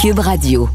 Cube 0.00 0.20
Radio. 0.20 0.66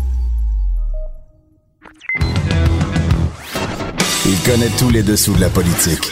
Il 4.24 4.40
connaît 4.46 4.70
tous 4.78 4.92
les 4.92 5.02
dessous 5.02 5.34
de 5.34 5.42
la 5.42 5.50
politique. 5.50 6.12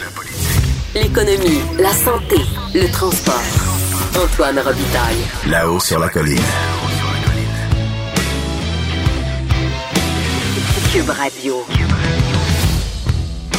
L'économie, 0.96 1.60
la 1.78 1.92
santé, 1.92 2.38
le 2.74 2.90
transport. 2.90 3.40
Antoine 4.20 4.58
Robitaille. 4.58 5.22
Là-haut 5.48 5.78
sur 5.78 6.00
la 6.00 6.08
colline. 6.08 6.40
Cube 10.92 11.10
Radio. 11.10 11.64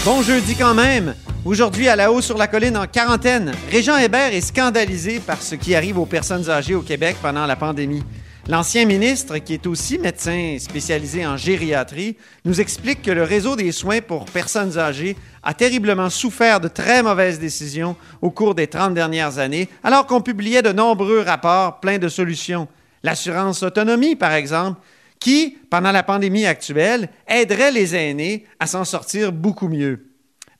Bon 0.03 0.21
jeudi 0.21 0.55
quand 0.57 0.73
même. 0.73 1.15
Aujourd'hui, 1.45 1.87
à 1.87 1.95
la 1.95 2.11
haut 2.11 2.19
sur 2.19 2.37
la 2.37 2.47
colline 2.47 2.75
en 2.75 2.87
quarantaine, 2.87 3.53
Régent 3.71 3.95
Hébert 3.95 4.33
est 4.33 4.41
scandalisé 4.41 5.21
par 5.21 5.41
ce 5.41 5.55
qui 5.55 5.75
arrive 5.75 5.97
aux 5.97 6.05
personnes 6.05 6.49
âgées 6.49 6.75
au 6.75 6.81
Québec 6.81 7.15
pendant 7.21 7.45
la 7.45 7.55
pandémie. 7.55 8.03
L'ancien 8.47 8.85
ministre, 8.85 9.39
qui 9.39 9.55
est 9.55 9.65
aussi 9.65 9.97
médecin 9.97 10.57
spécialisé 10.59 11.25
en 11.25 11.35
gériatrie, 11.35 12.15
nous 12.45 12.61
explique 12.61 13.01
que 13.01 13.09
le 13.09 13.23
réseau 13.23 13.55
des 13.55 13.71
soins 13.71 14.01
pour 14.01 14.25
personnes 14.25 14.77
âgées 14.77 15.15
a 15.41 15.55
terriblement 15.55 16.11
souffert 16.11 16.59
de 16.59 16.67
très 16.67 17.01
mauvaises 17.01 17.39
décisions 17.39 17.95
au 18.21 18.29
cours 18.29 18.53
des 18.53 18.67
30 18.67 18.93
dernières 18.93 19.39
années, 19.39 19.67
alors 19.83 20.05
qu'on 20.05 20.21
publiait 20.21 20.61
de 20.61 20.71
nombreux 20.71 21.21
rapports 21.21 21.79
pleins 21.79 21.97
de 21.97 22.07
solutions. 22.07 22.67
L'assurance 23.01 23.63
autonomie, 23.63 24.15
par 24.15 24.33
exemple, 24.33 24.79
qui, 25.19 25.57
pendant 25.71 25.91
la 25.91 26.03
pandémie 26.03 26.45
actuelle, 26.45 27.09
aiderait 27.27 27.71
les 27.71 27.95
aînés 27.95 28.45
à 28.59 28.67
s'en 28.67 28.85
sortir 28.85 29.31
beaucoup 29.31 29.69
mieux. 29.69 30.11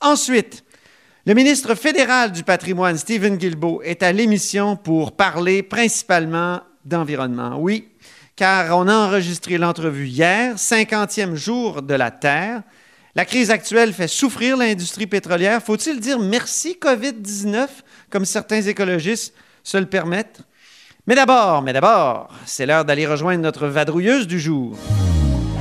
Ensuite, 0.02 0.64
le 1.28 1.36
ministre 1.36 1.76
fédéral 1.76 2.31
du 2.31 2.42
patrimoine, 2.42 2.98
Stephen 2.98 3.38
Guilbeault, 3.38 3.84
est 3.84 4.02
à 4.02 4.12
l'émission 4.12 4.76
pour 4.76 5.16
parler 5.16 5.62
principalement 5.62 6.62
d'environnement. 6.85 7.57
Oui, 7.59 7.89
car 8.35 8.77
on 8.77 8.88
a 8.88 8.94
enregistré 8.94 9.57
l'entrevue 9.57 10.07
hier, 10.07 10.55
50e 10.55 11.36
jour 11.36 11.81
de 11.81 11.94
la 11.94 12.11
Terre. 12.11 12.61
La 13.16 13.25
crise 13.25 13.50
actuelle 13.50 13.94
fait 13.94 14.09
souffrir 14.09 14.58
l'industrie 14.58 15.08
pétrolière. 15.08 15.64
Faut-il 15.64 16.00
dire 16.00 16.19
merci 16.19 16.77
COVID-19, 16.81 17.67
comme 18.09 18.25
certains 18.25 18.61
écologistes 18.61 19.33
se 19.64 19.77
le 19.77 19.86
permettent? 19.86 20.42
Mais 21.08 21.16
d'abord, 21.16 21.61
mais 21.61 21.72
d'abord, 21.72 22.30
c'est 22.45 22.66
l'heure 22.66 22.83
d'aller 22.83 23.08
rejoindre 23.08 23.42
notre 23.42 23.67
vadrouilleuse 23.67 24.27
du 24.27 24.39
jour. 24.39 24.75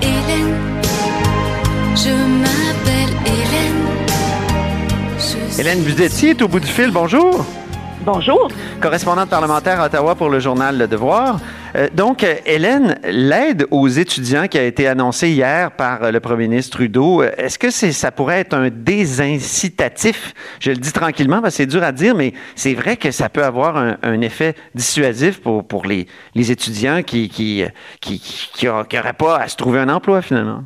Hélène, 0.03 0.83
je 1.94 2.11
m'appelle 2.41 3.14
Hélène. 3.25 3.84
Je 5.19 5.61
Hélène 5.61 5.83
Buzetti 5.83 6.28
est 6.28 6.42
au 6.42 6.48
bout 6.48 6.61
du 6.61 6.66
fil. 6.66 6.91
Bonjour. 6.91 7.47
Bonjour. 8.05 8.48
correspondante 8.83 9.30
parlementaire 9.30 9.80
à 9.80 9.86
Ottawa 9.86 10.14
pour 10.14 10.28
le 10.28 10.38
journal 10.38 10.77
Le 10.77 10.86
Devoir. 10.86 11.38
Euh, 11.77 11.89
donc, 11.92 12.25
Hélène, 12.47 12.98
l'aide 13.05 13.67
aux 13.70 13.89
étudiants 13.89 14.47
qui 14.47 14.58
a 14.58 14.64
été 14.64 14.86
annoncée 14.86 15.30
hier 15.30 15.72
par 15.72 16.05
euh, 16.05 16.11
le 16.12 16.20
premier 16.20 16.47
ministre 16.47 16.77
Trudeau, 16.77 17.22
euh, 17.22 17.33
est-ce 17.36 17.58
que 17.58 17.70
ça 17.70 18.12
pourrait 18.12 18.41
être 18.41 18.55
un 18.55 18.70
désincitatif? 18.70 20.34
Je 20.61 20.70
le 20.70 20.77
dis 20.77 20.92
tranquillement 20.92 21.41
c'est 21.50 21.66
dur 21.66 21.83
à 21.83 21.92
dire, 21.92 22.14
mais 22.14 22.33
c'est 22.55 22.75
vrai 22.75 22.97
que 22.97 23.11
ça 23.11 23.28
peut 23.28 23.44
avoir 23.44 23.77
un, 23.77 24.20
effet 24.20 24.55
dissuasif 24.75 25.41
pour, 25.41 25.84
les, 25.84 26.06
étudiants 26.34 27.03
qui 27.03 27.64
n'auraient 28.62 29.12
pas 29.12 29.38
à 29.38 29.48
se 29.48 29.56
trouver 29.56 29.81
un 29.81 29.88
emploi 29.88 30.22
finalement. 30.22 30.64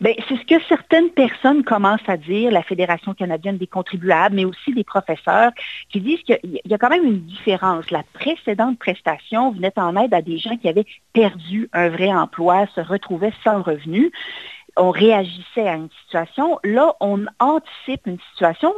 Bien, 0.00 0.12
c'est 0.28 0.36
ce 0.36 0.44
que 0.44 0.62
certaines 0.68 1.10
personnes 1.10 1.62
commencent 1.64 2.08
à 2.08 2.16
dire, 2.16 2.50
la 2.50 2.62
Fédération 2.62 3.14
canadienne 3.14 3.58
des 3.58 3.66
contribuables, 3.66 4.34
mais 4.34 4.44
aussi 4.44 4.72
des 4.72 4.84
professeurs, 4.84 5.52
qui 5.90 6.00
disent 6.00 6.22
qu'il 6.22 6.60
y 6.64 6.74
a 6.74 6.78
quand 6.78 6.90
même 6.90 7.04
une 7.04 7.20
différence. 7.20 7.90
La 7.90 8.02
précédente 8.12 8.78
prestation 8.78 9.52
venait 9.52 9.72
en 9.76 9.96
aide 9.96 10.14
à 10.14 10.22
des 10.22 10.38
qui 10.50 10.68
avaient 10.68 10.86
perdu 11.12 11.68
un 11.72 11.88
vrai 11.88 12.12
emploi, 12.12 12.66
se 12.74 12.80
retrouvaient 12.80 13.32
sans 13.44 13.62
revenu. 13.62 14.12
On 14.76 14.90
réagissait 14.90 15.68
à 15.68 15.74
une 15.74 15.90
situation. 16.02 16.58
Là, 16.64 16.94
on 17.00 17.26
anticipe 17.40 18.06
une 18.06 18.18
situation 18.30 18.72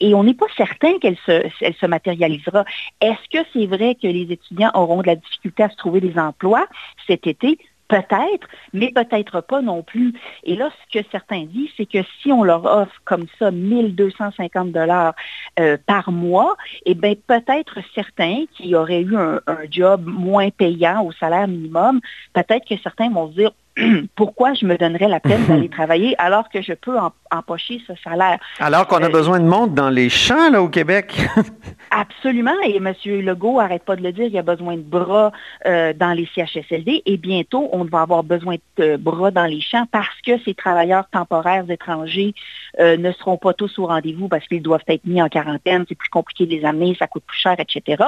et 0.00 0.14
on 0.14 0.24
n'est 0.24 0.34
pas 0.34 0.46
certain 0.56 0.98
qu'elle 0.98 1.16
se, 1.24 1.48
elle 1.62 1.74
se 1.74 1.86
matérialisera. 1.86 2.64
Est-ce 3.00 3.28
que 3.30 3.46
c'est 3.52 3.66
vrai 3.66 3.94
que 3.94 4.06
les 4.06 4.30
étudiants 4.30 4.70
auront 4.74 5.00
de 5.00 5.06
la 5.06 5.16
difficulté 5.16 5.62
à 5.62 5.70
se 5.70 5.76
trouver 5.76 6.00
des 6.00 6.18
emplois 6.18 6.66
cet 7.06 7.26
été? 7.26 7.58
Peut-être, 7.88 8.46
mais 8.74 8.92
peut-être 8.94 9.40
pas 9.40 9.62
non 9.62 9.82
plus. 9.82 10.12
Et 10.44 10.56
là, 10.56 10.70
ce 10.70 10.98
que 10.98 11.04
certains 11.10 11.44
disent, 11.44 11.70
c'est 11.76 11.86
que 11.86 11.98
si 12.20 12.30
on 12.30 12.44
leur 12.44 12.66
offre 12.66 13.00
comme 13.06 13.26
ça 13.38 13.50
1250 13.50 14.72
dollars 14.72 15.14
euh, 15.58 15.78
par 15.86 16.12
mois, 16.12 16.56
eh 16.84 16.94
bien, 16.94 17.14
peut-être 17.26 17.78
certains 17.94 18.44
qui 18.52 18.74
auraient 18.74 19.00
eu 19.00 19.16
un, 19.16 19.40
un 19.46 19.60
job 19.70 20.04
moins 20.04 20.50
payant 20.50 21.02
au 21.02 21.12
salaire 21.12 21.48
minimum, 21.48 22.00
peut-être 22.34 22.68
que 22.68 22.76
certains 22.82 23.10
vont 23.10 23.30
se 23.30 23.36
dire 23.36 23.52
pourquoi 24.16 24.54
je 24.54 24.66
me 24.66 24.76
donnerais 24.76 25.08
la 25.08 25.20
peine 25.20 25.44
d'aller 25.46 25.68
travailler 25.78 26.14
alors 26.18 26.48
que 26.48 26.60
je 26.62 26.72
peux 26.72 26.96
em- 26.98 27.10
empocher 27.30 27.80
ce 27.86 27.92
salaire? 28.02 28.38
Alors 28.60 28.86
qu'on 28.86 29.02
a 29.02 29.06
Euh, 29.06 29.10
besoin 29.10 29.38
de 29.40 29.44
monde 29.46 29.74
dans 29.74 29.90
les 29.90 30.08
champs 30.08 30.50
là 30.50 30.62
au 30.62 30.68
Québec. 30.68 31.14
Absolument, 31.90 32.54
et 32.64 32.76
M. 32.76 32.92
Legault 33.06 33.60
arrête 33.60 33.82
pas 33.84 33.96
de 33.96 34.02
le 34.02 34.12
dire, 34.12 34.26
il 34.26 34.32
y 34.32 34.38
a 34.38 34.42
besoin 34.42 34.76
de 34.76 34.82
bras 34.82 35.32
euh, 35.66 35.92
dans 35.94 36.12
les 36.12 36.28
CHSLD 36.34 37.02
et 37.06 37.16
bientôt 37.16 37.68
on 37.72 37.84
va 37.84 38.02
avoir 38.02 38.22
besoin 38.24 38.56
de 38.76 38.82
euh, 38.82 38.96
bras 38.98 39.30
dans 39.30 39.46
les 39.46 39.60
champs 39.60 39.86
parce 39.90 40.20
que 40.24 40.38
ces 40.44 40.54
travailleurs 40.54 41.08
temporaires 41.10 41.64
étrangers 41.70 42.34
euh, 42.80 42.96
ne 42.96 43.10
seront 43.12 43.38
pas 43.38 43.54
tous 43.54 43.78
au 43.78 43.86
rendez-vous 43.86 44.28
parce 44.28 44.46
qu'ils 44.46 44.62
doivent 44.62 44.82
être 44.88 45.06
mis 45.06 45.22
en 45.22 45.28
quarantaine, 45.28 45.84
c'est 45.88 45.94
plus 45.94 46.10
compliqué 46.10 46.44
de 46.46 46.50
les 46.50 46.64
amener, 46.64 46.94
ça 46.98 47.06
coûte 47.06 47.24
plus 47.26 47.38
cher, 47.38 47.56
etc. 47.58 48.04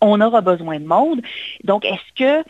On 0.00 0.20
aura 0.20 0.40
besoin 0.40 0.80
de 0.80 0.86
monde. 0.86 1.20
Donc, 1.64 1.84
est-ce 1.84 2.14
que 2.16 2.48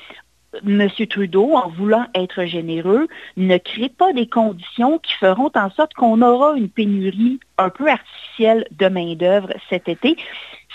M. 0.67 0.89
Trudeau, 1.09 1.53
en 1.55 1.69
voulant 1.69 2.07
être 2.15 2.45
généreux, 2.45 3.07
ne 3.37 3.57
crée 3.59 3.89
pas 3.89 4.13
des 4.13 4.27
conditions 4.27 4.99
qui 4.99 5.13
feront 5.15 5.51
en 5.55 5.71
sorte 5.71 5.95
qu'on 5.95 6.23
aura 6.23 6.55
une 6.57 6.69
pénurie 6.69 7.39
un 7.59 7.71
peu 7.71 7.89
artificielle 7.89 8.67
de 8.73 8.89
main-d'œuvre 8.89 9.53
cet 9.69 9.89
été. 9.89 10.17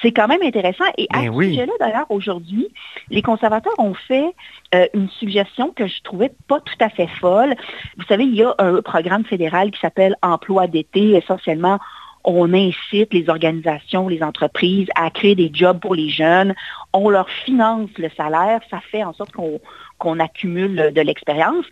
C'est 0.01 0.11
quand 0.11 0.27
même 0.27 0.41
intéressant. 0.41 0.85
Et 0.97 1.07
à 1.13 1.21
Ben 1.21 1.25
ce 1.25 1.29
oui. 1.31 1.49
sujet-là, 1.51 1.73
d'ailleurs, 1.79 2.05
aujourd'hui, 2.09 2.67
les 3.09 3.21
conservateurs 3.21 3.77
ont 3.77 3.93
fait 3.93 4.33
euh, 4.73 4.87
une 4.93 5.09
suggestion 5.09 5.71
que 5.71 5.87
je 5.87 6.01
trouvais 6.03 6.31
pas 6.47 6.59
tout 6.59 6.75
à 6.79 6.89
fait 6.89 7.07
folle. 7.07 7.55
Vous 7.97 8.05
savez, 8.05 8.25
il 8.25 8.35
y 8.35 8.43
a 8.43 8.53
un 8.59 8.81
programme 8.81 9.25
fédéral 9.25 9.71
qui 9.71 9.79
s'appelle 9.79 10.15
Emploi 10.21 10.67
d'été. 10.67 11.11
Essentiellement, 11.11 11.79
on 12.25 12.53
incite 12.53 13.13
les 13.13 13.29
organisations, 13.29 14.07
les 14.07 14.23
entreprises 14.23 14.87
à 14.95 15.09
créer 15.11 15.35
des 15.35 15.51
jobs 15.53 15.79
pour 15.79 15.95
les 15.95 16.09
jeunes. 16.09 16.55
On 16.91 17.09
leur 17.09 17.29
finance 17.29 17.89
le 17.97 18.09
salaire. 18.17 18.61
Ça 18.69 18.79
fait 18.91 19.03
en 19.03 19.13
sorte 19.13 19.31
qu'on 19.31 20.19
accumule 20.19 20.91
de 20.93 21.01
l'expérience. 21.01 21.65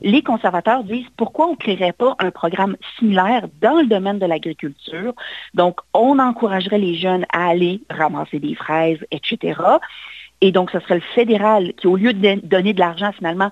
Les 0.00 0.22
conservateurs 0.22 0.84
disent 0.84 1.06
pourquoi 1.16 1.46
on 1.46 1.52
ne 1.52 1.56
créerait 1.56 1.92
pas 1.92 2.16
un 2.18 2.30
programme 2.30 2.76
similaire 2.98 3.46
dans 3.62 3.80
le 3.80 3.86
domaine 3.86 4.18
de 4.18 4.26
l'agriculture? 4.26 5.14
Donc, 5.54 5.80
on 5.94 6.18
encouragerait 6.18 6.78
les 6.78 6.96
jeunes 6.96 7.24
à 7.32 7.48
aller 7.48 7.80
ramasser 7.88 8.40
des 8.40 8.54
fraises, 8.54 8.98
etc. 9.12 9.60
Et 10.40 10.50
donc, 10.50 10.70
ce 10.72 10.80
serait 10.80 10.96
le 10.96 11.00
fédéral 11.14 11.72
qui, 11.74 11.86
au 11.86 11.96
lieu 11.96 12.12
de 12.12 12.40
donner 12.46 12.74
de 12.74 12.80
l'argent, 12.80 13.12
finalement, 13.12 13.50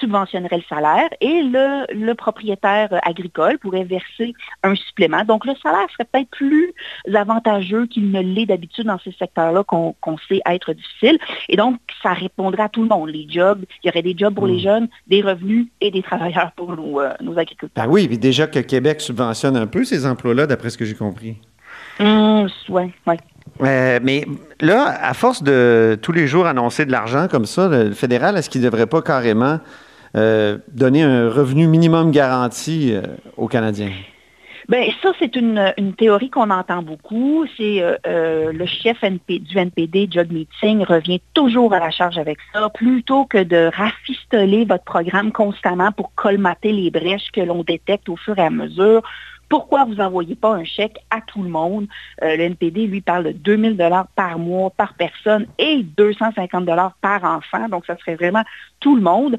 subventionnerait 0.00 0.58
le 0.58 0.62
salaire 0.68 1.08
et 1.20 1.42
le, 1.42 1.86
le 1.94 2.14
propriétaire 2.14 2.88
agricole 3.02 3.58
pourrait 3.58 3.84
verser 3.84 4.34
un 4.62 4.74
supplément. 4.74 5.24
Donc, 5.24 5.46
le 5.46 5.54
salaire 5.62 5.86
serait 5.92 6.06
peut-être 6.10 6.30
plus 6.30 6.72
avantageux 7.14 7.86
qu'il 7.86 8.10
ne 8.10 8.20
l'est 8.20 8.46
d'habitude 8.46 8.86
dans 8.86 8.98
ces 8.98 9.12
secteurs-là 9.12 9.64
qu'on 9.64 10.18
sait 10.28 10.40
être 10.46 10.72
difficiles. 10.72 11.18
Et 11.48 11.56
donc, 11.56 11.78
ça 12.02 12.12
répondrait 12.12 12.64
à 12.64 12.68
tout 12.68 12.82
le 12.82 12.88
monde. 12.88 13.10
Les 13.10 13.26
jobs, 13.28 13.64
il 13.82 13.86
y 13.86 13.90
aurait 13.90 14.02
des 14.02 14.14
jobs 14.16 14.34
pour 14.34 14.46
les 14.46 14.60
jeunes, 14.60 14.88
des 15.06 15.22
revenus 15.22 15.68
et 15.80 15.90
des 15.90 16.02
travailleurs 16.02 16.52
pour 16.52 16.74
nos, 16.74 17.00
euh, 17.00 17.12
nos 17.20 17.38
agriculteurs. 17.38 17.84
Ben 17.84 17.90
oui, 17.90 18.08
déjà 18.18 18.46
que 18.46 18.58
Québec 18.60 19.00
subventionne 19.00 19.56
un 19.56 19.66
peu 19.66 19.84
ces 19.84 20.06
emplois-là, 20.06 20.46
d'après 20.46 20.70
ce 20.70 20.78
que 20.78 20.84
j'ai 20.84 20.94
compris. 20.94 21.36
Hum, 21.98 22.48
ouais, 22.68 22.90
ouais. 23.06 23.18
Euh, 23.62 23.98
mais 24.02 24.24
là, 24.60 24.98
à 25.02 25.14
force 25.14 25.42
de 25.42 25.98
tous 26.00 26.12
les 26.12 26.26
jours 26.26 26.46
annoncer 26.46 26.86
de 26.86 26.92
l'argent 26.92 27.28
comme 27.28 27.46
ça, 27.46 27.68
le 27.68 27.92
fédéral, 27.92 28.36
est-ce 28.36 28.50
qu'il 28.50 28.60
ne 28.62 28.66
devrait 28.66 28.86
pas 28.86 29.02
carrément 29.02 29.58
euh, 30.16 30.58
donner 30.72 31.02
un 31.02 31.28
revenu 31.28 31.66
minimum 31.66 32.10
garanti 32.10 32.92
euh, 32.92 33.02
aux 33.36 33.48
Canadiens? 33.48 33.92
Ben 34.68 34.88
ça, 35.02 35.10
c'est 35.18 35.34
une, 35.34 35.72
théorie 35.98 36.30
qu'on 36.30 36.50
entend 36.50 36.82
beaucoup. 36.82 37.44
C'est 37.56 37.82
le 38.04 38.66
chef 38.66 38.98
du 39.02 39.58
NPD, 39.58 40.08
Judd 40.08 40.30
Meeting, 40.30 40.84
revient 40.84 41.20
toujours 41.34 41.74
à 41.74 41.80
la 41.80 41.90
charge 41.90 42.18
avec 42.18 42.38
ça. 42.52 42.68
Plutôt 42.68 43.24
que 43.24 43.42
de 43.42 43.68
rafistoler 43.74 44.64
votre 44.64 44.84
programme 44.84 45.32
constamment 45.32 45.90
pour 45.90 46.14
colmater 46.14 46.70
les 46.70 46.92
brèches 46.92 47.32
que 47.32 47.40
l'on 47.40 47.64
détecte 47.64 48.08
au 48.08 48.16
fur 48.16 48.38
et 48.38 48.42
à 48.42 48.50
mesure, 48.50 49.02
pourquoi 49.50 49.84
vous 49.84 49.96
n'envoyez 49.96 50.36
pas 50.36 50.54
un 50.54 50.64
chèque 50.64 50.98
à 51.10 51.20
tout 51.20 51.42
le 51.42 51.50
monde? 51.50 51.88
Euh, 52.22 52.36
le 52.36 52.44
NPD, 52.44 52.86
lui, 52.86 53.00
parle 53.00 53.24
de 53.24 53.32
2000 53.32 53.76
dollars 53.76 54.06
par 54.14 54.38
mois, 54.38 54.70
par 54.70 54.94
personne 54.94 55.46
et 55.58 55.82
250 55.82 56.64
dollars 56.64 56.94
par 57.02 57.24
enfant. 57.24 57.68
Donc, 57.68 57.84
ça 57.84 57.98
serait 57.98 58.14
vraiment 58.14 58.44
tout 58.78 58.94
le 58.94 59.02
monde. 59.02 59.36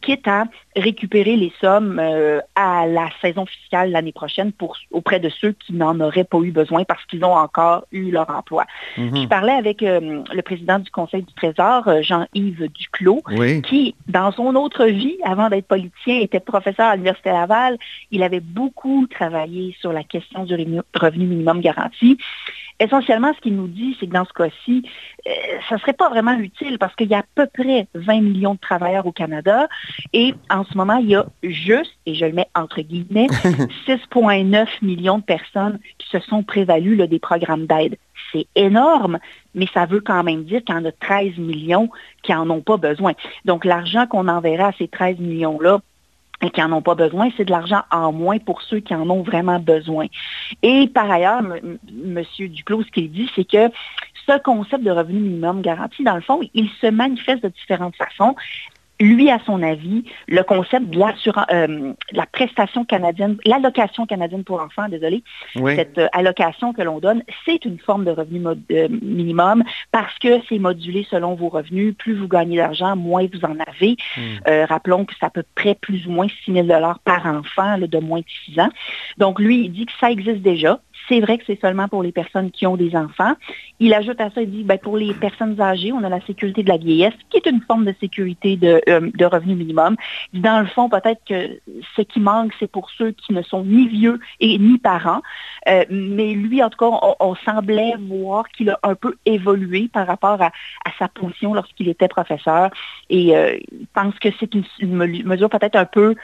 Quitte 0.00 0.26
à 0.26 0.44
récupérer 0.76 1.36
les 1.36 1.52
sommes 1.60 1.98
euh, 2.00 2.40
à 2.54 2.86
la 2.86 3.08
saison 3.20 3.46
fiscale 3.46 3.90
l'année 3.90 4.12
prochaine 4.12 4.52
pour, 4.52 4.76
auprès 4.90 5.20
de 5.20 5.28
ceux 5.28 5.52
qui 5.52 5.72
n'en 5.74 6.00
auraient 6.00 6.24
pas 6.24 6.38
eu 6.38 6.52
besoin 6.52 6.84
parce 6.84 7.04
qu'ils 7.04 7.24
ont 7.24 7.34
encore 7.34 7.84
eu 7.92 8.10
leur 8.10 8.28
emploi. 8.30 8.64
Mhm. 8.96 9.22
Je 9.22 9.28
parlais 9.28 9.52
avec 9.52 9.82
euh, 9.82 10.22
le 10.32 10.42
président 10.42 10.78
du 10.78 10.90
Conseil 10.90 11.22
du 11.22 11.32
Trésor, 11.34 11.86
euh, 11.88 12.02
Jean-Yves 12.02 12.68
Duclos, 12.72 13.22
Oui. 13.30 13.62
qui, 13.62 13.94
dans 14.08 14.32
son 14.32 14.54
autre 14.54 14.86
vie, 14.86 15.16
avant 15.22 15.48
d'être 15.48 15.66
politicien, 15.66 16.20
était 16.20 16.40
professeur 16.40 16.86
à 16.86 16.96
l'Université 16.96 17.30
Laval. 17.30 17.78
Il 18.10 18.22
avait 18.22 18.40
beaucoup 18.40 19.06
travaillé 19.06 19.76
sur 19.80 19.92
la 19.92 20.02
question 20.02 20.44
du 20.44 20.54
revenu 20.94 21.26
minimum 21.26 21.60
garanti. 21.60 22.18
Essentiellement, 22.84 23.32
ce 23.34 23.40
qu'il 23.40 23.56
nous 23.56 23.66
dit, 23.66 23.96
c'est 23.98 24.06
que 24.06 24.12
dans 24.12 24.26
ce 24.26 24.32
cas-ci, 24.34 24.86
euh, 25.26 25.30
ça 25.70 25.76
ne 25.76 25.80
serait 25.80 25.94
pas 25.94 26.10
vraiment 26.10 26.34
utile 26.34 26.78
parce 26.78 26.94
qu'il 26.94 27.08
y 27.08 27.14
a 27.14 27.20
à 27.20 27.24
peu 27.34 27.46
près 27.46 27.86
20 27.94 28.20
millions 28.20 28.54
de 28.54 28.58
travailleurs 28.58 29.06
au 29.06 29.12
Canada 29.12 29.68
et 30.12 30.34
en 30.50 30.64
ce 30.64 30.76
moment, 30.76 30.96
il 30.96 31.08
y 31.08 31.14
a 31.14 31.24
juste, 31.42 31.96
et 32.04 32.14
je 32.14 32.26
le 32.26 32.34
mets 32.34 32.48
entre 32.54 32.82
guillemets, 32.82 33.26
6,9 33.86 34.66
millions 34.82 35.16
de 35.16 35.22
personnes 35.22 35.78
qui 35.96 36.08
se 36.10 36.20
sont 36.20 36.42
prévalues 36.42 36.96
là, 36.96 37.06
des 37.06 37.18
programmes 37.18 37.64
d'aide. 37.64 37.96
C'est 38.32 38.46
énorme, 38.54 39.18
mais 39.54 39.66
ça 39.72 39.86
veut 39.86 40.00
quand 40.00 40.22
même 40.22 40.44
dire 40.44 40.62
qu'il 40.62 40.74
y 40.74 40.78
en 40.78 40.84
a 40.84 40.92
13 40.92 41.38
millions 41.38 41.88
qui 42.22 42.32
n'en 42.32 42.50
ont 42.50 42.60
pas 42.60 42.76
besoin. 42.76 43.14
Donc, 43.46 43.64
l'argent 43.64 44.06
qu'on 44.06 44.28
enverra 44.28 44.68
à 44.68 44.72
ces 44.72 44.88
13 44.88 45.20
millions-là, 45.20 45.80
et 46.42 46.50
qui 46.50 46.60
n'en 46.60 46.72
ont 46.72 46.82
pas 46.82 46.94
besoin, 46.94 47.30
c'est 47.36 47.44
de 47.44 47.50
l'argent 47.50 47.82
en 47.90 48.12
moins 48.12 48.38
pour 48.38 48.62
ceux 48.62 48.80
qui 48.80 48.94
en 48.94 49.08
ont 49.08 49.22
vraiment 49.22 49.58
besoin. 49.58 50.06
Et 50.62 50.88
par 50.88 51.10
ailleurs, 51.10 51.40
M. 51.40 51.78
M. 51.88 52.48
Duclos, 52.48 52.82
ce 52.82 52.90
qu'il 52.90 53.10
dit, 53.10 53.30
c'est 53.34 53.44
que 53.44 53.70
ce 54.26 54.38
concept 54.42 54.82
de 54.84 54.90
revenu 54.90 55.20
minimum 55.20 55.60
garanti, 55.60 56.02
dans 56.02 56.14
le 56.14 56.22
fond, 56.22 56.40
il 56.54 56.68
se 56.80 56.86
manifeste 56.86 57.42
de 57.42 57.48
différentes 57.48 57.96
façons. 57.96 58.34
Lui, 59.00 59.28
à 59.28 59.40
son 59.44 59.62
avis, 59.62 60.04
le 60.28 60.42
concept 60.44 60.90
de 60.90 60.98
l'assurance- 60.98 61.46
euh, 61.52 61.92
la 62.12 62.26
prestation 62.26 62.84
canadienne, 62.84 63.36
l'allocation 63.44 64.06
canadienne 64.06 64.44
pour 64.44 64.60
enfants, 64.60 64.88
désolé, 64.88 65.24
Oui. 65.56 65.74
cette 65.74 65.98
euh, 65.98 66.06
allocation 66.12 66.72
que 66.72 66.80
l'on 66.80 67.00
donne, 67.00 67.22
c'est 67.44 67.64
une 67.64 67.78
forme 67.80 68.04
de 68.04 68.12
revenu 68.12 68.38
mod- 68.38 68.60
euh, 68.70 68.88
minimum 69.02 69.64
parce 69.90 70.16
que 70.20 70.40
c'est 70.48 70.60
modulé 70.60 71.04
selon 71.10 71.34
vos 71.34 71.48
revenus. 71.48 71.94
Plus 71.98 72.14
vous 72.14 72.28
gagnez 72.28 72.56
d'argent, 72.58 72.94
moins 72.94 73.26
vous 73.32 73.44
en 73.44 73.56
avez. 73.66 73.96
Hmm. 74.16 74.64
Rappelons 74.68 75.04
que 75.04 75.14
c'est 75.18 75.26
à 75.26 75.30
peu 75.30 75.42
près 75.56 75.74
plus 75.74 76.06
ou 76.06 76.10
moins 76.12 76.28
6 76.44 76.52
000 76.52 76.68
par 77.04 77.26
enfant 77.26 77.76
là, 77.76 77.86
de 77.86 77.98
moins 77.98 78.20
de 78.20 78.24
6 78.46 78.60
ans. 78.60 78.70
Donc, 79.18 79.40
lui, 79.40 79.64
il 79.64 79.72
dit 79.72 79.86
que 79.86 79.92
ça 80.00 80.10
existe 80.10 80.42
déjà. 80.42 80.78
C'est 81.08 81.20
vrai 81.20 81.38
que 81.38 81.44
c'est 81.46 81.60
seulement 81.60 81.88
pour 81.88 82.02
les 82.02 82.12
personnes 82.12 82.50
qui 82.50 82.66
ont 82.66 82.76
des 82.76 82.96
enfants. 82.96 83.34
Il 83.80 83.92
ajoute 83.94 84.20
à 84.20 84.30
ça, 84.30 84.42
il 84.42 84.50
dit, 84.50 84.62
ben, 84.64 84.78
pour 84.78 84.96
les 84.96 85.12
personnes 85.14 85.60
âgées, 85.60 85.92
on 85.92 86.02
a 86.02 86.08
la 86.08 86.20
sécurité 86.22 86.62
de 86.62 86.68
la 86.68 86.76
vieillesse, 86.76 87.14
qui 87.30 87.36
est 87.38 87.46
une 87.46 87.60
forme 87.60 87.84
de 87.84 87.94
sécurité 88.00 88.56
de, 88.56 88.80
euh, 88.88 89.10
revenu 89.26 89.54
minimum. 89.54 89.96
Dans 90.32 90.60
le 90.60 90.66
fond, 90.66 90.88
peut-être 90.88 91.20
que 91.28 91.58
ce 91.96 92.02
qui 92.02 92.20
manque, 92.20 92.52
c'est 92.58 92.70
pour 92.70 92.90
ceux 92.90 93.12
qui 93.12 93.32
ne 93.32 93.42
sont 93.42 93.64
ni 93.64 93.88
vieux 93.88 94.18
et 94.40 94.58
ni 94.58 94.78
parents. 94.78 95.22
Euh, 95.68 95.84
mais 95.90 96.34
lui, 96.34 96.62
en 96.62 96.70
tout 96.70 96.78
cas, 96.78 97.14
on, 97.20 97.34
semblait 97.44 97.94
voir 97.98 98.48
qu'il 98.48 98.70
a 98.70 98.78
un 98.82 98.94
peu 98.94 99.16
évolué 99.26 99.88
par 99.92 100.06
rapport 100.06 100.40
à, 100.40 100.50
sa 100.98 101.08
position 101.08 101.52
lorsqu'il 101.52 101.88
était 101.88 102.08
professeur. 102.08 102.70
Et 103.10 103.36
euh, 103.36 103.58
il 103.72 103.86
pense 103.92 104.14
que 104.18 104.28
c'est 104.38 104.54
une, 104.54 104.64
une 104.78 104.94
me- 104.94 105.24
mesure 105.24 105.50
peut-être 105.50 105.76
un 105.76 105.84
peu 105.84 106.14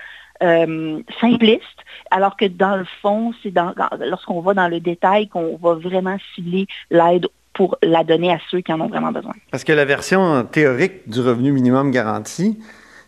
euh, 0.43 1.01
simpliste, 1.21 1.63
alors 2.11 2.37
que 2.37 2.47
dans 2.47 2.77
le 2.77 2.87
fond, 3.03 3.33
c'est 3.43 3.53
lorsqu'on 4.07 4.41
va 4.41 4.55
dans 4.55 4.69
le 4.69 4.81
détail 4.81 5.29
qu'on 5.29 5.57
va 5.57 5.75
vraiment 5.75 6.17
cibler 6.35 6.67
l'aide 6.91 7.27
pour 7.53 7.77
la 7.83 8.05
donner 8.05 8.33
à 8.33 8.39
ceux 8.51 8.61
qui 8.61 8.73
en 8.73 8.81
ont 8.81 8.89
vraiment 8.89 9.13
besoin. 9.13 9.33
Parce 9.51 9.65
que 9.65 9.73
la 9.73 9.85
version 9.85 10.45
théorique 10.45 11.09
du 11.09 11.21
revenu 11.21 11.53
minimum 11.53 11.91
garanti, 11.91 12.59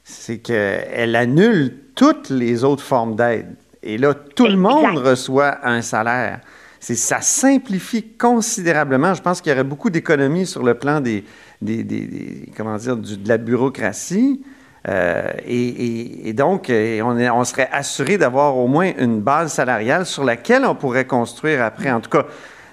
c'est 0.05 0.39
qu'elle 0.39 1.15
annule 1.17 1.75
toutes 1.95 2.29
les 2.31 2.65
autres 2.65 2.83
formes 2.83 3.15
d'aide. 3.15 3.55
Et 3.83 3.99
là, 3.99 4.15
tout 4.15 4.47
le 4.47 4.57
monde 4.57 4.99
reçoit 4.99 5.67
un 5.67 5.81
salaire. 5.81 6.41
Ça 6.81 7.21
simplifie 7.21 8.03
considérablement. 8.19 9.15
Je 9.15 9.23
pense 9.23 9.41
qu'il 9.41 9.51
y 9.51 9.55
aurait 9.55 9.63
beaucoup 9.65 9.91
d'économies 9.91 10.47
sur 10.47 10.65
le 10.65 10.75
plan 10.75 11.01
des, 11.01 11.25
des- 11.61 11.85
des- 11.85 12.07
des- 12.07 12.51
comment 12.57 12.77
dire, 12.77 12.97
du- 12.97 13.17
de 13.17 13.29
la 13.29 13.39
bureaucratie. 13.39 14.43
Euh, 14.89 15.31
et, 15.47 15.69
et- 15.69 16.29
et 16.29 16.33
donc, 16.33 16.69
euh, 16.69 17.01
on, 17.05 17.17
est- 17.19 17.31
on 17.31 17.45
serait 17.45 17.69
assuré 17.73 18.19
d'avoir 18.19 18.57
au 18.57 18.67
moins 18.67 18.91
une 18.99 19.21
base 19.21 19.53
salariale 19.53 20.07
sur 20.07 20.25
laquelle 20.25 20.65
on 20.65 20.75
pourrait 20.75 21.05
construire 21.05 21.63
après. 21.63 21.91
En 21.93 22.01
tout 22.01 22.11
cas, 22.11 22.25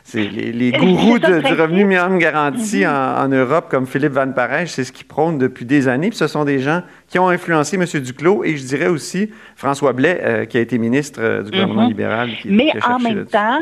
c'est 0.04 0.24
les, 0.24 0.72
gourous 0.72 1.20
de- 1.20 1.40
du 1.42 1.54
revenu 1.54 1.86
minimum 1.86 2.18
garanti 2.18 2.88
en, 2.88 2.92
en 2.92 3.28
Europe, 3.28 3.68
comme 3.70 3.86
Philippe 3.86 4.14
Van 4.14 4.32
Parijs, 4.32 4.66
c'est 4.70 4.84
ce 4.84 4.92
qu'ils 4.92 5.06
prônent 5.06 5.38
depuis 5.38 5.66
des 5.66 5.88
années. 5.88 6.10
Puis 6.10 6.18
ce 6.18 6.26
sont 6.26 6.46
des 6.46 6.58
gens 6.60 6.82
qui 7.08 7.20
ont 7.20 7.30
influencé 7.30 7.76
M. 7.78 7.86
Duclos 8.02 8.44
et 8.44 8.58
je 8.58 8.64
dirais 8.66 8.88
aussi 8.88 9.30
François 9.56 9.94
Blais, 9.94 10.20
euh, 10.24 10.46
qui 10.46 10.58
a 10.58 10.62
été 10.62 10.80
ministre 10.80 11.44
du 11.44 11.52
gouvernement 11.52 11.84
Mhm. 11.84 11.90
libéral. 11.90 12.30
qui- 12.42 12.50
Mais 12.50 12.72
qui 12.72 12.78
a 12.80 12.96
en 12.96 13.00
même 13.00 13.26
temps, 13.28 13.60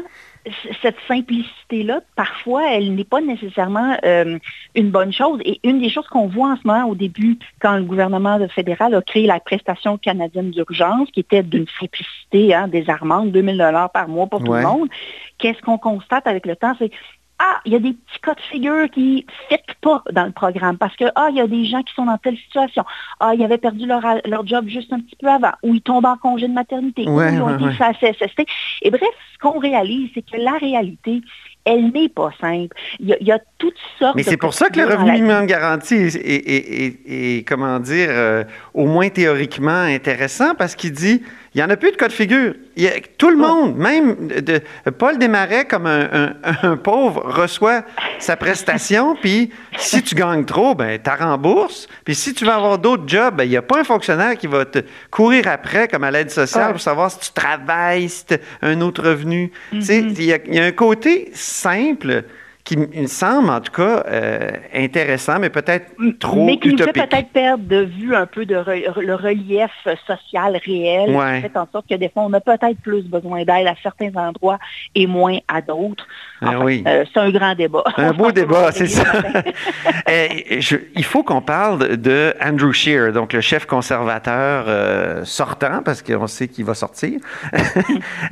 cette 0.81 0.97
simplicité-là, 1.07 2.01
parfois, 2.15 2.71
elle 2.73 2.93
n'est 2.95 3.03
pas 3.03 3.21
nécessairement 3.21 3.97
euh, 4.05 4.37
une 4.75 4.91
bonne 4.91 5.13
chose. 5.13 5.39
Et 5.45 5.59
une 5.63 5.79
des 5.79 5.89
choses 5.89 6.07
qu'on 6.07 6.27
voit 6.27 6.51
en 6.51 6.55
ce 6.55 6.65
moment 6.65 6.85
au 6.87 6.95
début, 6.95 7.37
quand 7.59 7.75
le 7.75 7.83
gouvernement 7.83 8.39
fédéral 8.49 8.93
a 8.95 9.01
créé 9.01 9.25
la 9.27 9.39
prestation 9.39 9.97
canadienne 9.97 10.51
d'urgence, 10.51 11.09
qui 11.11 11.21
était 11.21 11.43
d'une 11.43 11.67
simplicité 11.79 12.53
hein, 12.53 12.67
désarmante, 12.67 13.31
2000 13.31 13.57
dollars 13.57 13.91
par 13.91 14.07
mois 14.07 14.27
pour 14.27 14.43
tout 14.43 14.53
le 14.53 14.61
monde, 14.61 14.89
qu'est-ce 15.37 15.61
qu'on 15.61 15.77
constate 15.77 16.27
avec 16.27 16.45
le 16.45 16.55
temps? 16.55 16.73
C'est 16.79 16.91
ah, 17.39 17.59
il 17.65 17.73
y 17.73 17.75
a 17.75 17.79
des 17.79 17.93
petits 17.93 18.19
cas 18.21 18.33
de 18.33 18.41
figure 18.41 18.89
qui 18.89 19.25
ne 19.51 19.57
fit 19.57 19.63
pas 19.81 20.03
dans 20.11 20.25
le 20.25 20.31
programme 20.31 20.77
parce 20.77 20.95
que, 20.95 21.05
ah, 21.15 21.27
il 21.29 21.35
y 21.37 21.41
a 21.41 21.47
des 21.47 21.65
gens 21.65 21.83
qui 21.83 21.93
sont 21.93 22.05
dans 22.05 22.17
telle 22.17 22.37
situation. 22.37 22.83
Ah, 23.19 23.33
ils 23.35 23.43
avaient 23.43 23.57
perdu 23.59 23.85
leur, 23.85 24.01
leur 24.25 24.45
job 24.47 24.67
juste 24.67 24.91
un 24.91 24.99
petit 24.99 25.15
peu 25.21 25.27
avant, 25.27 25.51
ou 25.63 25.75
ils 25.75 25.81
tombent 25.81 26.05
en 26.05 26.17
congé 26.17 26.47
de 26.47 26.53
maternité, 26.53 27.03
ou 27.07 27.15
Ouais, 27.17 27.33
ils 27.33 27.41
ont 27.41 27.47
ouais, 27.47 27.53
été 27.55 27.63
ouais. 27.65 27.73
la 27.79 27.93
CSST. 27.93 28.45
Et 28.81 28.89
bref, 28.89 29.03
ce 29.33 29.37
qu'on 29.39 29.59
réalise, 29.59 30.09
c'est 30.15 30.23
que 30.23 30.37
la 30.37 30.53
réalité, 30.53 31.21
elle 31.63 31.91
n'est 31.91 32.09
pas 32.09 32.31
simple. 32.41 32.75
Il 32.99 33.07
y 33.09 33.13
a, 33.13 33.17
il 33.19 33.27
y 33.27 33.31
a 33.31 33.39
toutes 33.57 33.75
sortes 33.99 34.15
Mais 34.15 34.23
de 34.23 34.29
c'est 34.29 34.37
pour 34.37 34.53
ça 34.53 34.69
que 34.69 34.79
le 34.79 34.85
revenu 34.85 35.11
minimum 35.11 35.45
garanti 35.45 35.95
est, 35.95 36.15
est- 36.15 36.49
est- 36.49 36.85
est- 36.85 37.37
est, 37.39 37.43
comment 37.47 37.79
dire, 37.79 38.07
euh, 38.09 38.43
au 38.73 38.85
moins 38.87 39.09
théoriquement 39.09 39.81
intéressant 39.81 40.55
parce 40.55 40.75
qu'il 40.75 40.93
dit, 40.93 41.21
il 41.57 41.61
n'y 41.61 41.63
en 41.65 41.71
a 41.71 41.75
plus 41.75 41.89
de 41.91 41.95
cas 41.95 42.07
de 42.07 42.13
figure. 42.13 42.53
Il 42.75 42.83
y 42.83 42.87
a- 42.87 42.91
tout 43.17 43.31
le 43.31 43.35
monde, 43.35 43.75
même 43.77 44.27
de, 44.27 44.61
Paul 44.99 45.17
Desmarais, 45.17 45.65
comme 45.65 45.87
un, 45.87 46.07
un- 46.13 46.33
un 46.61 46.77
pauvre, 46.77 47.23
reçoit 47.25 47.81
sa 48.19 48.35
prestation, 48.37 49.15
puis 49.19 49.49
si 49.75 50.03
tu 50.03 50.13
gagnes 50.13 50.45
trop, 50.45 50.75
ben, 50.75 50.99
tu 51.03 51.09
rembourses. 51.09 51.87
Puis 52.05 52.13
si 52.13 52.35
tu 52.35 52.45
veux 52.45 52.51
avoir 52.51 52.77
d'autres 52.77 53.05
jobs, 53.07 53.35
ben, 53.37 53.43
il 53.45 53.49
n'y 53.49 53.57
a 53.57 53.63
pas 53.63 53.79
un 53.79 53.83
fonctionnaire 53.83 54.37
qui 54.37 54.45
va 54.45 54.65
te 54.65 54.79
courir 55.09 55.47
après, 55.47 55.87
comme 55.87 56.03
à 56.03 56.11
l'aide 56.11 56.29
sociale, 56.29 56.67
Ouais. 56.67 56.71
pour 56.73 56.81
savoir 56.81 57.09
si 57.09 57.19
tu 57.21 57.31
travailles, 57.31 58.07
si 58.07 58.23
tu 58.27 58.35
as 58.35 58.37
un 58.61 58.79
autre 58.81 59.01
revenu. 59.03 59.51
Mm-hmm. 59.73 60.13
Il 60.19 60.23
y, 60.23 60.33
a- 60.33 60.37
il 60.45 60.53
y 60.53 60.59
a 60.59 60.65
un 60.65 60.71
côté 60.71 61.31
simple 61.33 62.23
qui 62.67 62.75
me 62.75 63.07
semble, 63.07 63.49
en 63.49 63.61
tout 63.61 63.71
cas, 63.71 64.03
euh, 64.07 64.51
intéressant, 64.73 65.39
mais 65.39 65.49
peut-être 65.49 65.85
trop 66.19 66.45
mais 66.45 66.57
qui 66.57 66.67
nous 66.69 66.77
fait 66.77 66.83
utopique. 66.83 67.09
peut-être 67.09 67.29
perdre 67.29 67.63
de 67.63 67.77
vue 67.85 68.13
un 68.13 68.25
peu 68.25 68.45
de 68.45 68.55
re- 68.55 68.99
le 68.99 69.15
relief 69.15 69.71
social 70.05 70.57
réel, 70.65 71.15
Ouais. 71.15 71.37
qui 71.41 71.49
fait 71.49 71.57
en 71.57 71.67
sorte 71.71 71.87
que 71.89 71.95
des 71.95 72.09
fois, 72.09 72.23
on 72.23 72.33
a 72.33 72.41
peut-être 72.41 72.77
plus 72.81 73.03
besoin 73.03 73.45
d'aide 73.45 73.67
à 73.67 73.75
certains 73.81 74.11
endroits 74.15 74.59
et 74.95 75.07
moins 75.07 75.37
à 75.47 75.61
d'autres. 75.61 76.05
Ah 76.41 76.49
Enfin, 76.49 76.65
oui. 76.65 76.83
euh, 76.87 77.03
c'est 77.11 77.19
un 77.19 77.31
grand 77.31 77.55
débat. 77.55 77.83
Un 77.97 78.11
beau 78.13 78.31
débat, 78.41 78.71
c'est 78.71 78.87
ce 78.87 79.01
ça. 79.01 79.11
Eh, 80.09 80.61
je- 80.61 80.77
il 80.95 81.03
faut 81.03 81.23
qu'on 81.23 81.41
parle 81.41 81.97
de 81.97 82.33
Andrew 82.41 82.71
Scheer, 82.71 83.11
donc 83.11 83.33
le 83.33 83.41
chef 83.41 83.65
conservateur 83.65 84.65
euh, 84.67 85.25
sortant, 85.25 85.81
parce 85.83 86.01
qu'on 86.01 86.27
sait 86.27 86.47
qu'il 86.47 86.65
va 86.65 86.73
sortir. 86.73 87.19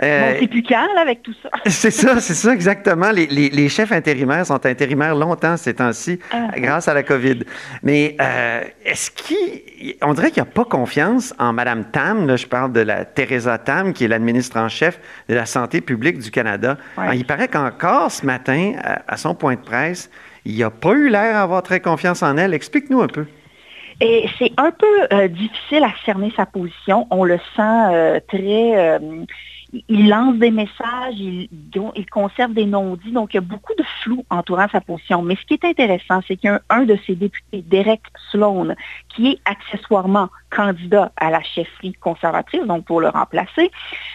Euh, 0.03 0.31
Bon, 0.33 0.37
c'est 0.41 0.47
plus 0.47 0.63
là, 0.69 0.87
avec 1.01 1.23
tout 1.23 1.33
ça? 1.41 1.49
c'est 1.65 1.91
ça, 1.91 2.19
c'est 2.19 2.33
ça 2.33 2.53
exactement. 2.53 3.11
Les, 3.11 3.27
les- 3.27 3.49
les 3.49 3.69
chefs 3.69 3.91
intérimaires 3.91 4.45
sont 4.45 4.63
intérimaires 4.65 5.15
longtemps 5.15 5.57
ces 5.57 5.73
temps-ci, 5.73 6.19
Ah. 6.31 6.47
grâce 6.57 6.87
à 6.87 6.93
la 6.93 7.03
COVID. 7.03 7.39
Mais 7.83 8.15
euh, 8.21 8.61
est-ce 8.85 9.11
qu'il, 9.11 9.95
on 10.01 10.13
dirait 10.13 10.31
qu'il 10.31 10.43
n'y 10.43 10.49
a 10.49 10.51
pas 10.51 10.65
confiance 10.65 11.33
en 11.39 11.53
Mme 11.53 11.85
Tam. 11.91 12.27
Là, 12.27 12.35
je 12.35 12.45
parle 12.45 12.71
de 12.73 12.81
la 12.81 13.05
Teresa 13.05 13.57
Tam, 13.57 13.93
qui 13.93 14.05
est 14.05 14.07
l'administre 14.07 14.57
en 14.57 14.69
chef 14.69 14.99
de 15.29 15.35
la 15.35 15.45
santé 15.45 15.81
publique 15.81 16.19
du 16.19 16.31
Canada. 16.31 16.77
Ouais. 16.97 17.05
Ah, 17.09 17.15
Il 17.15 17.25
paraît 17.25 17.47
qu'encore 17.47 17.94
ce 18.09 18.25
matin, 18.25 18.73
à, 19.07 19.17
son 19.17 19.35
point 19.35 19.55
de 19.55 19.61
presse, 19.61 20.09
il 20.45 20.57
n'a 20.57 20.69
pas 20.69 20.91
eu 20.93 21.09
l'air 21.09 21.33
d'avoir 21.33 21.63
très 21.63 21.79
confiance 21.79 22.23
en 22.23 22.37
elle. 22.37 22.53
Explique-nous 22.53 23.01
un 23.01 23.07
peu. 23.07 23.25
Et 24.01 24.27
c'est 24.37 24.51
un 24.57 24.71
peu 24.71 25.07
euh, 25.13 25.27
difficile 25.27 25.83
à 25.83 25.93
cerner 26.05 26.31
sa 26.35 26.45
position. 26.45 27.07
On 27.11 27.23
le 27.23 27.37
sent 27.55 27.61
euh, 27.61 28.19
très... 28.27 28.99
il 29.87 30.09
lance 30.09 30.35
des 30.37 30.51
messages, 30.51 31.19
il, 31.19 31.49
conserve 32.11 32.53
des 32.53 32.65
non-dits, 32.65 33.11
donc 33.11 33.33
il 33.33 33.37
y 33.37 33.39
a 33.39 33.41
beaucoup 33.41 33.73
de 33.77 33.83
flou 34.01 34.23
entourant 34.29 34.67
sa 34.71 34.81
position. 34.81 35.21
Mais 35.21 35.35
ce 35.35 35.45
qui 35.45 35.55
est 35.55 35.65
intéressant, 35.65 36.21
c'est 36.27 36.37
qu'il 36.37 36.49
y 36.49 36.53
a 36.53 36.61
un, 36.69 36.81
un 36.81 36.83
de 36.85 36.97
ses 37.05 37.15
députés, 37.15 37.61
Derek 37.61 38.01
Sloan, 38.31 38.75
qui 39.09 39.31
est 39.31 39.39
accessoirement 39.45 40.29
candidat 40.49 41.11
à 41.17 41.29
la 41.29 41.41
chefferie 41.41 41.93
conservatrice, 41.93 42.65
donc 42.65 42.85
pour 42.85 43.01
le 43.01 43.09
remplacer. 43.09 43.71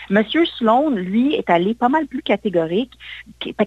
Monsieur 0.09 0.47
Sloan, 0.47 0.91
lui, 0.91 1.35
est 1.35 1.51
allé 1.51 1.75
pas 1.75 1.89
mal 1.89 2.07
plus 2.07 2.23
catégorique, 2.23 2.93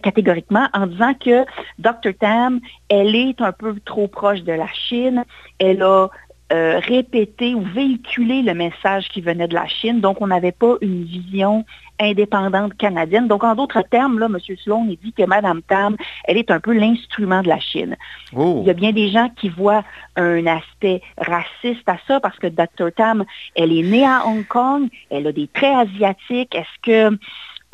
catégoriquement, 0.01 0.67
en 0.73 0.87
disant 0.87 1.13
que 1.13 1.45
Dr. 1.79 2.17
Tam, 2.19 2.59
elle 2.89 3.15
est 3.15 3.39
un 3.41 3.51
peu 3.51 3.75
trop 3.85 4.07
proche 4.07 4.41
de 4.41 4.53
la 4.53 4.67
Chine, 4.67 5.23
elle 5.59 5.83
a 5.83 6.09
euh, 6.51 6.77
répéter 6.79 7.55
ou 7.55 7.61
véhiculer 7.61 8.43
le 8.43 8.53
message 8.53 9.09
qui 9.09 9.21
venait 9.21 9.47
de 9.47 9.55
la 9.55 9.65
Chine. 9.67 10.01
Donc, 10.01 10.21
on 10.21 10.27
n'avait 10.27 10.51
pas 10.51 10.75
une 10.81 11.03
vision 11.03 11.65
indépendante 11.99 12.75
canadienne. 12.77 13.27
Donc, 13.27 13.43
en 13.43 13.55
d'autres 13.55 13.81
termes, 13.81 14.19
là, 14.19 14.27
M. 14.27 14.37
Sloan 14.63 14.87
il 14.89 14.97
dit 14.97 15.13
que 15.13 15.23
Mme 15.23 15.61
Tam, 15.63 15.95
elle 16.25 16.37
est 16.37 16.51
un 16.51 16.59
peu 16.59 16.73
l'instrument 16.73 17.41
de 17.41 17.49
la 17.49 17.59
Chine. 17.59 17.95
Oh. 18.35 18.59
Il 18.61 18.67
y 18.67 18.69
a 18.69 18.73
bien 18.73 18.91
des 18.91 19.09
gens 19.09 19.29
qui 19.35 19.49
voient 19.49 19.83
un 20.15 20.45
aspect 20.47 21.01
raciste 21.17 21.87
à 21.87 21.97
ça 22.07 22.19
parce 22.19 22.37
que 22.37 22.47
Dr. 22.47 22.91
Tam, 22.95 23.23
elle 23.55 23.71
est 23.71 23.83
née 23.83 24.05
à 24.05 24.25
Hong 24.25 24.45
Kong, 24.47 24.89
elle 25.09 25.27
a 25.27 25.31
des 25.31 25.47
traits 25.47 25.89
asiatiques. 25.89 26.55
Est-ce 26.55 26.81
que 26.81 27.17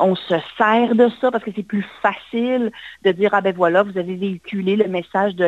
on 0.00 0.16
se 0.16 0.34
sert 0.56 0.94
de 0.94 1.08
ça 1.20 1.30
parce 1.30 1.44
que 1.44 1.50
c'est 1.54 1.62
plus 1.62 1.86
facile 2.02 2.72
de 3.04 3.12
dire, 3.12 3.30
ah 3.32 3.40
ben 3.40 3.54
voilà, 3.54 3.82
vous 3.82 3.96
avez 3.98 4.16
véhiculé 4.16 4.74
le 4.76 4.88
message 4.88 5.34
de 5.36 5.44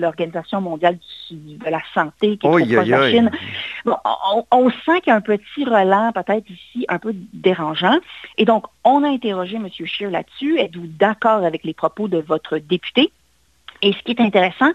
l'Organisation 0.00 0.60
mondiale 0.60 0.98
de 1.30 1.70
la 1.70 1.80
santé 1.92 2.38
qui 2.38 2.46
est 2.46 2.50
proche 2.50 2.66
de 2.66 2.90
la 2.90 3.10
Chine. 3.10 3.30
Bon, 3.84 3.96
on, 4.04 4.44
on 4.50 4.70
sent 4.70 5.00
qu'il 5.02 5.08
y 5.08 5.10
a 5.10 5.16
un 5.16 5.20
petit 5.20 5.64
relent 5.64 6.12
peut-être 6.12 6.48
ici, 6.48 6.86
un 6.88 6.98
peu 6.98 7.14
dérangeant. 7.32 7.98
Et 8.38 8.44
donc, 8.44 8.64
on 8.84 9.02
a 9.04 9.08
interrogé 9.08 9.56
M. 9.56 9.68
Scheer 9.68 10.10
là-dessus. 10.10 10.58
Êtes-vous 10.58 10.86
d'accord 10.86 11.44
avec 11.44 11.64
les 11.64 11.74
propos 11.74 12.08
de 12.08 12.18
votre 12.18 12.58
député? 12.58 13.12
Et 13.82 13.92
ce 13.92 13.98
qui 14.02 14.12
est 14.12 14.20
intéressant, 14.20 14.70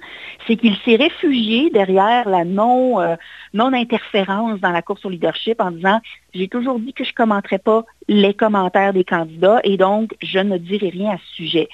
c'est 0.47 0.55
qu'il 0.55 0.75
s'est 0.85 0.95
réfugié 0.95 1.69
derrière 1.69 2.27
la 2.29 2.45
non, 2.45 2.99
euh, 3.01 3.15
non-interférence 3.53 4.59
dans 4.59 4.71
la 4.71 4.81
course 4.81 5.05
au 5.05 5.09
leadership 5.09 5.59
en 5.59 5.71
disant, 5.71 5.99
j'ai 6.33 6.47
toujours 6.47 6.79
dit 6.79 6.93
que 6.93 7.03
je 7.03 7.11
ne 7.11 7.15
commenterais 7.15 7.59
pas 7.59 7.83
les 8.07 8.33
commentaires 8.33 8.93
des 8.93 9.03
candidats 9.03 9.59
et 9.63 9.77
donc 9.77 10.15
je 10.21 10.39
ne 10.39 10.57
dirai 10.57 10.89
rien 10.89 11.11
à 11.11 11.17
ce 11.17 11.35
sujet. 11.35 11.69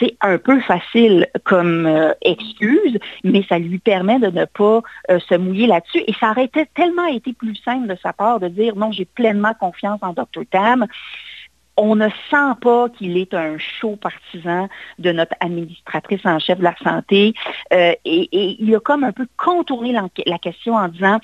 C'est 0.00 0.16
un 0.20 0.38
peu 0.38 0.60
facile 0.60 1.28
comme 1.44 1.86
euh, 1.86 2.12
excuse, 2.22 2.98
mais 3.22 3.44
ça 3.48 3.58
lui 3.58 3.78
permet 3.78 4.18
de 4.18 4.26
ne 4.26 4.44
pas 4.44 4.82
euh, 5.10 5.20
se 5.20 5.36
mouiller 5.36 5.68
là-dessus. 5.68 6.02
Et 6.06 6.14
ça 6.18 6.32
aurait 6.32 6.50
tellement 6.74 7.06
été 7.06 7.32
plus 7.32 7.54
simple 7.64 7.86
de 7.86 7.96
sa 8.02 8.12
part 8.12 8.40
de 8.40 8.48
dire 8.48 8.74
non, 8.74 8.90
j'ai 8.90 9.04
pleinement 9.04 9.54
confiance 9.54 10.00
en 10.02 10.12
Dr. 10.14 10.42
Tam 10.50 10.86
on 11.78 11.94
ne 11.94 12.08
sent 12.30 12.54
pas 12.60 12.88
qu'il 12.90 13.16
est 13.16 13.32
un 13.32 13.56
chaud 13.56 13.96
partisan 13.96 14.68
de 14.98 15.12
notre 15.12 15.34
administratrice 15.40 16.26
en 16.26 16.38
chef 16.40 16.58
de 16.58 16.64
la 16.64 16.74
santé. 16.82 17.34
Euh, 17.72 17.94
et, 18.04 18.28
et, 18.32 18.56
il 18.60 18.74
a 18.74 18.80
comme 18.80 19.04
un 19.04 19.12
peu 19.12 19.26
contourné 19.36 19.92
la, 19.92 20.38
question 20.38 20.74
en 20.74 20.88
disant, 20.88 21.20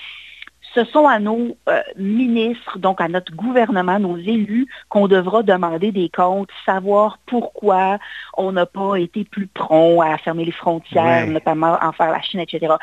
ce 0.73 0.85
sont 0.85 1.09
à 1.09 1.19
nos 1.19 1.57
euh, 1.69 1.83
ministres, 1.97 2.79
donc 2.79 3.01
à 3.01 3.09
notre 3.09 3.35
gouvernement, 3.35 3.99
nos 3.99 4.17
élus, 4.17 4.69
qu'on 4.89 5.09
devra 5.09 5.43
demander 5.43 5.91
des 5.91 6.09
comptes, 6.09 6.51
savoir 6.65 7.19
pourquoi 7.27 7.99
on 8.37 8.53
n'a 8.53 8.67
pas 8.67 8.95
été 8.97 9.25
plus 9.25 9.49
prompt 9.49 10.03
à 10.03 10.17
fermer 10.19 10.45
les 10.45 10.53
frontières, 10.53 11.27
Ouais. 11.27 11.33
notamment 11.33 11.77
en 11.83 11.91
faire 11.93 12.13
la 12.13 12.23
Chine, 12.23 12.41
etc. 12.41 12.75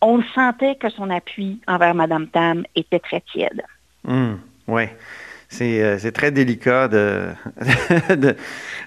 On 0.00 0.22
sentait 0.34 0.76
que 0.76 0.88
son 0.88 1.10
appui 1.10 1.60
envers 1.66 1.96
Mme 1.96 2.28
Tam 2.28 2.64
était 2.76 3.00
très 3.00 3.22
tiède. 3.22 3.64
Hum, 4.06 4.38
ouais. 4.68 4.96
C'est 5.56 5.82
euh, 5.82 5.98
c'est 5.98 6.12
très 6.12 6.30
délicat 6.30 6.86
de, 6.88 7.28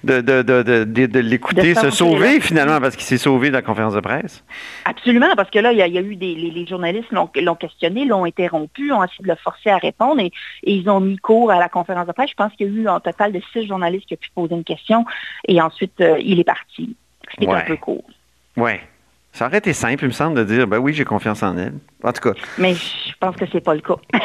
de, 0.04 0.22
de, 0.22 0.84
de, 0.84 1.20
l'écouter 1.20 1.74
De 1.74 1.80
se 1.80 1.90
sauver 1.90 2.36
là. 2.36 2.42
finalement 2.42 2.80
parce 2.80 2.96
qu'il 2.96 3.06
s'est 3.06 3.18
sauvé 3.18 3.48
de 3.48 3.54
la 3.54 3.64
conférence 3.64 3.96
de 3.96 4.00
presse. 4.00 4.44
Absolument, 4.86 5.34
parce 5.36 5.50
que 5.50 5.58
là, 5.58 5.72
il 5.72 5.80
y 5.80 5.82
a, 5.82 5.88
il 5.88 5.94
y 5.94 5.98
a 5.98 6.02
eu 6.02 6.16
des 6.16 6.36
les, 6.36 6.52
les 6.52 6.68
journalistes 6.68 7.12
l'ont 7.12 7.30
l'ont 7.42 7.56
questionné, 7.56 8.06
l'ont 8.06 8.24
interrompu, 8.24 8.92
ont 8.92 9.04
essayé 9.04 9.24
de 9.24 9.30
le 9.30 9.36
forcer 9.36 9.72
à 9.72 9.78
répondre 9.78 10.22
et, 10.22 10.32
et 10.64 10.74
ils 10.74 10.88
ont 10.90 11.00
mis 11.00 11.18
cours 11.18 11.50
à 11.50 11.58
la 11.58 11.70
conférence 11.70 12.06
de 12.06 12.12
presse. 12.12 12.30
Je 12.30 12.36
pense 12.36 12.54
qu'il 12.54 12.68
y 12.68 12.70
a 12.70 12.82
eu 12.84 12.88
un 12.88 13.00
total 13.00 13.32
de 13.32 13.42
six 13.52 13.66
journalistes 13.66 14.06
qui 14.06 14.14
ont 14.14 14.18
pu 14.18 14.30
poser 14.36 14.54
une 14.54 14.64
question 14.64 15.06
et 15.48 15.60
ensuite 15.62 16.00
euh, 16.02 16.18
il 16.20 16.40
est 16.40 16.44
parti. 16.44 16.96
Ouais. 17.40 17.48
un 17.48 17.62
peu 17.62 17.78
court. 17.78 18.04
Ouais. 18.58 18.82
Ça 19.32 19.46
aurait 19.46 19.60
été 19.60 19.74
simple, 19.74 20.04
il 20.04 20.08
me 20.08 20.12
semble, 20.14 20.38
de 20.38 20.44
dire 20.44 20.68
ben 20.68 20.80
oui, 20.80 20.94
j'ai 20.94 21.06
confiance 21.06 21.44
en 21.44 21.58
elle. 21.58 21.74
En 22.04 22.12
tout 22.12 22.22
cas, 22.22 22.40
Mais 22.58 22.74
je 22.74 23.14
pense 23.20 23.36
que 23.36 23.46
c'est 23.52 23.62
pas 23.62 23.76
le 23.76 23.82
cas. 23.82 23.96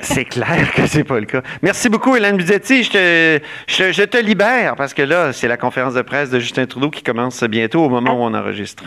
c'est 0.00 0.24
clair 0.24 0.72
que 0.74 0.86
c'est 0.86 1.04
pas 1.04 1.20
le 1.20 1.26
cas. 1.26 1.42
Merci 1.62 1.88
beaucoup, 1.88 2.16
Hélène 2.16 2.36
Buzetti. 2.36 2.82
Je 2.82 2.90
te, 2.90 3.40
je, 3.68 3.92
je 3.92 4.02
te 4.02 4.18
libère 4.18 4.74
parce 4.76 4.92
que 4.92 5.02
là, 5.02 5.32
c'est 5.32 5.48
la 5.48 5.56
conférence 5.56 5.94
de 5.94 6.02
presse 6.02 6.30
de 6.30 6.40
Justin 6.40 6.66
Trudeau 6.66 6.90
qui 6.90 7.02
commence 7.02 7.42
bientôt 7.44 7.84
au 7.84 7.88
moment 7.88 8.12
où 8.12 8.22
on 8.22 8.34
enregistre. 8.34 8.84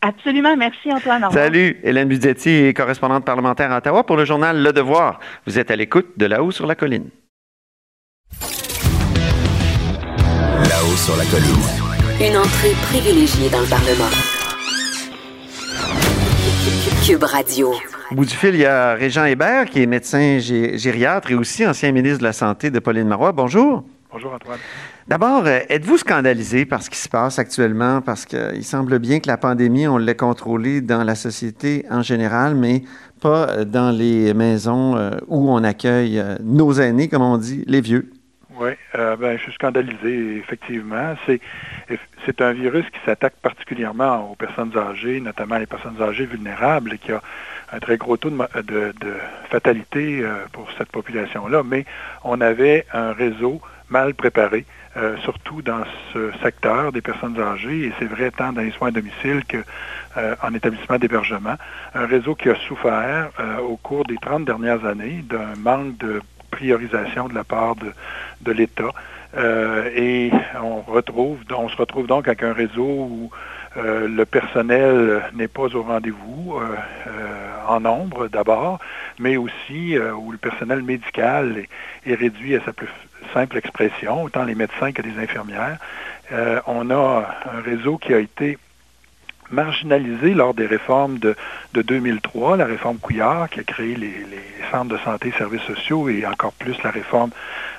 Absolument. 0.00 0.56
Merci 0.56 0.92
Antoine. 0.92 1.26
Salut, 1.32 1.78
Hélène 1.82 2.08
Buzetti, 2.08 2.72
correspondante 2.74 3.24
parlementaire 3.24 3.72
à 3.72 3.78
Ottawa 3.78 4.04
pour 4.04 4.16
le 4.16 4.24
journal 4.24 4.62
Le 4.62 4.72
Devoir. 4.72 5.20
Vous 5.46 5.58
êtes 5.58 5.70
à 5.70 5.76
l'écoute 5.76 6.06
de 6.16 6.26
là-haut 6.26 6.50
sur 6.50 6.66
la 6.66 6.74
colline. 6.74 7.08
Là-haut 10.68 10.96
sur 10.96 11.16
la 11.16 11.24
colline. 11.24 11.64
Une 12.20 12.36
entrée 12.36 12.74
privilégiée 12.82 13.48
dans 13.50 13.60
le 13.60 13.66
Parlement. 13.68 14.37
Cube 17.06 17.22
Radio. 17.24 17.72
Au 18.10 18.14
bout 18.14 18.26
du 18.26 18.34
fil, 18.34 18.54
il 18.54 18.60
y 18.60 18.66
a 18.66 18.92
Régent 18.92 19.24
Hébert, 19.24 19.64
qui 19.66 19.82
est 19.82 19.86
médecin 19.86 20.36
gé- 20.38 20.76
gériatre 20.76 21.30
et 21.30 21.34
aussi 21.34 21.66
ancien 21.66 21.92
ministre 21.92 22.18
de 22.18 22.24
la 22.24 22.34
Santé 22.34 22.70
de 22.70 22.78
Pauline 22.78 23.08
Marois. 23.08 23.32
Bonjour. 23.32 23.84
Bonjour 24.12 24.34
Antoine. 24.34 24.58
D'abord, 25.06 25.44
euh, 25.46 25.60
êtes-vous 25.70 25.96
scandalisé 25.96 26.66
par 26.66 26.82
ce 26.82 26.90
qui 26.90 26.98
se 26.98 27.08
passe 27.08 27.38
actuellement? 27.38 28.02
Parce 28.02 28.26
qu'il 28.26 28.64
semble 28.64 28.98
bien 28.98 29.20
que 29.20 29.28
la 29.28 29.38
pandémie, 29.38 29.86
on 29.88 29.96
l'a 29.96 30.12
contrôlée 30.12 30.82
dans 30.82 31.04
la 31.04 31.14
société 31.14 31.86
en 31.90 32.02
général, 32.02 32.54
mais 32.54 32.82
pas 33.22 33.48
euh, 33.48 33.64
dans 33.64 33.90
les 33.90 34.34
maisons 34.34 34.94
euh, 34.96 35.12
où 35.26 35.50
on 35.50 35.64
accueille 35.64 36.18
euh, 36.18 36.36
nos 36.42 36.72
aînés, 36.74 37.08
comme 37.08 37.22
on 37.22 37.38
dit, 37.38 37.64
les 37.66 37.80
vieux. 37.80 38.10
Oui, 38.58 38.70
euh, 38.96 39.16
ben, 39.16 39.36
je 39.38 39.42
suis 39.44 39.52
scandalisé, 39.52 40.36
effectivement. 40.38 41.14
C'est, 41.26 41.40
un 42.40 42.52
virus 42.52 42.84
qui 42.90 42.98
s'attaque 43.06 43.34
particulièrement 43.42 44.30
aux 44.30 44.34
personnes 44.34 44.76
âgées, 44.76 45.20
notamment 45.20 45.58
les 45.58 45.66
personnes 45.66 46.00
âgées 46.02 46.26
vulnérables, 46.26 46.94
et 46.94 46.98
qui 46.98 47.12
a 47.12 47.20
un 47.72 47.78
très 47.78 47.96
gros 47.96 48.16
taux 48.16 48.30
de, 48.30 48.34
mo- 48.36 48.44
de- 48.64 48.92
fatalité 49.50 50.20
euh, 50.22 50.44
pour 50.52 50.68
cette 50.76 50.90
population-là. 50.90 51.62
Mais 51.64 51.84
on 52.24 52.40
avait 52.40 52.86
un 52.92 53.12
réseau 53.12 53.60
mal 53.90 54.14
préparé, 54.14 54.66
euh, 54.96 55.16
surtout 55.18 55.62
dans 55.62 55.84
ce 56.12 56.30
secteur 56.42 56.92
des 56.92 57.00
personnes 57.00 57.40
âgées, 57.40 57.86
et 57.86 57.92
c'est 57.98 58.06
vrai 58.06 58.30
tant 58.30 58.52
dans 58.52 58.60
les 58.62 58.70
soins 58.72 58.88
à 58.88 58.90
domicile 58.92 59.44
que 59.46 59.58
euh, 60.16 60.34
en 60.42 60.52
établissement 60.54 60.98
d'hébergement. 60.98 61.54
Un 61.94 62.06
réseau 62.06 62.34
qui 62.34 62.48
a 62.50 62.54
souffert 62.66 63.30
euh, 63.40 63.58
au 63.58 63.76
cours 63.76 64.04
des 64.04 64.16
30 64.16 64.44
dernières 64.44 64.84
années 64.84 65.24
d'un 65.28 65.54
manque 65.56 65.96
de 65.98 66.20
priorisation 66.58 67.28
de 67.28 67.34
la 67.34 67.44
part 67.44 67.76
de, 67.76 67.90
de 68.42 68.52
l'État. 68.52 68.92
Euh, 69.36 69.90
et 69.94 70.30
on 70.60 70.80
retrouve, 70.80 71.38
on 71.50 71.68
se 71.68 71.76
retrouve 71.76 72.06
donc 72.06 72.26
avec 72.28 72.42
un 72.42 72.52
réseau 72.52 72.82
où 72.82 73.30
euh, 73.76 74.08
le 74.08 74.24
personnel 74.24 75.22
n'est 75.34 75.48
pas 75.48 75.68
au 75.74 75.82
rendez-vous 75.82 76.56
euh, 76.56 77.68
en 77.68 77.80
nombre 77.80 78.28
d'abord, 78.28 78.78
mais 79.18 79.36
aussi 79.36 79.98
où 79.98 80.32
le 80.32 80.38
personnel 80.38 80.82
médical 80.82 81.64
est, 82.06 82.14
réduit 82.14 82.56
à 82.56 82.60
sa 82.64 82.72
plus 82.72 82.88
simple 83.34 83.58
expression, 83.58 84.22
autant 84.22 84.44
les 84.44 84.54
médecins 84.54 84.92
que 84.92 85.02
les 85.02 85.18
infirmières. 85.22 85.78
On 86.66 86.90
a 86.90 87.28
un 87.54 87.60
réseau 87.60 87.98
qui 87.98 88.14
a 88.14 88.18
été 88.18 88.56
marginalisé 89.50 90.34
lors 90.34 90.54
des 90.54 90.66
réformes 90.66 91.18
de, 91.18 91.34
de 91.74 91.82
2003, 91.82 92.56
la 92.56 92.66
réforme 92.66 92.98
Couillard 92.98 93.48
qui 93.48 93.60
a 93.60 93.64
créé 93.64 93.94
les, 93.96 94.12
centres 94.70 94.90
de 94.90 94.98
santé 94.98 95.28
et 95.28 95.32
services 95.32 95.62
sociaux 95.62 96.08
et 96.08 96.26
encore 96.26 96.52
plus 96.52 96.76
la 96.82 96.90
réforme 96.90 97.30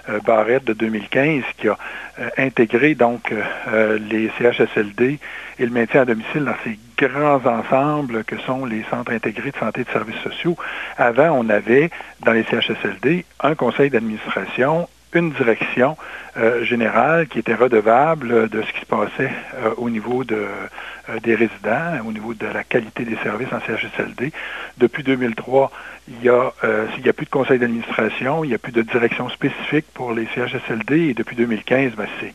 euh, 0.10 0.20
Barrette 0.26 0.66
de 0.66 0.74
2015 0.74 1.44
qui 1.58 1.68
a 1.68 1.78
euh, 2.20 2.30
intégré 2.38 2.96
donc 2.96 3.32
euh, 3.32 4.00
les 4.10 4.32
CHSLD 4.40 5.20
et 5.60 5.66
le 5.66 5.72
maintien 5.72 6.02
à 6.02 6.06
domicile 6.06 6.46
dans 6.46 6.56
ces 6.64 6.80
grands 6.98 7.46
ensembles 7.46 8.24
que 8.24 8.38
sont 8.40 8.66
les 8.66 8.84
centres 8.90 9.12
intégrés 9.12 9.52
de 9.52 9.58
santé 9.58 9.82
et 9.82 9.84
de 9.84 9.90
services 9.92 10.22
sociaux. 10.24 10.58
Avant, 10.98 11.30
on 11.32 11.50
avait 11.50 11.90
dans 12.26 12.34
les 12.34 12.44
CHSLD 12.44 13.26
un 13.42 13.56
conseil 13.56 13.90
d'administration, 13.90 14.88
une 15.14 15.32
direction 15.32 15.98
euh, 16.38 16.64
générale 16.64 17.28
qui 17.28 17.40
était 17.40 17.56
redevable 17.56 18.50
de 18.50 18.62
ce 18.62 18.74
qui 18.74 18.82
se 18.82 18.86
passait 18.86 19.32
euh, 19.56 19.74
au 19.78 19.90
niveau 19.90 20.24
de, 20.24 20.36
euh, 20.36 21.20
des 21.22 21.36
résidents, 21.36 22.06
au 22.06 22.12
niveau 22.12 22.34
de 22.34 22.46
la 22.46 22.64
qualité 22.64 23.06
des 23.06 23.18
services 23.18 23.52
en 23.52 23.60
CHSLD. 23.60 24.32
Depuis 24.78 25.04
2003, 25.04 25.72
il 26.08 26.24
y 26.24 26.30
a, 26.30 26.52
a 26.62 27.14
plus 27.14 27.26
de 27.26 27.30
conseil 27.30 27.60
d'administration, 27.60 28.44
il 28.44 28.50
n'y 28.50 28.54
a 28.54 28.60
plus 28.60 28.72
de 28.72 28.82
direction 28.82 29.30
spécifique 29.30 29.86
pour 29.94 30.14
les 30.14 30.28
CHSLD 30.36 31.10
et 31.10 31.14
depuis 31.14 31.36
2015, 31.36 31.94
ben, 31.94 32.08
c'est 32.20 32.34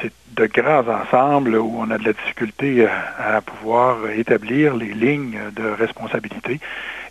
c'est 0.00 0.12
de 0.36 0.46
grands 0.46 0.84
ensembles 0.88 1.56
où 1.56 1.76
on 1.78 1.90
a 1.90 1.98
de 1.98 2.04
la 2.04 2.12
difficulté 2.12 2.86
à 3.18 3.40
pouvoir 3.40 4.08
établir 4.10 4.74
les 4.74 4.94
lignes 4.94 5.38
de 5.54 5.64
responsabilité. 5.64 6.60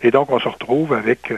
Et 0.02 0.10
donc, 0.10 0.30
on 0.30 0.38
se 0.38 0.48
retrouve 0.48 0.92
avec 0.92 1.32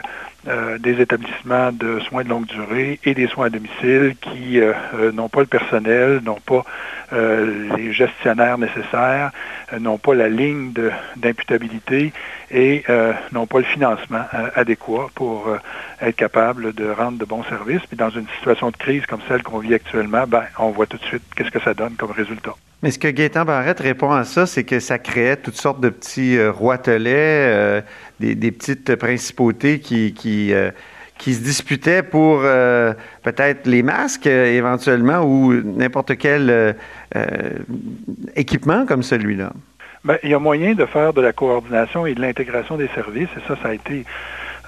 euh, 0.47 0.77
des 0.77 1.01
établissements 1.01 1.71
de 1.71 1.99
soins 2.01 2.23
de 2.23 2.29
longue 2.29 2.45
durée 2.45 2.99
et 3.03 3.15
des 3.15 3.25
soins 3.25 3.47
à 3.47 3.49
domicile 3.49 4.15
qui 4.21 4.59
euh, 4.59 4.73
euh, 4.93 5.11
n'ont 5.11 5.27
pas 5.27 5.39
le 5.39 5.47
personnel, 5.47 6.21
n'ont 6.23 6.39
pas 6.39 6.63
les 7.11 7.93
gestionnaires 7.93 8.57
nécessaires, 8.57 9.31
n'ont 9.79 9.99
pas 9.99 10.15
la 10.15 10.27
ligne 10.27 10.73
d'imputabilité 11.15 12.11
et 12.49 12.83
n'ont 13.31 13.45
pas 13.45 13.59
le 13.59 13.63
financement 13.63 14.23
adéquat 14.55 15.09
pour 15.13 15.55
être 16.01 16.15
capable 16.15 16.73
de 16.73 16.89
rendre 16.89 17.19
de 17.19 17.25
bons 17.25 17.43
services. 17.43 17.81
Puis 17.87 17.95
dans 17.95 18.09
une 18.09 18.27
situation 18.37 18.71
de 18.71 18.77
crise 18.77 19.05
comme 19.05 19.21
celle 19.27 19.43
qu'on 19.43 19.59
vit 19.59 19.75
actuellement, 19.75 20.25
ben, 20.27 20.45
on 20.57 20.71
voit 20.71 20.87
tout 20.87 20.97
de 20.97 21.03
suite 21.03 21.21
qu'est-ce 21.35 21.51
que 21.51 21.61
ça 21.61 21.75
donne 21.75 21.93
comme 21.93 22.11
résultat. 22.11 22.55
Mais 22.81 22.89
ce 22.89 22.97
que 22.97 23.07
Gaétan 23.07 23.45
Barrette 23.45 23.79
répond 23.79 24.11
à 24.11 24.23
ça, 24.23 24.47
c'est 24.47 24.63
que 24.63 24.79
ça 24.79 24.97
créait 24.97 25.37
toutes 25.37 25.55
sortes 25.55 25.79
de 25.79 25.89
petits 25.89 26.43
roitelets, 26.43 27.83
des, 28.19 28.51
petites 28.51 28.95
principautés 28.95 29.79
qui, 29.79 30.13
qui, 30.13 30.53
euh, 30.53 30.71
qui 31.17 31.33
se 31.33 31.43
disputaient 31.43 32.03
pour 32.03 32.41
euh, 32.43 32.93
peut-être 33.23 33.67
les 33.67 33.83
masques 33.83 34.27
éventuellement 34.27 35.21
ou 35.23 35.53
n'importe 35.53 36.17
quel 36.17 36.75
équipement 38.35 38.85
comme 38.85 39.03
celui-là. 39.03 39.51
Bien, 40.03 40.17
il 40.23 40.29
y 40.29 40.33
a 40.35 40.39
moyen 40.39 40.75
de 40.75 40.85
faire 40.85 41.13
de 41.13 41.21
la 41.21 41.33
coordination 41.33 42.05
et 42.05 42.13
de 42.13 42.21
l'intégration 42.21 42.77
des 42.77 42.89
services, 42.89 43.29
et 43.37 43.47
ça, 43.47 43.57
ça 43.61 43.69
a 43.69 43.73
été 43.73 44.05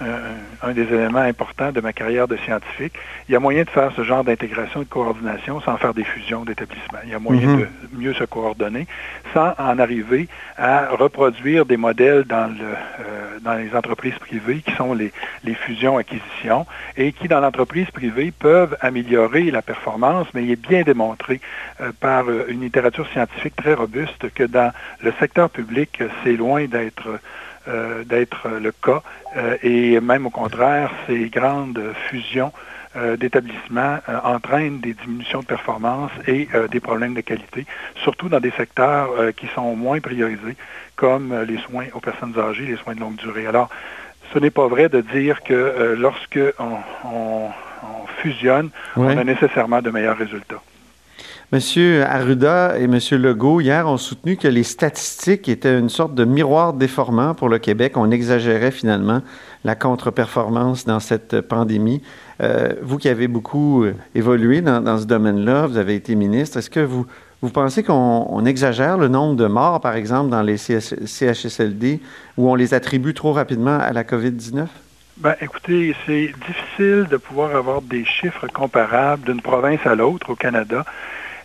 un, 0.01 0.67
un, 0.69 0.73
des 0.73 0.83
éléments 0.83 1.19
importants 1.19 1.71
de 1.71 1.81
ma 1.81 1.93
carrière 1.93 2.27
de 2.27 2.37
scientifique. 2.37 2.93
Il 3.27 3.33
y 3.33 3.35
a 3.35 3.39
moyen 3.39 3.63
de 3.63 3.69
faire 3.69 3.91
ce 3.95 4.03
genre 4.03 4.23
d'intégration 4.23 4.81
et 4.81 4.85
de 4.85 4.89
coordination 4.89 5.61
sans 5.61 5.77
faire 5.77 5.93
des 5.93 6.03
fusions 6.03 6.45
d'établissements. 6.45 6.99
Il 7.03 7.11
y 7.11 7.15
a 7.15 7.19
moyen 7.19 7.47
mm 7.47 7.55
-hmm. 7.55 7.91
de 7.93 7.97
mieux 8.01 8.13
se 8.13 8.25
coordonner 8.25 8.87
sans 9.33 9.53
en 9.57 9.77
arriver 9.79 10.27
à 10.57 10.75
reproduire 11.03 11.65
des 11.65 11.77
modèles 11.77 12.23
dans, 12.23 12.47
le, 12.61 12.65
euh, 12.65 13.39
dans 13.41 13.55
les 13.61 13.71
entreprises 13.75 14.17
privées 14.27 14.61
qui 14.65 14.73
sont 14.75 14.93
les, 14.93 15.11
les 15.43 15.53
fusions-acquisitions 15.53 16.65
et 16.95 17.11
qui, 17.11 17.27
dans 17.27 17.39
l'entreprise 17.45 17.89
privée, 17.91 18.31
peuvent 18.47 18.75
améliorer 18.81 19.51
la 19.51 19.61
performance, 19.61 20.27
mais 20.33 20.43
il 20.45 20.51
est 20.51 20.67
bien 20.71 20.83
démontré 20.83 21.35
euh, 21.81 21.91
par 21.99 22.23
une 22.53 22.61
littérature 22.61 23.07
scientifique 23.13 23.55
très 23.55 23.73
robuste 23.73 24.23
que 24.37 24.43
dans 24.43 24.71
le 25.05 25.11
secteur 25.19 25.49
public, 25.49 25.91
c'est 26.23 26.37
loin 26.43 26.61
d'être 26.65 27.07
euh, 27.09 27.17
d'être 28.05 28.47
le 28.49 28.71
cas. 28.71 29.01
Euh, 29.35 29.57
et 29.63 29.99
même 29.99 30.25
au 30.25 30.29
contraire, 30.29 30.91
ces 31.05 31.29
grandes 31.29 31.81
fusions 32.09 32.51
euh, 32.95 33.17
d'établissements 33.17 33.99
entraînent 34.23 34.79
des 34.79 34.93
diminutions 34.93 35.41
de 35.41 35.45
performance 35.45 36.11
et 36.27 36.47
des 36.71 36.79
problèmes 36.79 37.13
de 37.13 37.21
qualité, 37.21 37.65
surtout 38.03 38.29
dans 38.29 38.39
des 38.39 38.51
secteurs 38.51 39.09
qui 39.35 39.47
sont 39.47 39.75
moins 39.75 39.99
priorisés, 39.99 40.55
comme 40.95 41.33
les 41.47 41.57
soins 41.57 41.85
aux 41.93 41.99
personnes 41.99 42.37
âgées, 42.39 42.65
les 42.65 42.77
soins 42.77 42.95
de 42.95 42.99
longue 42.99 43.17
durée. 43.17 43.45
Alors, 43.45 43.69
ce 44.33 44.39
n'est 44.39 44.49
pas 44.49 44.67
vrai 44.67 44.89
de 44.89 45.01
dire 45.01 45.43
que 45.43 45.95
lorsque 45.97 46.39
on, 46.59 46.77
on, 47.05 47.49
on 47.83 48.07
fusionne, 48.21 48.69
on 48.95 49.07
a 49.07 49.23
nécessairement 49.23 49.81
de 49.81 49.91
meilleurs 49.91 50.17
résultats. 50.17 50.61
Monsieur 51.53 52.03
Arruda 52.03 52.77
et 52.77 52.87
Monsieur 52.87 53.17
Legault, 53.17 53.61
hier, 53.61 53.87
ont 53.87 53.95
soutenu 53.95 54.35
que 54.35 54.49
les 54.49 54.63
statistiques 54.63 55.47
étaient 55.47 55.79
une 55.79 55.87
sorte 55.87 56.13
de 56.13 56.25
miroir 56.25 56.73
déformant 56.73 57.35
pour 57.35 57.47
le 57.47 57.57
Québec. 57.57 57.95
On 57.95 58.11
exagérait 58.11 58.71
finalement 58.71 59.21
la 59.63 59.75
contre-performance 59.75 60.83
dans 60.83 60.99
cette 60.99 61.39
pandémie. 61.39 62.01
Euh, 62.41 62.73
vous 62.81 62.97
qui 62.97 63.07
avez 63.07 63.29
beaucoup 63.29 63.85
évolué 64.13 64.59
dans, 64.59 64.81
dans 64.81 64.97
ce 64.97 65.05
domaine-là, 65.05 65.67
vous 65.67 65.77
avez 65.77 65.95
été 65.95 66.15
ministre, 66.15 66.57
est-ce 66.57 66.69
que 66.69 66.81
vous, 66.81 67.05
vous 67.41 67.49
pensez 67.49 67.81
qu'on 67.81 68.45
exagère 68.45 68.97
le 68.97 69.07
nombre 69.07 69.37
de 69.37 69.45
morts, 69.45 69.79
par 69.79 69.95
exemple, 69.95 70.29
dans 70.29 70.41
les 70.41 70.57
CHSLD, 70.57 72.01
où 72.35 72.49
on 72.49 72.55
les 72.55 72.73
attribue 72.73 73.13
trop 73.13 73.31
rapidement 73.31 73.79
à 73.79 73.93
la 73.93 74.03
COVID-19? 74.03 74.65
Ben, 75.15 75.35
écoutez, 75.39 75.95
c'est 76.05 76.33
difficile 76.45 77.07
de 77.09 77.15
pouvoir 77.15 77.55
avoir 77.55 77.81
des 77.81 78.03
chiffres 78.03 78.47
comparables 78.47 79.23
d'une 79.23 79.41
province 79.41 79.79
à 79.85 79.95
l'autre 79.95 80.31
au 80.31 80.35
Canada 80.35 80.83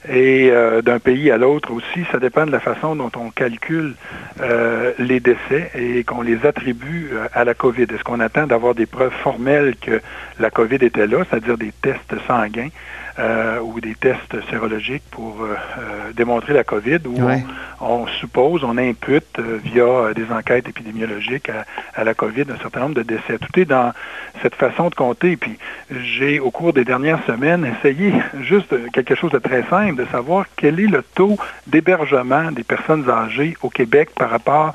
et 0.08 0.50
euh, 0.50 0.82
d'un 0.82 0.98
pays 0.98 1.30
à 1.30 1.38
l'autre 1.38 1.72
aussi. 1.72 2.04
Ça 2.10 2.18
dépend 2.18 2.46
de 2.46 2.50
la 2.50 2.60
façon 2.60 2.96
dont 2.96 3.10
on 3.16 3.30
calcule 3.30 3.94
euh, 4.40 4.92
les 4.98 5.20
décès 5.20 5.70
et 5.74 6.04
qu'on 6.04 6.22
les 6.22 6.44
attribue 6.44 7.10
euh, 7.12 7.28
à 7.32 7.44
la 7.44 7.54
COVID. 7.54 7.84
Est-ce 7.84 8.04
qu'on 8.04 8.20
attend 8.20 8.46
d'avoir 8.46 8.74
des 8.74 8.86
preuves 8.86 9.12
formelles 9.22 9.76
que 9.80 10.00
la 10.40 10.50
COVID 10.50 10.76
était 10.76 11.06
là, 11.06 11.24
c'est-à-dire 11.28 11.56
des 11.56 11.72
tests 11.82 12.14
sanguins? 12.26 12.70
Euh, 13.18 13.60
ou 13.60 13.78
des 13.78 13.94
tests 13.94 14.34
sérologiques 14.48 15.02
pour 15.10 15.42
euh, 15.42 15.54
euh, 15.78 16.12
démontrer 16.14 16.54
la 16.54 16.64
COVID, 16.64 17.00
où 17.04 17.20
ouais. 17.26 17.44
on, 17.78 17.86
on, 17.86 18.06
suppose, 18.06 18.64
on 18.64 18.78
impute 18.78 19.38
via 19.38 20.14
des 20.14 20.32
enquêtes 20.32 20.66
épidémiologiques 20.66 21.50
à, 21.50 21.66
à, 21.94 22.04
la 22.04 22.14
COVID 22.14 22.46
un 22.48 22.56
certain 22.62 22.80
nombre 22.80 22.94
de 22.94 23.02
décès. 23.02 23.36
Tout 23.38 23.60
est 23.60 23.66
dans 23.66 23.92
cette 24.40 24.54
façon 24.54 24.88
de 24.88 24.94
compter. 24.94 25.36
Puis 25.36 25.58
j'ai, 25.90 26.40
au 26.40 26.50
cours 26.50 26.72
des 26.72 26.86
dernières 26.86 27.22
semaines, 27.26 27.66
essayé 27.66 28.14
juste 28.40 28.74
quelque 28.92 29.14
chose 29.14 29.30
de 29.30 29.38
très 29.38 29.62
simple, 29.64 29.96
de 29.96 30.06
savoir 30.06 30.46
quel 30.56 30.80
est 30.80 30.86
le 30.86 31.02
taux 31.02 31.36
d'hébergement 31.66 32.50
des 32.50 32.64
personnes 32.64 33.10
âgées 33.10 33.58
au 33.60 33.68
Québec 33.68 34.08
par 34.16 34.30
rapport 34.30 34.72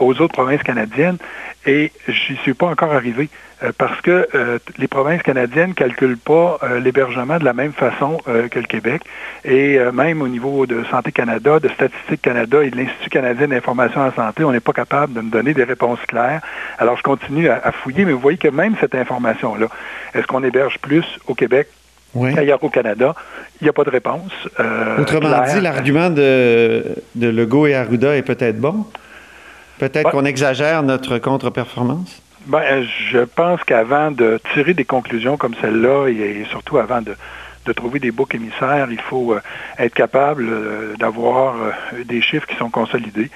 aux 0.00 0.20
autres 0.20 0.34
provinces 0.34 0.64
canadiennes. 0.64 1.18
Et 1.66 1.92
j'y 2.08 2.34
suis 2.38 2.54
pas 2.54 2.66
encore 2.66 2.92
arrivé 2.92 3.28
parce 3.76 4.00
que 4.00 4.28
euh, 4.34 4.58
les 4.78 4.88
provinces 4.88 5.22
canadiennes 5.22 5.70
ne 5.70 5.74
calculent 5.74 6.16
pas 6.16 6.58
euh, 6.62 6.80
l'hébergement 6.80 7.38
de 7.38 7.44
la 7.44 7.52
même 7.52 7.72
façon 7.72 8.18
euh, 8.26 8.48
que 8.48 8.58
le 8.58 8.66
Québec. 8.66 9.02
Et 9.44 9.78
même 9.92 10.22
au 10.22 10.28
niveau 10.28 10.66
de 10.66 10.84
Santé 10.90 11.12
Canada, 11.12 11.60
de 11.60 11.68
Statistique 11.68 12.22
Canada 12.22 12.62
et 12.62 12.70
de 12.70 12.76
l'Institut 12.76 13.10
canadien 13.10 13.48
d'information 13.48 14.00
en 14.00 14.12
santé, 14.12 14.44
on 14.44 14.52
n'est 14.52 14.60
pas 14.60 14.72
capable 14.72 15.14
de 15.14 15.20
me 15.20 15.30
donner 15.30 15.54
des 15.54 15.64
réponses 15.64 15.98
claires. 16.06 16.40
Alors 16.78 16.96
je 16.96 17.02
continue 17.02 17.48
à, 17.48 17.60
à 17.62 17.72
fouiller, 17.72 18.04
mais 18.04 18.12
vous 18.12 18.20
voyez 18.20 18.38
que 18.38 18.48
même 18.48 18.76
cette 18.80 18.94
information-là, 18.94 19.66
est-ce 20.14 20.26
qu'on 20.26 20.44
héberge 20.44 20.78
plus 20.78 21.04
au 21.26 21.34
Québec 21.34 21.68
oui. 22.14 22.36
ailleurs 22.36 22.62
au 22.62 22.68
Canada, 22.68 23.14
il 23.60 23.64
n'y 23.64 23.70
a 23.70 23.72
pas 23.72 23.84
de 23.84 23.90
réponse. 23.90 24.32
Autrement 24.98 25.42
claire. 25.42 25.54
dit, 25.54 25.60
l'argument 25.60 26.10
de, 26.10 26.84
de 27.14 27.28
Legault 27.28 27.66
et 27.66 27.74
Arruda 27.74 28.16
est 28.16 28.22
peut-être 28.22 28.58
bon? 28.58 28.86
Peut-être 29.78 30.06
ouais. 30.06 30.12
qu'on 30.12 30.24
exagère 30.24 30.82
notre 30.82 31.18
contre-performance? 31.18 32.20
Ben, 32.46 32.86
je 33.10 33.18
pense 33.18 33.62
qu'avant 33.64 34.10
de 34.10 34.40
tirer 34.54 34.74
des 34.74 34.84
conclusions 34.84 35.36
comme 35.36 35.54
celle-là, 35.60 36.08
et 36.08 36.44
surtout 36.50 36.78
avant 36.78 37.02
de, 37.02 37.14
de 37.66 37.72
trouver 37.72 37.98
des 37.98 38.10
boucs 38.10 38.34
émissaires, 38.34 38.88
il 38.90 39.00
faut 39.00 39.34
euh, 39.34 39.40
être 39.78 39.94
capable 39.94 40.48
euh, 40.48 40.94
d'avoir 40.98 41.56
euh, 41.56 42.04
des 42.04 42.22
chiffres 42.22 42.46
qui 42.46 42.56
sont 42.56 42.70
consolidés. 42.70 43.30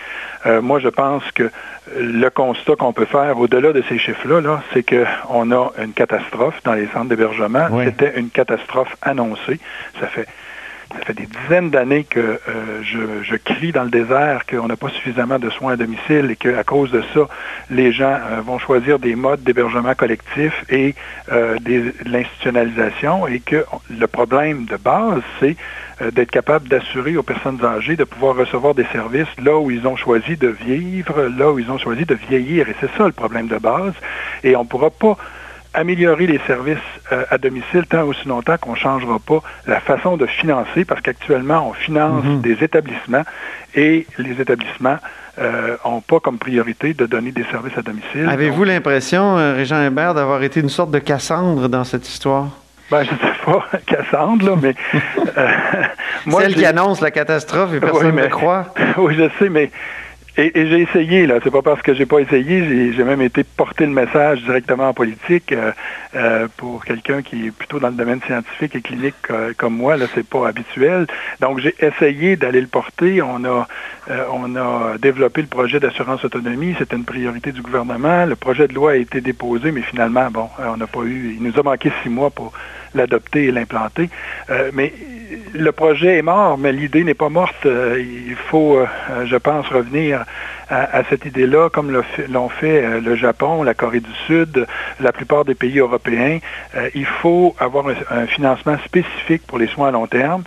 moi, 0.62 0.79
je 0.79 0.88
pense 0.88 1.23
que 1.33 1.51
le 1.97 2.29
constat 2.29 2.77
qu'on 2.77 2.93
peut 2.93 3.07
faire 3.07 3.38
au-delà 3.38 3.73
de 3.73 3.83
ces 3.88 3.99
chiffres-là, 3.99 4.40
-là, 4.40 4.61
c'est 4.73 4.85
qu'on 4.85 5.51
a 5.53 5.73
une 5.83 5.93
catastrophe 5.93 6.61
dans 6.64 6.75
les 6.75 6.87
centres 6.88 7.09
d'hébergement. 7.09 7.67
Oui. 7.71 7.85
C'était 7.87 8.19
une 8.19 8.29
catastrophe 8.29 8.95
annoncée. 9.01 9.59
Ça 10.01 10.07
fait 10.07 10.27
ça 10.98 11.04
fait 11.04 11.14
des 11.14 11.26
dizaines 11.26 11.70
d'années 11.70 12.04
que 12.04 12.20
euh, 12.20 12.38
je, 12.83 13.22
je, 13.22 13.37
crie 13.37 13.72
dans 13.72 13.85
le 13.85 13.90
désert 13.90 14.46
qu'on 14.46 14.66
n'a 14.66 14.76
pas 14.76 14.88
suffisamment 14.88 15.38
de 15.38 15.50
soins 15.50 15.72
à 15.72 15.76
domicile 15.76 16.30
et 16.30 16.37
qu'à 16.37 16.64
cause 16.64 16.90
de 16.90 17.02
ça, 17.12 17.28
les 17.70 17.92
gens 17.92 18.16
euh, 18.30 18.40
vont 18.40 18.59
choisir 18.59 18.98
des 18.98 19.14
modes 19.14 19.42
d'hébergement 19.42 19.94
collectif 19.94 20.64
et 20.70 20.94
euh, 21.33 21.59
des, 21.61 21.80
de 21.80 21.94
l'institutionnalisation 22.04 23.26
et 23.26 23.40
que 23.40 23.64
le 23.90 24.07
problème 24.07 24.66
de 24.66 24.76
base, 24.76 25.22
c'est 25.40 25.57
euh, 26.02 26.11
d'être 26.11 26.30
capable 26.30 26.68
d'assurer 26.68 27.16
aux 27.16 27.22
personnes 27.22 27.64
âgées 27.64 27.96
de 27.96 28.04
pouvoir 28.04 28.37
recevoir 28.37 28.74
des 28.74 28.87
services 28.92 29.28
là 29.42 29.57
où 29.59 29.70
ils 29.70 29.87
ont 29.87 29.96
choisi 29.96 30.37
de 30.37 30.48
vivre, 30.48 31.30
là 31.37 31.52
où 31.52 31.59
ils 31.59 31.70
ont 31.70 31.78
choisi 31.78 32.04
de 32.04 32.14
vieillir. 32.14 32.68
Et 32.68 32.74
c'est 32.80 32.90
ça 32.96 33.07
le 33.07 33.12
problème 33.12 33.46
de 33.46 33.59
base. 33.59 33.94
Et 34.42 34.57
on 34.57 34.64
ne 34.64 34.68
pourra 34.68 34.90
pas 34.90 35.16
améliorer 35.75 36.27
les 36.27 36.41
services 36.47 36.79
euh, 37.13 37.25
à 37.31 37.39
domicile 37.39 37.85
tant 37.89 38.05
aussi 38.05 38.27
longtemps 38.27 38.57
qu'on 38.59 38.73
ne 38.73 38.77
changera 38.77 39.19
pas 39.19 39.43
la 39.67 39.81
façon 39.81 40.17
de 40.17 40.27
financer, 40.27 40.85
parce 40.85 41.01
qu'actuellement, 41.01 41.69
on 41.69 41.73
finance 41.73 42.25
mm 42.25 42.29
-hmm. 42.29 42.41
des 42.41 42.65
établissements 42.65 43.25
et 43.75 44.07
les 44.19 44.41
établissements 44.41 44.99
n'ont 45.39 45.97
euh, 45.99 46.01
pas 46.07 46.21
comme 46.21 46.39
priorité 46.39 46.95
de 46.95 47.07
donner 47.07 47.33
des 47.33 47.45
services 47.45 47.77
à 47.77 47.83
domicile. 47.83 48.29
Avez-vous 48.29 48.65
l'impression, 48.65 49.37
euh, 49.37 49.55
Régent 49.55 49.83
Hébert, 49.83 50.15
d'avoir 50.15 50.43
été 50.43 50.61
une 50.61 50.69
sorte 50.69 50.93
de 50.93 51.01
Cassandre 51.01 51.69
dans 51.69 51.85
cette 51.85 52.09
histoire? 52.09 52.49
Ben, 52.91 53.03
je 53.03 53.11
ne 53.13 53.17
sais 53.17 53.39
pas, 53.45 53.67
Cassandre, 53.87 54.47
là, 54.47 54.57
mais... 54.61 54.75
Euh, 55.37 55.49
moi, 56.27 56.43
Celle 56.43 56.55
qui 56.55 56.65
annonce 56.65 57.01
la 57.01 57.11
catastrophe 57.11 57.75
et 57.75 57.81
personne 57.81 58.07
oui, 58.07 58.13
mais, 58.15 58.25
ne 58.25 58.29
croit. 58.29 58.67
oui, 58.99 59.15
je 59.17 59.29
sais, 59.39 59.49
mais 59.49 59.71
et, 60.37 60.51
j'ai 60.55 60.81
essayé, 60.81 61.27
là. 61.27 61.38
C'est 61.44 61.51
pas 61.51 61.62
parce 61.62 61.81
que 61.81 61.94
j'ai 61.94 62.07
pas 62.07 62.18
essayé, 62.18 62.92
j'ai 62.92 63.05
même 63.05 63.23
été 63.23 63.44
porter 63.44 63.87
le 63.87 63.92
message 63.92 64.42
directement 64.42 64.88
en 64.88 64.92
politique 64.92 65.53
euh, 65.53 65.70
euh, 66.16 66.49
pour 66.57 66.85
quelqu'un 66.85 67.23
qui 67.23 67.47
est 67.47 67.51
plutôt 67.53 67.79
dans 67.79 67.88
le 67.88 67.94
domaine 67.94 68.20
scientifique 68.27 68.75
et 68.75 68.81
clinique 68.81 69.14
euh, 69.31 69.53
comme 69.57 69.77
moi. 69.77 69.97
Là, 69.97 70.07
c'est 70.12 70.27
pas 70.27 70.49
habituel. 70.49 71.07
Donc, 71.40 71.61
j'ai 71.61 71.75
essayé 71.79 72.35
d'aller 72.35 72.61
le 72.61 72.66
porter. 72.66 73.23
On 73.23 73.44
a, 73.44 73.68
on 74.33 74.57
a 74.57 74.99
développé 74.99 75.40
le 75.40 75.47
projet 75.47 75.79
d'assurance 75.79 76.25
autonomie. 76.25 76.75
C'était 76.79 76.97
une 76.97 77.05
priorité 77.05 77.53
du 77.53 77.62
gouvernement. 77.62 78.27
Le 78.27 78.35
projet 78.35 78.66
de 78.66 78.75
loi 78.75 78.92
a 78.92 78.97
été 78.97 79.20
déposé, 79.20 79.70
mais 79.70 79.83
finalement, 79.83 80.29
bon, 80.33 80.49
on 80.59 80.77
n'a 80.77 80.88
pas 80.88 81.03
eu. 81.03 81.37
Il 81.38 81.44
nous 81.44 81.57
a 81.59 81.62
manqué 81.62 81.92
six 82.03 82.09
mois 82.09 82.31
pour 82.31 82.53
l'adopter 82.94 83.44
et 83.44 83.52
l'implanter. 83.52 84.09
Euh, 84.50 84.70
mais 84.72 84.92
le 85.52 85.72
projet 85.72 86.18
est 86.18 86.22
mort, 86.22 86.59
mais 86.59 86.72
l'idée 86.72 87.04
n'est 87.04 87.14
pas 87.14 87.28
morte. 87.28 87.66
Euh, 87.66 88.00
il 88.00 88.37
faut, 88.37 88.78
euh, 88.78 88.87
je 89.26 89.37
pense, 89.37 89.66
revenir 89.68 90.24
à, 90.70 91.02
cette 91.11 91.26
idée-là, 91.26 91.68
comme 91.68 91.92
l'ont 92.30 92.48
fait, 92.48 92.98
le 92.98 93.16
Japon, 93.16 93.62
la 93.62 93.74
Corée 93.74 94.00
du 94.00 94.12
Sud, 94.26 94.66
la 94.98 95.12
plupart 95.12 95.44
des 95.44 95.54
pays 95.54 95.78
européens. 95.78 96.38
il 96.94 97.04
faut 97.04 97.54
avoir 97.59 97.85
un 98.11 98.26
financement 98.26 98.78
spécifique 98.83 99.42
pour 99.46 99.59
les 99.59 99.66
soins 99.66 99.88
à 99.88 99.90
long 99.90 100.07
terme 100.07 100.42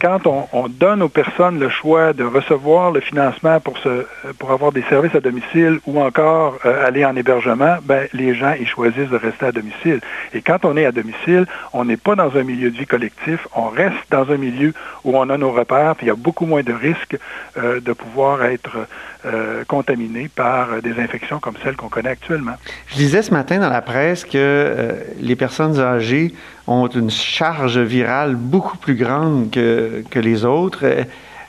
quand 0.00 0.26
on, 0.26 0.46
on, 0.52 0.68
donne 0.68 1.02
aux 1.02 1.08
personnes 1.08 1.58
le 1.58 1.68
choix 1.68 2.12
de 2.12 2.24
recevoir 2.24 2.90
le 2.90 3.00
financement 3.00 3.60
pour, 3.60 3.78
se, 3.78 4.06
pour 4.38 4.50
avoir 4.50 4.72
des 4.72 4.82
services 4.82 5.14
à 5.14 5.20
domicile 5.20 5.80
ou 5.86 6.00
encore 6.00 6.58
euh, 6.66 6.86
aller 6.86 7.04
en 7.04 7.16
hébergement, 7.16 7.76
ben, 7.82 8.06
les 8.12 8.34
gens 8.34 8.54
ils 8.58 8.68
choisissent 8.68 9.08
de 9.08 9.16
rester 9.16 9.46
à 9.46 9.52
domicile. 9.52 10.00
Et 10.34 10.42
quand 10.42 10.64
on 10.64 10.76
est 10.76 10.84
à 10.84 10.92
domicile, 10.92 11.46
on 11.72 11.84
n'est 11.84 11.96
pas 11.96 12.14
dans 12.14 12.36
un 12.36 12.42
milieu 12.42 12.70
de 12.70 12.76
vie 12.76 12.86
collectif, 12.86 13.48
on 13.54 13.68
reste 13.68 13.96
dans 14.10 14.30
un 14.30 14.36
milieu 14.36 14.74
où 15.04 15.16
on 15.16 15.30
a 15.30 15.38
nos 15.38 15.52
repères, 15.52 15.96
puis 15.96 16.06
il 16.06 16.08
y 16.08 16.12
a 16.12 16.16
beaucoup 16.16 16.46
moins 16.46 16.62
de 16.62 16.72
risques 16.72 17.18
euh, 17.56 17.80
de 17.80 17.92
pouvoir 17.92 18.44
être 18.44 18.86
euh, 19.26 19.64
contaminé 19.66 20.28
par 20.28 20.80
des 20.82 21.00
infections 21.00 21.40
comme 21.40 21.54
celles 21.64 21.74
qu'on 21.74 21.88
connaît 21.88 22.10
actuellement. 22.10 22.54
Je 22.86 22.94
disais 22.94 23.22
ce 23.22 23.32
matin 23.32 23.58
dans 23.58 23.68
la 23.68 23.82
presse 23.82 24.24
que 24.24 24.30
euh, 24.34 24.92
les 25.20 25.34
personnes 25.34 25.80
âgées 25.80 26.32
ont 26.68 26.86
une 26.86 27.10
charge 27.10 27.78
virale 27.78 28.36
beaucoup 28.36 28.76
plus 28.78 28.94
grande 28.94 29.50
que, 29.50 30.04
que 30.10 30.20
les 30.20 30.44
autres 30.44 30.84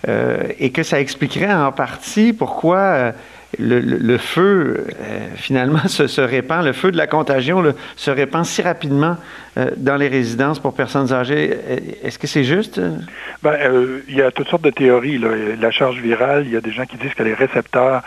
euh, 0.07 0.47
et 0.57 0.71
que 0.71 0.81
ça 0.81 0.99
expliquerait 0.99 1.53
en 1.53 1.71
partie 1.71 2.33
pourquoi 2.33 3.13
le, 3.59 4.17
feu, 4.17 4.87
finalement, 5.35 5.79
se, 5.87 6.21
répand, 6.21 6.65
le 6.65 6.73
feu 6.73 6.91
de 6.91 6.97
la 6.97 7.07
contagion 7.07 7.63
se 7.95 8.09
répand 8.09 8.43
si 8.43 8.63
rapidement 8.63 9.17
dans 9.77 9.95
les 9.95 10.07
résidences 10.07 10.59
pour 10.59 10.73
personnes 10.73 11.11
âgées. 11.13 11.57
Est-ce 12.03 12.19
que 12.19 12.27
c'est 12.27 12.43
juste? 12.43 12.79
Ben, 13.43 13.53
euh, 13.53 13.99
il 14.07 14.15
y 14.15 14.21
a 14.21 14.31
toutes 14.31 14.47
sortes 14.47 14.63
de 14.63 14.69
théories. 14.69 15.17
Là. 15.17 15.29
La 15.59 15.71
charge 15.71 15.99
virale, 15.99 16.43
il 16.45 16.51
y 16.51 16.57
a 16.57 16.61
des 16.61 16.71
gens 16.71 16.85
qui 16.85 16.97
disent 16.97 17.13
que 17.13 17.23
les 17.23 17.33
récepteurs 17.33 18.01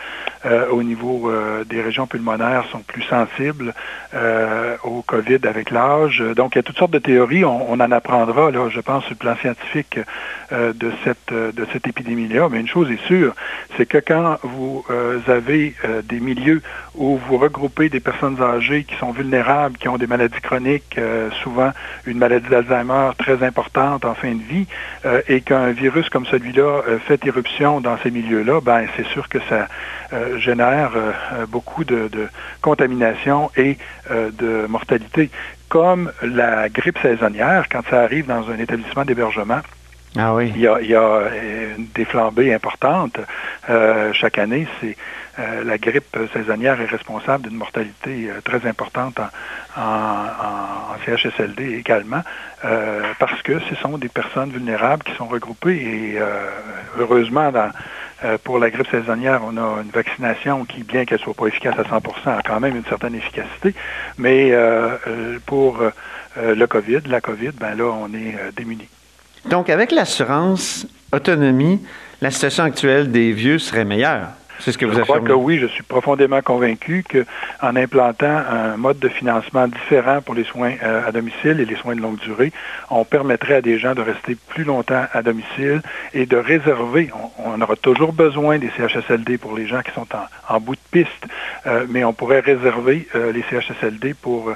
au 0.71 0.83
niveau 0.83 1.31
des 1.69 1.83
régions 1.83 2.07
pulmonaires 2.07 2.65
sont 2.73 2.79
plus 2.79 3.03
sensibles 3.03 3.75
au 4.85 5.03
COVID 5.03 5.41
avec 5.47 5.71
l'âge. 5.71 6.25
Donc, 6.35 6.55
il 6.55 6.59
y 6.59 6.61
a 6.61 6.63
toutes 6.63 6.79
sortes 6.79 6.93
de 6.93 6.99
théories. 6.99 7.45
On, 7.45 7.71
on 7.71 7.75
en 7.75 7.91
apprendra, 7.91 8.51
là, 8.51 8.71
je 8.71 8.81
pense, 8.81 9.05
sur 9.05 9.13
le 9.13 9.17
plan 9.17 9.37
scientifique 9.37 9.99
de 10.51 10.93
cette, 11.05 11.33
de 11.35 11.67
cette 11.73 11.87
épidémie-là. 11.87 12.49
Mais 12.51 12.61
une 12.61 12.69
chose 12.69 12.91
est 12.91 13.05
sûre, 13.07 13.35
c'est 13.77 13.85
que 13.85 13.99
quand 13.99 14.39
vous 14.43 14.83
avez 15.27 15.75
euh, 15.85 16.03
des 16.03 16.21
milieux 16.21 16.63
où 16.95 17.17
vous 17.17 17.37
regroupez 17.37 17.89
des 17.89 18.01
personnes 18.01 18.41
âgées 18.43 18.85
qui 18.85 18.95
sont 18.97 19.13
vulnérables, 19.13 19.77
qui 19.77 19.89
ont 19.89 19.99
des 19.99 20.07
maladies 20.07 20.41
chroniques, 20.41 20.97
euh, 20.99 21.31
souvent 21.43 21.73
une 22.07 22.19
maladie 22.19 22.49
d'Alzheimer 22.49 23.11
très 23.19 23.43
importante 23.43 24.05
en 24.05 24.15
fin 24.15 24.33
de 24.33 24.43
vie, 24.43 24.67
euh, 25.05 25.23
et 25.29 25.41
qu'un 25.41 25.71
virus 25.71 26.09
comme 26.09 26.27
celui-là 26.27 26.83
fait 27.07 27.25
éruption 27.27 27.81
dans 27.81 27.97
ces 28.03 28.11
milieux-là, 28.11 28.61
ben 28.61 28.87
c'est 28.97 29.07
sûr 29.07 29.29
que 29.29 29.39
ça 29.49 29.69
génère 30.39 30.91
beaucoup 31.49 31.85
de, 31.85 32.09
de, 32.09 32.29
contamination 32.61 33.51
et 33.57 33.79
de 34.11 34.67
mortalité. 34.69 35.31
Comme 35.69 36.11
la 36.23 36.69
grippe 36.69 36.99
saisonnière, 36.99 37.67
quand 37.71 37.83
ça 37.89 38.01
arrive 38.01 38.27
dans 38.27 38.51
un 38.51 38.59
établissement 38.59 39.05
d'hébergement, 39.05 39.61
ah. 40.17 40.37
Il 40.43 40.59
y 40.59 40.67
a, 40.67 40.75
a 40.75 41.23
des 41.95 42.05
flambées 42.05 42.53
importantes 42.53 43.21
euh, 43.69 44.13
chaque 44.13 44.39
année. 44.39 44.67
C'est 44.81 44.97
euh, 45.41 45.65
la 45.65 45.79
grippe 45.79 46.17
saisonnière 46.33 46.81
est 46.81 46.87
responsable 46.87 47.49
d'une 47.49 47.57
mortalité 47.57 48.29
euh, 48.29 48.41
très 48.43 48.69
importante 48.69 49.21
en, 49.77 50.97
CHSLD 51.07 51.77
également, 51.79 52.23
euh, 52.65 53.03
parce 53.19 53.41
que 53.43 53.59
ce 53.61 53.75
sont 53.77 53.97
des 53.97 54.09
personnes 54.09 54.51
vulnérables 54.51 55.03
qui 55.03 55.15
sont 55.15 55.29
regroupées 55.29 55.77
et 55.77 56.19
heureusement 56.99 57.51
pour 58.45 58.59
la 58.59 58.69
grippe 58.69 58.89
saisonnière, 58.91 59.41
on 59.45 59.57
a 59.57 59.81
une 59.83 59.91
vaccination 59.91 60.67
qui, 60.67 60.83
bien 60.83 61.07
qu'elle 61.07 61.21
soit 61.21 61.33
pas 61.33 61.47
efficace 61.47 61.77
à 61.79 61.85
100% 61.85 62.39
a 62.39 62.43
quand 62.43 62.61
même 62.61 62.77
une 62.77 62.85
certaine 62.85 63.15
efficacité. 63.15 63.75
Mais 64.19 64.53
pour 65.47 65.83
le 66.37 66.67
COVID, 66.67 67.01
la 67.07 67.23
COVID, 67.23 67.53
ben 67.53 67.75
là, 67.75 67.85
on 67.85 68.13
est 68.13 68.37
démunis. 68.55 68.89
Donc, 69.49 69.71
avec 69.71 69.91
l'assurance 69.93 70.87
autonomie, 71.13 71.81
la 72.21 72.31
situation 72.31 72.65
actuelle 72.65 73.11
des 73.11 73.33
vieux 73.33 73.59
serait 73.59 73.85
meilleure. 73.85 74.29
C'est 74.61 74.73
ce 74.73 74.79
que 74.79 74.85
vous 74.85 74.93
je 74.93 75.01
crois 75.01 75.21
que 75.21 75.33
oui, 75.33 75.59
je 75.59 75.67
suis 75.67 75.83
profondément 75.83 76.43
convaincu 76.43 77.03
qu'en 77.11 77.77
implantant 77.77 78.27
un 78.27 78.77
mode 78.77 78.99
de 78.99 79.09
financement 79.09 79.67
différent 79.67 80.21
pour 80.21 80.35
les 80.35 80.45
soins 80.45 80.75
euh, 80.83 81.07
à 81.07 81.13
domicile 81.13 81.61
et 81.61 81.65
les 81.65 81.77
soins 81.77 81.97
de 81.97 82.01
longue 82.01 82.19
durée, 82.19 82.53
on 82.91 83.05
permettrait 83.05 83.55
à 83.55 83.63
des 83.63 83.79
gens 83.79 83.95
de 83.95 84.03
rester 84.03 84.37
plus 84.49 84.65
longtemps 84.65 85.05
à 85.13 85.23
domicile 85.23 85.81
et 86.13 86.27
de 86.27 86.37
réserver. 86.37 87.11
On, 87.39 87.53
on 87.55 87.61
aura 87.61 87.77
toujours 87.77 88.13
besoin 88.13 88.59
des 88.59 88.71
CHSLD 88.77 89.39
pour 89.39 89.57
les 89.57 89.67
gens 89.67 89.81
qui 89.81 89.93
sont 89.93 90.07
en, 90.15 90.55
en 90.55 90.61
bout 90.61 90.75
de 90.75 90.81
piste, 90.91 91.27
euh, 91.67 91.87
mais 91.89 92.05
on 92.05 92.13
pourrait 92.13 92.41
réserver 92.41 93.09
euh, 93.15 93.33
les 93.33 93.43
CHSLD 93.43 94.15
pour 94.15 94.53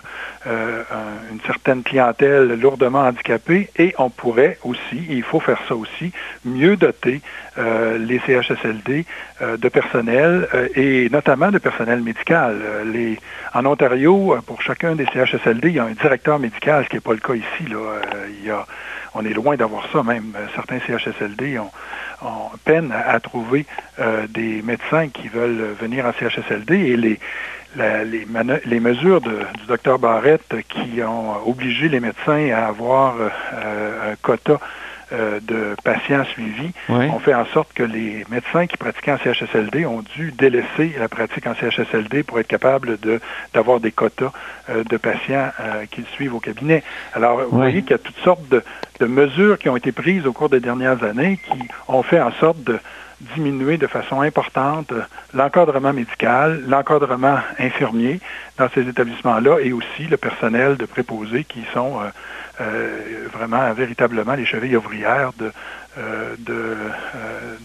un, 0.46 1.30
une 1.32 1.40
certaine 1.46 1.82
clientèle 1.82 2.60
lourdement 2.60 3.00
handicapée 3.00 3.70
et 3.78 3.94
on 3.96 4.10
pourrait 4.10 4.58
aussi, 4.62 4.98
et 5.08 5.14
il 5.14 5.22
faut 5.22 5.40
faire 5.40 5.58
ça 5.66 5.74
aussi, 5.74 6.12
mieux 6.44 6.76
doter 6.76 7.22
les 7.56 8.20
CHSLD 8.26 9.06
de 9.40 9.68
personnel 9.94 10.48
et 10.74 11.08
notamment 11.10 11.50
de 11.50 11.58
personnel 11.58 12.00
médical. 12.00 12.56
Les, 12.92 13.18
en 13.54 13.64
Ontario, 13.64 14.36
pour 14.46 14.60
chacun 14.60 14.96
des 14.96 15.06
CHSLD, 15.06 15.68
il 15.68 15.74
y 15.74 15.78
a 15.78 15.84
un 15.84 15.92
directeur 15.92 16.38
médical, 16.38 16.84
ce 16.84 16.88
qui 16.88 16.96
n'est 16.96 17.00
pas 17.00 17.12
le 17.12 17.18
cas 17.18 17.34
ici. 17.34 17.70
Là. 17.70 18.66
on 19.14 19.24
est 19.24 19.32
loin 19.32 19.56
d'avoir 19.56 19.86
ça, 19.92 20.02
même 20.02 20.32
certains 20.54 20.80
CHSLD 20.80 21.58
ont, 21.58 21.70
peine 22.64 22.92
à, 22.92 23.20
trouver 23.20 23.66
des 24.30 24.62
médecins 24.62 25.08
qui 25.08 25.28
veulent 25.28 25.74
venir 25.80 26.06
en 26.06 26.12
CHSLD 26.12 26.74
et 26.74 26.96
les 28.64 28.80
mesures 28.80 29.20
du 29.20 29.66
docteur 29.68 29.98
Barrette 30.00 30.56
qui 30.68 31.02
ont 31.02 31.46
obligé 31.46 31.88
les 31.88 32.00
médecins 32.00 32.50
à 32.50 32.66
avoir 32.66 33.14
euh, 33.20 34.12
un 34.12 34.16
quota 34.16 34.58
euh, 35.14 35.40
de 35.40 35.76
patients 35.84 36.24
suivis 36.24 36.72
oui. 36.88 37.06
ont 37.06 37.18
fait 37.18 37.34
en 37.34 37.46
sorte 37.46 37.72
que 37.72 37.82
les 37.82 38.24
médecins 38.28 38.66
qui 38.66 38.76
pratiquaient 38.76 39.12
en 39.12 39.18
CHSLD 39.18 39.86
ont 39.86 40.02
dû 40.02 40.32
délaisser 40.32 40.94
la 40.98 41.08
pratique 41.08 41.46
en 41.46 41.54
CHSLD 41.54 42.22
pour 42.24 42.40
être 42.40 42.48
capables 42.48 42.98
de 43.00 43.20
d'avoir 43.52 43.80
des 43.80 43.92
quotas 43.92 44.32
euh, 44.68 44.82
de 44.84 44.96
patients 44.96 45.50
euh, 45.60 45.86
qu'ils 45.90 46.06
suivent 46.06 46.34
au 46.34 46.40
cabinet. 46.40 46.82
Alors, 47.14 47.38
vous 47.38 47.44
oui. 47.52 47.56
voyez 47.56 47.82
qu'il 47.82 47.92
y 47.92 47.94
a 47.94 47.98
toutes 47.98 48.18
sortes 48.24 48.48
de, 48.48 48.62
de 49.00 49.06
mesures 49.06 49.58
qui 49.58 49.68
ont 49.68 49.76
été 49.76 49.92
prises 49.92 50.26
au 50.26 50.32
cours 50.32 50.48
des 50.48 50.60
dernières 50.60 51.02
années 51.04 51.38
qui 51.50 51.68
ont 51.88 52.02
fait 52.02 52.20
en 52.20 52.32
sorte 52.32 52.62
de 52.64 52.78
diminuer 53.20 53.76
de 53.76 53.86
façon 53.86 54.20
importante 54.20 54.92
l'encadrement 55.32 55.92
médical, 55.92 56.62
l'encadrement 56.66 57.38
infirmier 57.58 58.20
dans 58.58 58.68
ces 58.74 58.88
établissements-là 58.88 59.58
et 59.60 59.72
aussi 59.72 60.04
le 60.10 60.16
personnel 60.16 60.76
de 60.76 60.84
préposés 60.84 61.44
qui 61.44 61.64
sont 61.72 62.00
euh, 62.00 62.08
euh, 62.60 63.28
vraiment 63.32 63.72
véritablement 63.72 64.34
les 64.34 64.46
chevilles 64.46 64.76
ouvrières 64.76 65.32
de, 65.38 65.50
euh, 65.98 66.34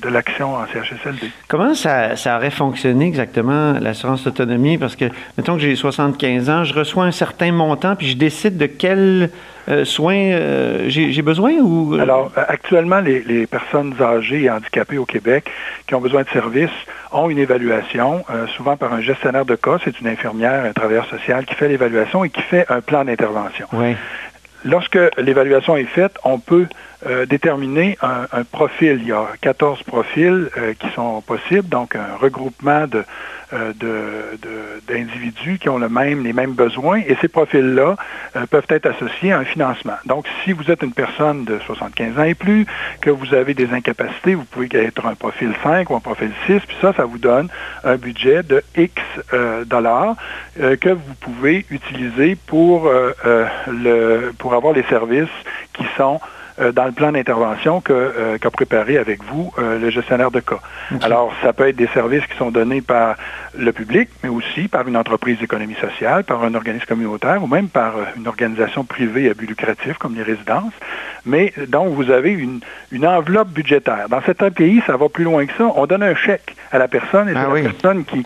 de, 0.02 0.10
l'action 0.10 0.56
en 0.56 0.66
CHSLD. 0.66 1.32
Comment 1.48 1.76
ça, 1.76 2.16
ça 2.16 2.38
aurait 2.38 2.50
fonctionné 2.50 3.06
exactement, 3.08 3.74
l'assurance 3.80 4.26
autonomie? 4.26 4.78
Parce 4.78 4.96
que, 4.96 5.06
mettons 5.38 5.54
que 5.56 5.62
j'ai 5.62 5.76
75 5.76 6.50
ans, 6.50 6.64
je 6.64 6.74
reçois 6.74 7.06
un 7.06 7.12
certain 7.12 7.52
montant, 7.52 7.96
puis 7.96 8.10
je 8.10 8.18
décide 8.18 8.58
de 8.58 8.66
quel 8.66 9.30
euh, 9.70 9.86
soins 9.86 10.16
euh, 10.16 10.86
j'ai 10.88 11.22
besoin 11.22 11.54
ou... 11.54 11.96
Alors, 12.00 12.32
actuellement, 12.36 13.00
les, 13.00 13.22
les, 13.22 13.46
personnes 13.46 13.94
âgées 14.02 14.44
et 14.44 14.50
handicapées 14.50 14.98
au 14.98 15.06
Québec 15.06 15.50
qui 15.86 15.96
ont 15.96 16.02
besoin 16.02 16.24
de 16.24 16.30
services 16.30 16.70
ont 17.12 17.30
une 17.30 17.38
évaluation, 17.38 18.26
euh, 18.30 18.48
souvent 18.48 18.78
par 18.78 18.94
un 18.94 19.02
gestionnaire 19.02 19.46
de 19.46 19.56
cas, 19.56 19.78
c'est 19.84 20.00
une 20.00 20.08
infirmière, 20.08 20.66
un 20.66 20.74
travailleur 20.74 21.06
social 21.08 21.46
qui 21.46 21.54
fait 21.54 21.68
l'évaluation 21.68 22.24
et 22.24 22.30
qui 22.30 22.42
fait 22.42 22.66
un 22.70 22.82
plan 22.82 23.06
d'intervention. 23.06 23.68
Oui. 23.74 23.96
Lorsque 24.66 25.00
l'évaluation 25.18 25.78
est 25.78 25.86
faite, 25.86 26.18
on 26.24 26.40
peut 26.40 26.66
euh, 27.06 27.26
déterminer 27.26 27.98
un, 28.02 28.28
un, 28.32 28.44
profil. 28.44 29.00
Il 29.02 29.08
y 29.08 29.14
a 29.14 29.28
14 29.40 29.84
profils 29.84 30.50
euh, 30.58 30.74
qui 30.74 30.90
sont 30.90 31.22
possibles, 31.22 31.70
donc 31.70 31.96
un 31.96 32.18
regroupement 32.20 32.88
de, 32.88 33.06
euh, 33.54 33.74
d'individus 34.86 35.60
qui 35.60 35.70
ont 35.70 35.78
le 35.78 35.88
même, 35.88 36.24
les 36.26 36.34
mêmes 36.34 36.52
besoins, 36.52 37.00
et 37.00 37.16
ces 37.22 37.30
profils-là 37.30 37.96
euh, 38.36 38.46
peuvent 38.48 38.66
être 38.68 38.88
associés 38.88 39.32
à 39.32 39.40
un 39.40 39.46
financement. 39.46 39.94
Donc, 40.06 40.26
si 40.44 40.52
vous 40.52 40.70
êtes 40.70 40.84
une 40.84 40.92
personne 40.92 41.46
de 41.46 41.58
75 41.66 42.20
ans 42.20 42.24
et 42.24 42.36
plus, 42.36 42.66
que 43.00 43.10
vous 43.10 43.34
avez 43.34 43.54
des 43.54 43.72
incapacités, 43.72 44.36
vous 44.36 44.44
pouvez 44.44 44.68
être 44.74 45.06
un 45.06 45.16
profil 45.16 45.54
5 45.64 45.90
ou 45.90 45.96
un 45.96 46.02
profil 46.02 46.32
6, 46.48 46.60
puis 46.68 46.78
ça, 46.82 46.92
ça 46.92 47.06
vous 47.06 47.18
donne 47.18 47.48
un 47.86 47.96
budget 47.96 48.44
de 48.44 48.62
X 48.76 49.02
dollars 49.68 50.16
que 50.58 50.90
vous 50.90 51.14
pouvez 51.22 51.66
utiliser 51.70 52.36
pour, 52.36 52.92
le, 53.68 54.32
pour 54.38 54.54
avoir 54.54 54.74
les 54.74 54.84
services 54.84 55.28
qui 55.74 55.86
sont 55.98 56.20
dans 56.72 56.86
le 56.86 56.92
plan 56.92 57.12
d'intervention 57.12 57.82
qu'a 57.82 57.94
euh, 57.94 58.38
qu 58.38 58.50
préparé 58.50 58.98
avec 58.98 59.24
vous 59.24 59.52
euh, 59.58 59.80
le 59.80 59.90
gestionnaire 59.90 60.32
de 60.32 60.40
cas. 60.40 60.60
Okay. 60.94 61.06
Alors, 61.06 61.34
ça 61.42 61.54
peut 61.54 61.68
être 61.68 61.76
des 61.76 61.88
services 61.88 62.26
qui 62.28 62.38
sont 62.38 62.52
donnés 62.52 62.82
par 62.82 63.16
le 63.58 63.72
public, 63.72 64.10
mais 64.24 64.30
aussi 64.30 64.68
par 64.68 64.88
une 64.88 64.98
entreprise 64.98 65.40
d'économie 65.40 65.76
sociale, 65.76 66.24
par 66.24 66.44
un 66.44 66.54
organisme 66.54 66.86
communautaire 66.86 67.42
ou 67.42 67.48
même 67.48 67.68
par 67.68 67.94
une 68.18 68.28
organisation 68.28 68.84
privée 68.84 69.30
à 69.30 69.34
but 69.34 69.48
lucratif 69.48 69.98
comme 69.98 70.16
les 70.16 70.24
résidences. 70.24 70.74
Mais 71.26 71.54
donc, 71.68 71.94
vous 71.94 72.12
avez 72.12 72.32
une, 72.32 72.60
une 72.92 73.06
enveloppe 73.06 73.50
budgétaire. 73.50 74.08
Dans 74.10 74.22
certains 74.22 74.52
pays, 74.52 74.82
ça 74.86 74.98
va 74.98 75.10
plus 75.10 75.24
loin 75.24 75.46
que 75.46 75.54
ça. 75.58 75.66
On 75.76 75.86
donne 75.86 76.04
un 76.04 76.16
chèque 76.16 76.56
à 76.72 76.78
la 76.78 76.88
personne 76.88 77.30
et 77.30 77.34
c'est 77.34 77.40
ah, 77.40 77.44
la 77.44 77.50
oui. 77.50 77.64
personne 77.64 78.06
qui... 78.06 78.26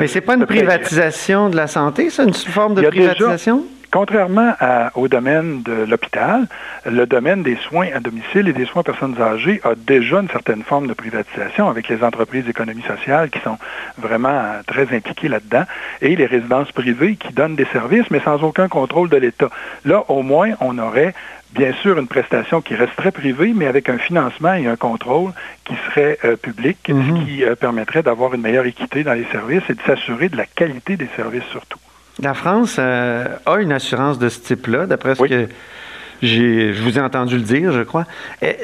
mais 0.00 0.06
c'est 0.06 0.20
pas 0.20 0.34
une 0.34 0.46
privatisation 0.46 1.48
de 1.50 1.56
la 1.56 1.66
santé, 1.66 2.10
ça, 2.10 2.24
une 2.24 2.34
forme 2.34 2.74
de 2.74 2.82
privatisation? 2.88 3.56
Déjà, 3.58 3.79
contrairement 3.90 4.54
au 4.94 5.08
domaine 5.08 5.62
de 5.62 5.84
l'hôpital, 5.88 6.46
le 6.86 7.06
domaine 7.06 7.42
des 7.42 7.56
soins 7.56 7.88
à 7.94 8.00
domicile 8.00 8.48
et 8.48 8.52
des 8.52 8.66
soins 8.66 8.80
aux 8.80 8.84
personnes 8.84 9.20
âgées 9.20 9.60
a 9.64 9.74
déjà 9.74 10.20
une 10.20 10.28
certaine 10.28 10.62
forme 10.62 10.86
de 10.86 10.94
privatisation 10.94 11.68
avec 11.68 11.88
les 11.88 12.02
entreprises 12.02 12.44
d'économie 12.44 12.82
sociale 12.82 13.30
qui 13.30 13.40
sont 13.40 13.58
vraiment 13.98 14.42
très 14.66 14.94
impliquées 14.94 15.28
là-dedans 15.28 15.64
et 16.00 16.16
les 16.16 16.26
résidences 16.26 16.72
privées 16.72 17.16
qui 17.16 17.32
donnent 17.32 17.56
des 17.56 17.66
services 17.66 18.10
mais 18.10 18.20
sans 18.20 18.42
aucun 18.42 18.68
contrôle 18.68 19.08
de 19.08 19.16
l'État. 19.16 19.50
Là, 19.84 20.04
au 20.08 20.22
moins, 20.22 20.50
on 20.60 20.78
aurait 20.78 21.14
bien 21.52 21.72
sûr 21.82 21.98
une 21.98 22.06
prestation 22.06 22.60
qui 22.60 22.74
resterait 22.74 23.10
privée, 23.10 23.52
mais 23.54 23.66
avec 23.66 23.88
un 23.88 23.98
financement 23.98 24.54
et 24.54 24.66
un 24.66 24.76
contrôle 24.76 25.32
qui 25.64 25.74
serait 25.86 26.18
euh, 26.24 26.36
public, 26.36 26.78
ce 26.86 26.92
mhm. 26.92 27.24
qui 27.24 27.44
euh, 27.44 27.56
permettrait 27.56 28.02
d'avoir 28.02 28.34
une 28.34 28.42
meilleure 28.42 28.66
équité 28.66 29.02
dans 29.02 29.14
les 29.14 29.26
services 29.32 29.64
et 29.68 29.74
de 29.74 29.82
s'assurer 29.82 30.28
de 30.28 30.36
la 30.36 30.46
qualité 30.46 30.96
des 30.96 31.08
services 31.16 31.44
surtout. 31.50 31.79
La 32.22 32.34
France 32.34 32.76
euh, 32.78 33.26
a 33.46 33.56
une 33.56 33.72
assurance 33.72 34.18
de 34.18 34.28
ce 34.28 34.40
type-là, 34.40 34.86
d'après 34.86 35.14
ce 35.14 35.22
que 35.22 35.48
je 36.22 36.82
vous 36.82 36.98
ai 36.98 37.00
entendu 37.00 37.36
le 37.36 37.42
dire, 37.42 37.72
je 37.72 37.82
crois. 37.82 38.04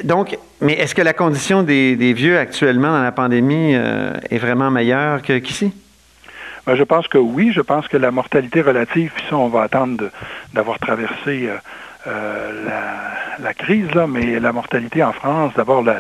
donc, 0.05 0.37
mais 0.61 0.75
est-ce 0.75 0.95
que 0.95 1.01
la 1.01 1.15
condition 1.15 1.63
des, 1.63 2.13
vieux 2.13 2.39
actuellement 2.39 2.89
dans 2.89 3.03
la 3.03 3.13
pandémie 3.13 3.73
est 3.73 4.39
vraiment 4.39 4.71
meilleure 4.71 5.23
qu'ici? 5.23 5.73
Ben, 6.67 6.75
je 6.75 6.83
pense 6.83 7.09
que 7.09 7.17
oui. 7.17 7.53
Je 7.53 7.61
pense 7.61 7.89
que 7.89 7.97
la 7.97 8.11
mortalité 8.11 8.61
relative, 8.61 9.13
puis 9.15 9.25
ça, 9.31 9.37
on 9.37 9.49
va 9.49 9.63
attendre 9.63 10.11
d'avoir 10.53 10.79
traversé 10.79 11.49
euh, 12.07 12.53
la, 13.41 13.55
crise, 13.55 13.93
là, 13.95 14.07
mais 14.07 14.39
la 14.39 14.53
mortalité 14.53 15.03
en 15.03 15.13
France, 15.13 15.53
d'abord, 15.57 15.83
la, 15.83 15.97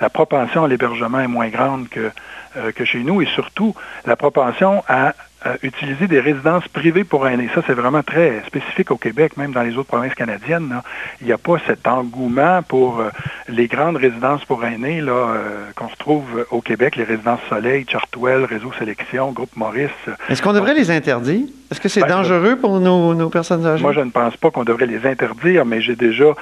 la, 0.00 0.10
propension 0.10 0.64
à 0.64 0.68
l'hébergement 0.68 1.20
est 1.20 1.28
moins 1.28 1.48
grande 1.48 1.88
que, 1.88 2.10
euh, 2.56 2.72
que 2.72 2.84
chez 2.84 3.04
nous 3.04 3.22
et 3.22 3.26
surtout 3.26 3.74
la 4.04 4.16
propension 4.16 4.82
à 4.88 5.14
utiliser 5.62 6.06
des 6.06 6.20
résidences 6.20 6.66
privées 6.68 7.04
pour 7.04 7.26
aînés. 7.26 7.48
Ça, 7.54 7.62
c'est 7.66 7.74
vraiment 7.74 8.02
très 8.02 8.42
spécifique 8.46 8.90
au 8.90 8.96
Québec, 8.96 9.36
même 9.36 9.52
dans 9.52 9.62
les 9.62 9.76
autres 9.76 9.88
provinces 9.88 10.14
canadiennes. 10.14 10.80
Il 11.20 11.26
n'y 11.26 11.32
a 11.32 11.38
pas 11.38 11.56
cet 11.66 11.86
engouement 11.86 12.62
pour 12.62 13.00
euh, 13.00 13.10
les 13.48 13.66
grandes 13.66 13.96
résidences 13.96 14.44
pour 14.44 14.64
aînés 14.64 15.00
là, 15.00 15.12
euh, 15.12 15.70
qu'on 15.74 15.88
se 15.88 15.96
trouve 15.96 16.46
au 16.50 16.60
Québec, 16.60 16.96
les 16.96 17.04
résidences 17.04 17.40
Soleil, 17.48 17.84
Chartwell, 17.88 18.44
Réseau 18.44 18.72
Sélection, 18.78 19.32
Groupe 19.32 19.56
Maurice. 19.56 19.90
Est-ce 20.28 20.42
qu'on 20.42 20.52
devrait 20.52 20.74
les 20.74 20.90
interdire? 20.90 21.46
Est-ce 21.70 21.80
que 21.80 21.88
c'est 21.88 22.02
ben, 22.02 22.08
dangereux 22.08 22.56
pour 22.56 22.78
nos, 22.78 23.28
personnes 23.30 23.66
âgées? 23.66 23.82
Moi, 23.82 23.92
je 23.92 24.00
ne 24.00 24.10
pense 24.10 24.36
pas 24.36 24.50
qu'on 24.50 24.64
devrait 24.64 24.86
les 24.86 25.06
interdire, 25.06 25.64
mais 25.64 25.80
j'ai 25.80 25.96
déjà 25.96 26.34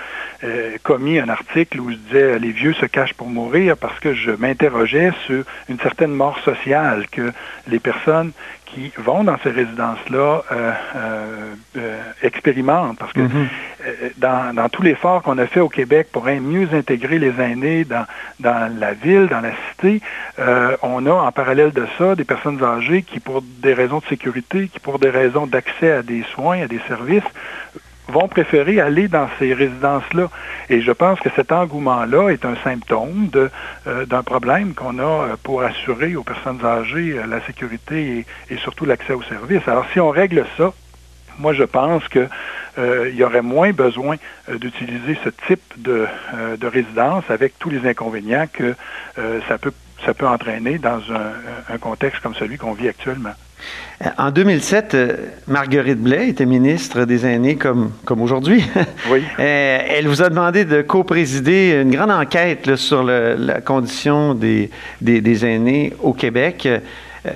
euh, 0.44 0.76
commis 0.82 1.18
un 1.18 1.28
article 1.28 1.80
où 1.80 1.90
je 1.90 1.96
disais 1.96 2.38
les 2.38 2.50
vieux 2.50 2.74
se 2.74 2.86
cachent 2.86 3.14
pour 3.14 3.28
mourir 3.28 3.76
parce 3.76 3.98
que 4.00 4.14
je 4.14 4.32
m'interrogeais 4.32 5.12
sur 5.26 5.44
une 5.68 5.78
certaine 5.78 6.12
mort 6.12 6.38
sociale 6.40 7.06
que 7.10 7.32
les 7.68 7.78
personnes 7.78 8.32
qui 8.72 8.92
vont 8.98 9.24
dans 9.24 9.37
ces 9.42 9.50
résidences-là 9.50 10.42
euh, 10.50 10.72
euh, 10.96 11.54
euh, 11.76 12.02
expérimentent. 12.22 12.98
Parce 12.98 13.12
que 13.12 13.20
mhm. 13.20 13.48
dans, 14.18 14.54
dans, 14.54 14.68
tout 14.68 14.82
l'effort 14.82 15.22
qu'on 15.22 15.38
a 15.38 15.46
fait 15.46 15.61
au 15.61 15.68
Québec 15.68 16.08
pour 16.12 16.24
mieux 16.26 16.68
intégrer 16.72 17.18
les 17.18 17.40
aînés 17.40 17.85
dans, 17.85 18.06
dans 18.40 18.72
la 18.78 18.94
ville, 18.94 19.26
dans 19.28 19.40
la 19.40 19.52
cité, 19.70 20.00
on 20.82 21.06
a 21.06 21.12
en 21.12 21.32
parallèle 21.32 21.72
de 21.72 21.87
ça 21.98 22.14
des 22.14 22.24
personnes 22.24 22.62
âgées 22.62 23.02
qui, 23.02 23.20
pour 23.20 23.42
des 23.42 23.74
raisons 23.74 23.98
de 23.98 24.06
sécurité, 24.06 24.68
qui 24.68 24.80
pour 24.80 24.98
des 24.98 25.11
raisons 25.11 25.46
d'accès 25.46 25.92
à 25.92 26.02
des 26.02 26.24
soins, 26.35 26.62
à 26.62 26.66
des 26.66 26.80
services, 26.88 27.24
vont 28.12 28.29
préférer 28.29 28.81
aller 28.81 29.09
dans 29.09 29.29
ces 29.38 29.53
résidences-là. 29.55 30.29
Et 30.68 30.81
je 30.83 30.92
pense 30.92 31.18
que 31.18 31.31
cet 31.35 31.51
engouement-là 31.51 32.29
est 32.29 32.44
un 32.44 32.55
symptôme 32.62 33.31
euh, 33.35 34.07
d'un 34.07 34.22
problème 34.22 34.75
qu'on 34.75 34.98
a 34.98 35.03
euh, 35.03 35.37
pour 35.42 35.62
assurer 35.62 36.14
aux 36.14 36.22
personnes 36.22 36.64
âgées 36.64 37.18
euh, 37.18 37.27
la 37.27 37.40
sécurité 37.46 38.25
et, 38.51 38.57
surtout 38.59 38.85
l'accès 38.85 39.14
aux 39.14 39.22
services. 39.22 39.66
Alors 39.66 39.87
si 39.92 39.98
on 39.98 40.11
règle 40.11 40.44
ça, 40.57 40.72
moi 41.38 41.53
je 41.55 41.64
pense 41.64 42.07
qu'il 42.09 42.29
y 43.14 43.25
aurait 43.25 43.42
moins 43.42 43.72
besoin 43.72 44.16
d'utiliser 44.48 45.18
ce 45.25 45.31
type 45.48 45.62
de, 45.79 46.07
de, 46.59 46.66
résidence 46.66 47.25
avec 47.31 47.59
tous 47.59 47.70
les 47.70 47.88
inconvénients 47.88 48.46
que 48.53 48.75
ça 49.48 49.57
peut 49.59 49.72
ça 50.05 50.14
peut 50.14 50.27
entraîner 50.27 50.79
dans 50.79 51.01
un 51.70 51.79
contexte 51.79 52.20
comme 52.22 52.35
celui 52.35 52.59
qu'on 52.59 52.75
vit 52.75 52.88
actuellement. 52.88 53.35
En 54.18 54.31
2007, 54.31 54.94
euh, 54.94 55.16
Marguerite 55.46 56.01
Blais 56.01 56.29
était 56.29 56.46
ministre 56.46 57.05
des 57.05 57.25
Aînés 57.25 57.57
comme, 57.57 57.92
comme 58.05 58.20
aujourd'hui. 58.20 58.64
Oui. 59.11 59.22
Euh, 59.38 59.79
elle 59.88 60.07
vous 60.07 60.22
a 60.22 60.31
demandé 60.31 60.64
de 60.64 60.81
co-présider 60.81 61.81
une 61.83 61.90
grande 61.90 62.11
enquête 62.11 62.77
sur 62.77 63.03
la 63.03 63.61
condition 63.61 64.35
des, 64.35 64.70
des, 65.01 65.44
aînés 65.44 65.92
au 66.03 66.12
Québec. 66.12 66.68
Euh, 67.27 67.31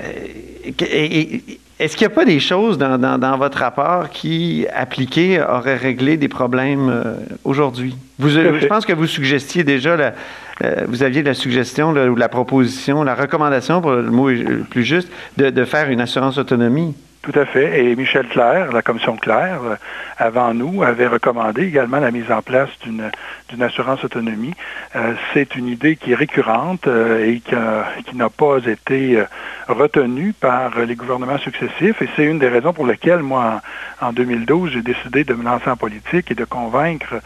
est-ce 1.78 1.96
qu'il 1.96 2.06
n'y 2.06 2.12
a 2.12 2.14
pas 2.14 2.24
des 2.24 2.40
choses 2.40 2.78
dans, 2.78 2.98
dans, 2.98 3.36
votre 3.36 3.58
rapport 3.58 4.08
qui, 4.08 4.66
appliquées, 4.74 5.42
auraient 5.42 5.76
réglé 5.76 6.16
des 6.16 6.28
problèmes 6.28 6.88
euh, 6.88 7.16
aujourd'hui? 7.44 7.96
je 8.18 8.66
pense 8.66 8.86
que 8.86 8.94
vous 8.94 9.06
suggestiez 9.06 9.62
déjà, 9.62 9.94
la, 9.94 10.14
euh, 10.62 10.86
vous 10.88 11.02
aviez 11.02 11.22
la 11.22 11.34
suggestion 11.34 11.90
ou 11.90 12.16
la 12.16 12.28
proposition, 12.30 13.02
la 13.02 13.14
recommandation, 13.14 13.82
pour 13.82 13.92
le 13.92 14.10
mot 14.10 14.30
plus 14.70 14.84
juste, 14.84 15.10
de, 15.36 15.50
de 15.50 15.64
faire 15.64 15.90
une 15.90 16.00
assurance 16.00 16.38
autonomie. 16.38 16.94
Tout 17.26 17.40
à 17.40 17.44
fait. 17.44 17.84
Et 17.84 17.96
Michel 17.96 18.28
Claire, 18.28 18.70
la 18.70 18.82
commission 18.82 19.16
Claire, 19.16 19.58
euh, 19.64 19.74
avant 20.16 20.54
nous, 20.54 20.84
avait 20.84 21.08
recommandé 21.08 21.62
également 21.62 21.98
la 21.98 22.12
mise 22.12 22.30
en 22.30 22.40
place 22.40 22.70
d'une 22.84 23.62
assurance 23.64 24.04
autonomie. 24.04 24.54
Euh, 24.94 25.14
c'est 25.34 25.56
une 25.56 25.66
idée 25.66 25.96
qui 25.96 26.12
est 26.12 26.14
récurrente 26.14 26.86
euh, 26.86 27.26
et 27.26 27.40
qui, 27.40 28.14
n'a 28.14 28.30
pas 28.30 28.58
été 28.64 29.20
retenue 29.66 30.32
par 30.32 30.78
les 30.78 30.94
gouvernements 30.94 31.38
successifs. 31.38 32.00
Et 32.00 32.08
c'est 32.14 32.24
une 32.24 32.38
des 32.38 32.48
raisons 32.48 32.72
pour 32.72 32.86
lesquelles, 32.86 33.22
moi, 33.22 33.60
en, 34.00 34.12
2012, 34.12 34.70
j'ai 34.70 34.82
décidé 34.82 35.24
de 35.24 35.34
me 35.34 35.42
lancer 35.42 35.68
en 35.68 35.76
politique 35.76 36.30
et 36.30 36.34
de 36.34 36.44
convaincre 36.44 37.16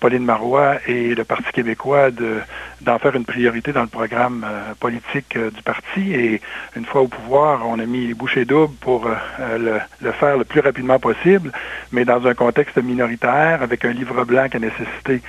Pauline 0.00 0.24
Marois 0.24 0.74
et 0.86 1.14
le 1.14 1.24
Parti 1.24 1.50
québécois 1.52 2.10
de 2.10 2.40
d'en 2.82 2.98
faire 2.98 3.16
une 3.16 3.24
priorité 3.24 3.72
dans 3.72 3.80
le 3.82 3.88
programme 3.88 4.46
politique 4.80 5.38
du 5.38 5.62
parti. 5.62 6.12
Et 6.12 6.40
une 6.76 6.84
fois 6.84 7.00
au 7.00 7.08
pouvoir, 7.08 7.66
on 7.66 7.78
a 7.78 7.86
mis 7.86 8.06
les 8.06 8.14
bouchées 8.14 8.44
doubles 8.44 8.74
pour 8.80 9.08
le, 9.38 9.80
le, 10.00 10.12
faire 10.12 10.36
le 10.36 10.44
plus 10.44 10.60
rapidement 10.60 10.98
possible, 10.98 11.52
mais 11.92 12.04
dans 12.04 12.26
un 12.26 12.34
contexte 12.34 12.76
minoritaire, 12.76 13.62
avec 13.62 13.84
un 13.84 13.92
livre 13.92 14.24
blanc 14.24 14.48
qui 14.48 14.56
a 14.56 14.60
nécessité 14.60 15.22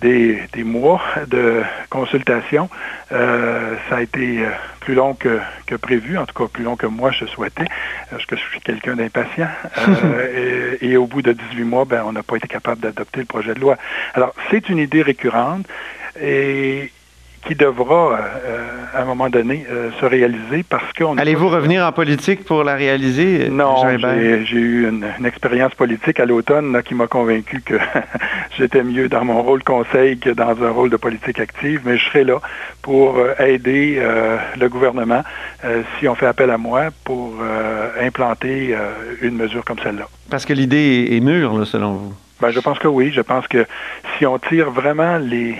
des, 0.00 0.42
des 0.52 0.64
mois 0.64 1.00
de 1.26 1.62
consultation. 1.90 2.68
Euh, 3.12 3.74
ça 3.88 3.96
a 3.96 4.02
été 4.02 4.44
euh, 4.44 4.50
plus 4.80 4.94
long 4.94 5.14
que, 5.14 5.40
que, 5.66 5.74
prévu, 5.74 6.18
en 6.18 6.26
tout 6.26 6.34
cas 6.34 6.48
plus 6.48 6.64
long 6.64 6.76
que 6.76 6.86
moi 6.86 7.10
je 7.10 7.26
souhaitais, 7.26 7.66
parce 8.10 8.24
que 8.26 8.36
je 8.36 8.42
suis 8.42 8.60
quelqu'un 8.60 8.96
d'impatient. 8.96 9.48
Euh, 10.04 10.76
et, 10.80 10.90
et, 10.90 10.96
au 10.96 11.06
bout 11.06 11.22
de 11.22 11.32
18 11.32 11.64
mois, 11.64 11.84
ben, 11.84 12.02
on 12.06 12.12
n'a 12.12 12.22
pas 12.22 12.36
été 12.36 12.46
capable 12.46 12.80
d'adopter 12.80 13.20
le 13.20 13.26
projet 13.26 13.54
de 13.54 13.60
loi. 13.60 13.76
Alors, 14.14 14.34
c'est 14.50 14.68
une 14.68 14.78
idée 14.78 15.02
récurrente. 15.02 15.66
Et 16.20 16.92
qui 17.46 17.54
devra, 17.54 18.18
euh, 18.44 18.66
à 18.94 19.02
un 19.02 19.04
moment 19.04 19.28
donné, 19.28 19.66
euh, 19.70 19.90
se 20.00 20.06
réaliser 20.06 20.64
parce 20.68 20.92
qu'on... 20.92 21.16
Allez-vous 21.16 21.48
revenir 21.48 21.84
en 21.84 21.92
politique 21.92 22.44
pour 22.44 22.64
la 22.64 22.74
réaliser? 22.74 23.48
Non, 23.50 23.76
j'ai 23.98 24.58
eu 24.58 24.88
une, 24.88 25.04
expérience 25.24 25.74
politique 25.74 26.20
à 26.20 26.26
l'automne 26.26 26.82
qui 26.84 26.94
m'a 26.94 27.06
convaincu 27.06 27.60
que 27.60 27.74
j'étais 28.58 28.82
mieux 28.82 29.08
dans 29.08 29.24
mon 29.24 29.42
rôle 29.42 29.62
conseil 29.62 30.18
que 30.18 30.30
dans 30.30 30.62
un 30.62 30.70
rôle 30.70 30.90
de 30.90 30.96
politique 30.96 31.38
active, 31.38 31.82
mais 31.84 31.98
je 31.98 32.04
serai 32.06 32.24
là 32.24 32.40
pour 32.82 33.18
euh, 33.18 33.34
aider 33.38 34.02
le 34.58 34.68
gouvernement 34.68 35.22
si 35.98 36.08
on 36.08 36.14
fait 36.14 36.26
appel 36.26 36.50
à 36.50 36.58
moi 36.58 36.88
pour 37.04 37.34
implanter 38.00 38.74
une 39.22 39.36
mesure 39.36 39.64
comme 39.64 39.78
celle-là. 39.78 40.08
Parce 40.30 40.44
que 40.44 40.52
l'idée 40.52 41.08
est 41.10 41.20
mûre, 41.20 41.66
selon 41.66 41.92
vous. 41.92 42.14
Ben, 42.40 42.50
je 42.50 42.60
pense 42.60 42.78
que 42.78 42.88
oui. 42.88 43.10
Je 43.12 43.20
pense 43.20 43.46
que 43.48 43.66
si 44.16 44.26
on 44.26 44.38
tire 44.38 44.70
vraiment 44.70 45.18
les 45.18 45.56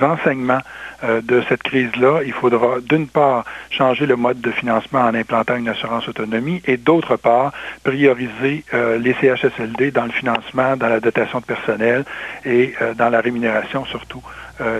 enseignements 0.00 0.60
euh, 1.04 1.20
de 1.22 1.42
cette 1.48 1.62
crise-là, 1.62 2.22
il 2.26 2.32
faudra 2.32 2.80
d'une 2.80 3.06
part 3.06 3.44
changer 3.70 4.04
le 4.04 4.16
mode 4.16 4.40
de 4.40 4.50
financement 4.50 5.00
en 5.00 5.14
implantant 5.14 5.56
une 5.56 5.68
assurance 5.68 6.08
autonomie 6.08 6.60
et 6.66 6.76
d'autre 6.76 7.16
part 7.16 7.52
prioriser 7.84 8.64
euh, 8.74 8.98
les 8.98 9.14
CHSLD 9.14 9.92
dans 9.92 10.06
le 10.06 10.10
financement, 10.10 10.76
dans 10.76 10.88
la 10.88 10.98
dotation 10.98 11.38
de 11.38 11.44
personnel 11.44 12.04
et 12.44 12.74
euh, 12.82 12.94
dans 12.94 13.10
la 13.10 13.20
rémunération 13.20 13.84
surtout 13.84 14.22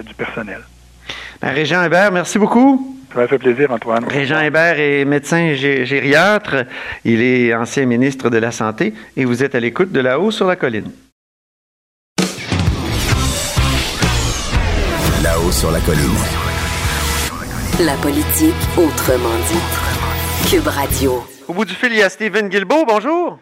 du 0.05 0.13
personnel. 0.15 0.61
Ben, 1.41 1.51
Régent 1.51 1.85
Hébert, 1.85 2.11
merci 2.11 2.37
beaucoup. 2.37 2.99
Ça 3.13 3.21
m'a 3.21 3.29
fait 3.29 3.39
plaisir, 3.39 3.71
Antoine. 3.71 4.05
Régent 4.09 4.41
Hébert 4.41 4.81
est 4.81 5.05
médecin 5.05 5.55
gériatre. 5.55 6.65
Il 7.05 7.23
est 7.23 7.55
ancien 7.55 7.87
ministre 7.87 8.29
de 8.29 8.39
la 8.39 8.51
Santé 8.51 8.93
et 9.17 9.25
vous 9.25 9.45
êtes 9.45 9.55
à 9.55 9.61
l'écoute 9.61 9.93
de 9.93 10.01
là-haut 10.01 10.33
sur 10.33 10.49
la 10.49 10.57
colline. 10.57 10.91
Sur 15.59 15.73
la 15.73 15.81
colline. 15.81 16.15
La 17.85 17.95
politique 17.97 18.55
autrement 18.77 19.37
dit. 19.49 20.49
Cube 20.49 20.69
Radio. 20.69 21.25
Au 21.49 21.53
bout 21.53 21.65
du 21.65 21.75
fil, 21.75 21.91
il 21.91 21.99
y 21.99 22.03
a 22.03 22.09
Stephen 22.09 22.49
Guilbeault. 22.49 22.85
Bonjour. 22.87 23.41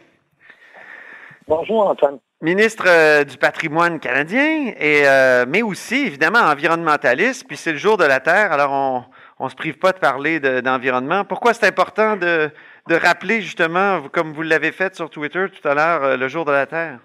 Bonjour, 1.47 1.91
Antoine. 1.91 2.19
Ministre 2.41 2.85
euh, 2.87 3.23
du 3.25 3.37
patrimoine 3.37 4.01
canadien, 4.01 4.73
et, 4.79 5.03
euh, 5.07 5.45
mais 5.47 5.61
aussi, 5.61 6.07
évidemment, 6.07 6.39
environnementaliste. 6.39 7.47
Puis 7.47 7.59
c'est 7.59 7.73
le 7.73 7.79
jour 7.79 7.99
de 7.99 8.05
la 8.05 8.21
Terre, 8.21 8.51
alors 8.51 9.11
ne 9.39 9.49
se 9.51 9.55
prive 9.55 9.77
pas 9.77 9.93
de 9.93 9.99
parler 9.99 10.41
d'environnement. 10.63 11.27
Pourquoi 11.27 11.53
c'est 11.53 11.67
important 11.67 12.17
de, 12.17 12.51
de, 12.89 12.95
rappeler 12.95 13.43
justement, 13.43 14.09
comme 14.11 14.33
vous 14.33 14.41
l'avez 14.41 14.73
fait 14.73 14.97
sur 14.97 15.11
Twitter 15.11 15.45
tout 15.51 15.69
à 15.69 15.75
l'heure, 15.75 16.17
le 16.17 16.29
jour 16.29 16.47
de 16.47 16.53
la 16.53 16.65
Terre? 16.65 16.99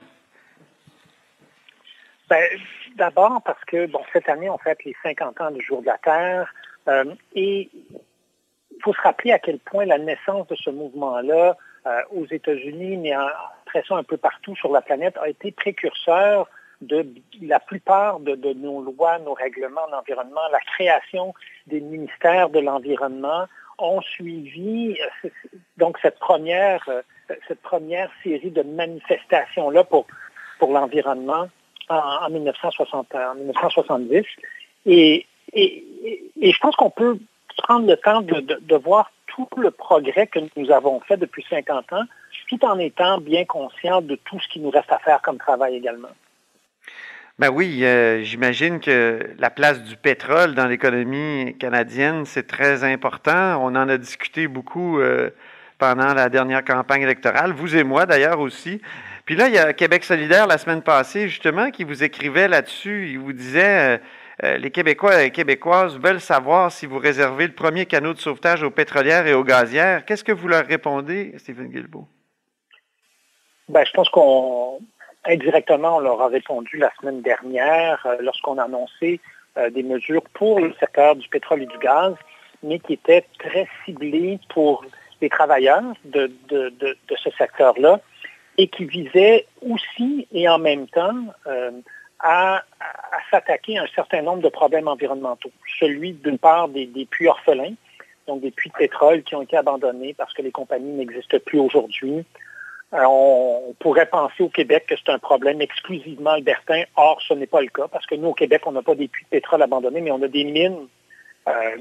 Ben, 2.30 2.48
D'abord 2.96 3.42
parce 3.44 3.64
que, 3.66 3.86
bon, 3.88 4.02
cette 4.14 4.30
année, 4.30 4.50
on 4.50 4.58
fête 4.58 4.84
les 4.84 4.96
50 5.04 5.42
ans 5.42 5.52
du 5.52 5.62
jour 5.62 5.82
de 5.82 5.88
la 5.88 5.98
Terre. 5.98 6.54
et 7.36 7.70
il 8.82 8.84
faut 8.84 8.94
se 8.94 9.02
rappeler 9.02 9.32
à 9.32 9.40
quel 9.40 9.60
point 9.60 9.86
la 9.86 10.00
naissance 10.00 10.48
de 10.48 10.56
ce 10.56 10.70
mouvement-là 10.70 11.56
euh, 11.86 12.02
aux 12.12 12.26
États-Unis, 12.26 12.98
mais 12.98 13.16
en 13.16 13.28
pression 13.66 13.96
un 13.96 14.04
peu 14.04 14.18
partout 14.18 14.56
sur 14.56 14.72
la 14.72 14.82
planète, 14.82 15.18
a 15.18 15.30
été 15.30 15.52
précurseur 15.52 16.50
de 16.82 17.06
la 17.42 17.60
plupart 17.60 18.20
de, 18.20 18.54
nos 18.54 18.82
lois, 18.82 19.20
nos 19.20 19.34
règlements 19.34 19.88
d'environnement, 19.92 20.42
la 20.52 20.60
création 20.60 21.34
des 21.68 21.80
ministères 21.80 22.50
de 22.50 22.60
l'environnement 22.60 23.46
ont 23.78 24.02
suivi 24.02 24.98
euh, 25.26 25.30
donc 25.78 25.98
cette 26.02 26.20
première, 26.20 26.84
euh, 26.90 27.02
cette 27.48 27.62
première 27.62 28.12
série 28.24 28.52
de 28.52 28.64
manifestations-là 28.64 29.84
pour, 29.84 30.08
pour 30.60 30.72
l'environnement 30.72 31.50
en, 31.90 32.30
1960, 32.30 33.16
en 33.16 33.36
1970. 33.36 34.26
Et, 34.86 35.26
je 35.54 36.60
pense 36.60 36.76
qu'on 36.76 36.90
peut 36.90 37.18
prendre 37.58 37.88
le 37.88 37.98
temps 37.98 38.22
de, 38.22 38.76
voir 38.76 39.12
tout 39.28 39.48
le 39.58 39.72
progrès 39.72 40.28
que 40.28 40.40
nous 40.56 40.72
avons 40.72 41.00
fait 41.02 41.18
depuis 41.18 41.46
50 41.50 41.94
ans, 41.94 42.04
tout 42.50 42.64
en 42.66 42.80
étant 42.80 43.20
bien 43.20 43.46
conscient 43.46 44.02
de 44.02 44.16
tout 44.16 44.40
ce 44.40 44.48
qui 44.48 44.60
nous 44.60 44.70
reste 44.70 44.92
à 44.92 45.00
faire 45.00 45.22
comme 45.22 45.38
travail 45.38 45.76
également. 45.76 46.10
Ben 47.40 47.50
oui, 47.50 47.84
euh, 47.84 48.24
j'imagine 48.24 48.80
que 48.80 49.32
la 49.40 49.50
place 49.50 49.82
du 49.84 49.96
pétrole 49.96 50.54
dans 50.54 50.68
l'économie 50.68 51.56
canadienne, 51.58 52.26
c'est 52.26 52.46
très 52.46 52.84
important. 52.84 53.58
On 53.64 53.76
en 53.76 53.90
a 53.90 53.98
discuté 53.98 54.48
beaucoup 54.48 55.00
euh, 55.00 55.32
pendant 55.82 56.14
la 56.14 56.30
dernière 56.30 56.64
campagne 56.64 57.02
électorale, 57.02 57.54
vous 57.54 57.76
et 57.76 57.84
moi 57.84 58.06
d'ailleurs 58.06 58.40
aussi. 58.40 58.80
Puis 59.26 59.36
là, 59.36 59.48
il 59.48 59.56
y 59.56 59.58
a 59.58 59.74
Québec 59.74 60.04
solidaire 60.04 60.46
la 60.46 60.60
semaine 60.60 60.84
passée, 60.84 61.28
justement, 61.28 61.72
qui 61.72 61.86
vous 61.86 62.04
écrivait 62.04 62.48
là-dessus. 62.48 63.10
Il 63.10 63.20
vous 63.20 63.34
disait... 63.34 63.96
Euh, 63.96 63.98
euh, 64.44 64.58
les 64.58 64.72
Québécois 64.72 65.20
et 65.20 65.26
les 65.26 65.32
Québécoises 65.32 66.00
veulent 66.00 66.22
savoir 66.22 66.72
si 66.72 66.88
vous 66.88 66.98
réservez 66.98 67.46
le 67.46 67.54
premier 67.54 67.86
canot 67.86 68.14
de 68.14 68.18
sauvetage 68.18 68.64
aux 68.64 68.72
pétrolières 68.72 69.28
et 69.28 69.36
aux 69.36 69.44
gazières. 69.44 70.04
Qu'est-ce 70.04 70.24
que 70.24 70.32
vous 70.32 70.48
leur 70.48 70.66
répondez, 70.66 71.34
Stephen 71.38 71.68
Guilbeault? 71.68 72.08
Ben, 73.70 73.84
je 73.86 73.92
pense 73.92 74.10
qu'on 74.10 74.80
indirectement, 75.26 75.98
on 75.98 76.00
leur 76.00 76.20
a 76.22 76.28
répondu 76.28 76.78
la 76.78 76.92
semaine 77.00 77.22
dernière 77.22 78.04
euh, 78.08 78.16
lorsqu'on 78.22 78.58
a 78.58 78.64
annoncé 78.64 79.20
des 79.74 79.84
mesures 79.84 80.24
pour 80.34 80.62
le 80.62 80.74
secteur 80.80 81.18
du 81.18 81.28
pétrole 81.28 81.64
et 81.64 81.66
du 81.66 81.78
gaz, 81.80 82.16
mais 82.64 82.80
qui 82.80 82.94
étaient 82.94 83.26
très 83.38 83.68
ciblées 83.86 84.40
pour 84.50 84.86
les 85.22 85.30
travailleurs 85.30 85.84
de, 86.06 86.32
ce 86.52 87.30
secteur-là 87.38 88.00
et 88.58 88.68
qui 88.68 88.86
visaient 88.86 89.46
aussi 89.62 90.28
et 90.32 90.50
en 90.50 90.60
même 90.60 90.88
temps 90.88 91.16
à, 92.22 92.64
s'attaquer 93.30 93.78
à 93.78 93.84
un 93.84 93.88
certain 93.96 94.22
nombre 94.22 94.42
de 94.42 94.50
problèmes 94.50 94.88
environnementaux. 94.88 95.52
Celui, 95.80 96.14
d'une 96.14 96.38
part, 96.38 96.68
des, 96.68 96.88
puits 97.10 97.28
orphelins, 97.28 97.74
donc 98.28 98.42
des 98.42 98.52
puits 98.52 98.70
de 98.70 98.76
pétrole 98.76 99.24
qui 99.24 99.36
ont 99.36 99.42
été 99.42 99.58
abandonnés 99.58 100.14
parce 100.14 100.34
que 100.34 100.42
les 100.42 100.52
compagnies 100.52 100.92
n'existent 100.92 101.40
plus 101.46 101.60
aujourd'hui. 101.60 102.26
Euh, 102.94 103.04
on 103.08 103.74
pourrait 103.80 104.06
penser 104.06 104.44
au 104.44 104.50
Québec 104.50 104.86
que 104.88 104.96
c'est 104.98 105.12
un 105.12 105.20
problème 105.20 105.62
exclusivement 105.62 106.32
albertain. 106.32 106.84
Or, 106.98 107.22
ce 107.26 107.34
n'est 107.34 107.48
pas 107.48 107.62
le 107.62 107.70
cas 107.70 107.88
parce 107.88 108.06
que 108.06 108.16
nous, 108.16 108.30
au 108.30 108.34
Québec, 108.34 108.64
on 108.66 108.74
n'a 108.74 108.82
pas 108.82 108.96
des 108.96 109.08
puits 109.08 109.24
de 109.26 109.30
pétrole 109.30 109.62
abandonnés, 109.62 110.02
mais 110.02 110.12
on 110.12 110.22
a 110.22 110.28
des 110.28 110.44
mines, 110.44 110.88
euh, 111.48 111.78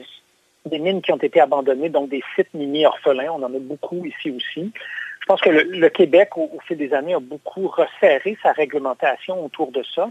des 0.70 0.78
mines 0.78 1.02
qui 1.02 1.12
ont 1.12 1.16
été 1.16 1.40
abandonnées, 1.40 1.88
donc 1.88 2.08
des 2.08 2.22
sites 2.34 2.52
miniers 2.54 2.86
orphelins. 2.86 3.30
On 3.32 3.42
en 3.42 3.54
a 3.54 3.58
beaucoup 3.58 4.04
ici 4.04 4.30
aussi. 4.30 4.72
Je 5.20 5.26
pense 5.26 5.40
que 5.40 5.50
le, 5.50 5.88
Québec, 5.90 6.36
au, 6.36 6.50
fil 6.66 6.78
des 6.78 6.94
années, 6.94 7.14
a 7.14 7.20
beaucoup 7.20 7.68
resserré 7.68 8.38
sa 8.42 8.52
réglementation 8.52 9.44
autour 9.44 9.70
de 9.70 9.82
ça. 9.94 10.08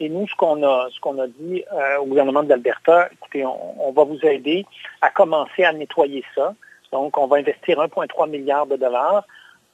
Et 0.00 0.08
nous, 0.08 0.26
ce 0.26 0.34
qu'on 0.34 0.62
a, 0.62 0.88
a 0.88 1.26
dit 1.38 1.64
euh, 1.72 1.98
au 1.98 2.06
gouvernement 2.06 2.42
de 2.42 2.48
l'Alberta, 2.48 3.08
écoutez, 3.12 3.44
on, 3.46 3.92
va 3.92 4.04
vous 4.04 4.18
aider 4.22 4.66
à 5.00 5.10
commencer 5.10 5.64
à 5.64 5.72
nettoyer 5.72 6.24
ça. 6.34 6.54
Donc, 6.92 7.16
on 7.18 7.26
va 7.26 7.36
investir 7.36 7.78
1,3 7.78 8.28
milliard 8.28 8.66
de 8.66 8.76
dollars. 8.76 9.24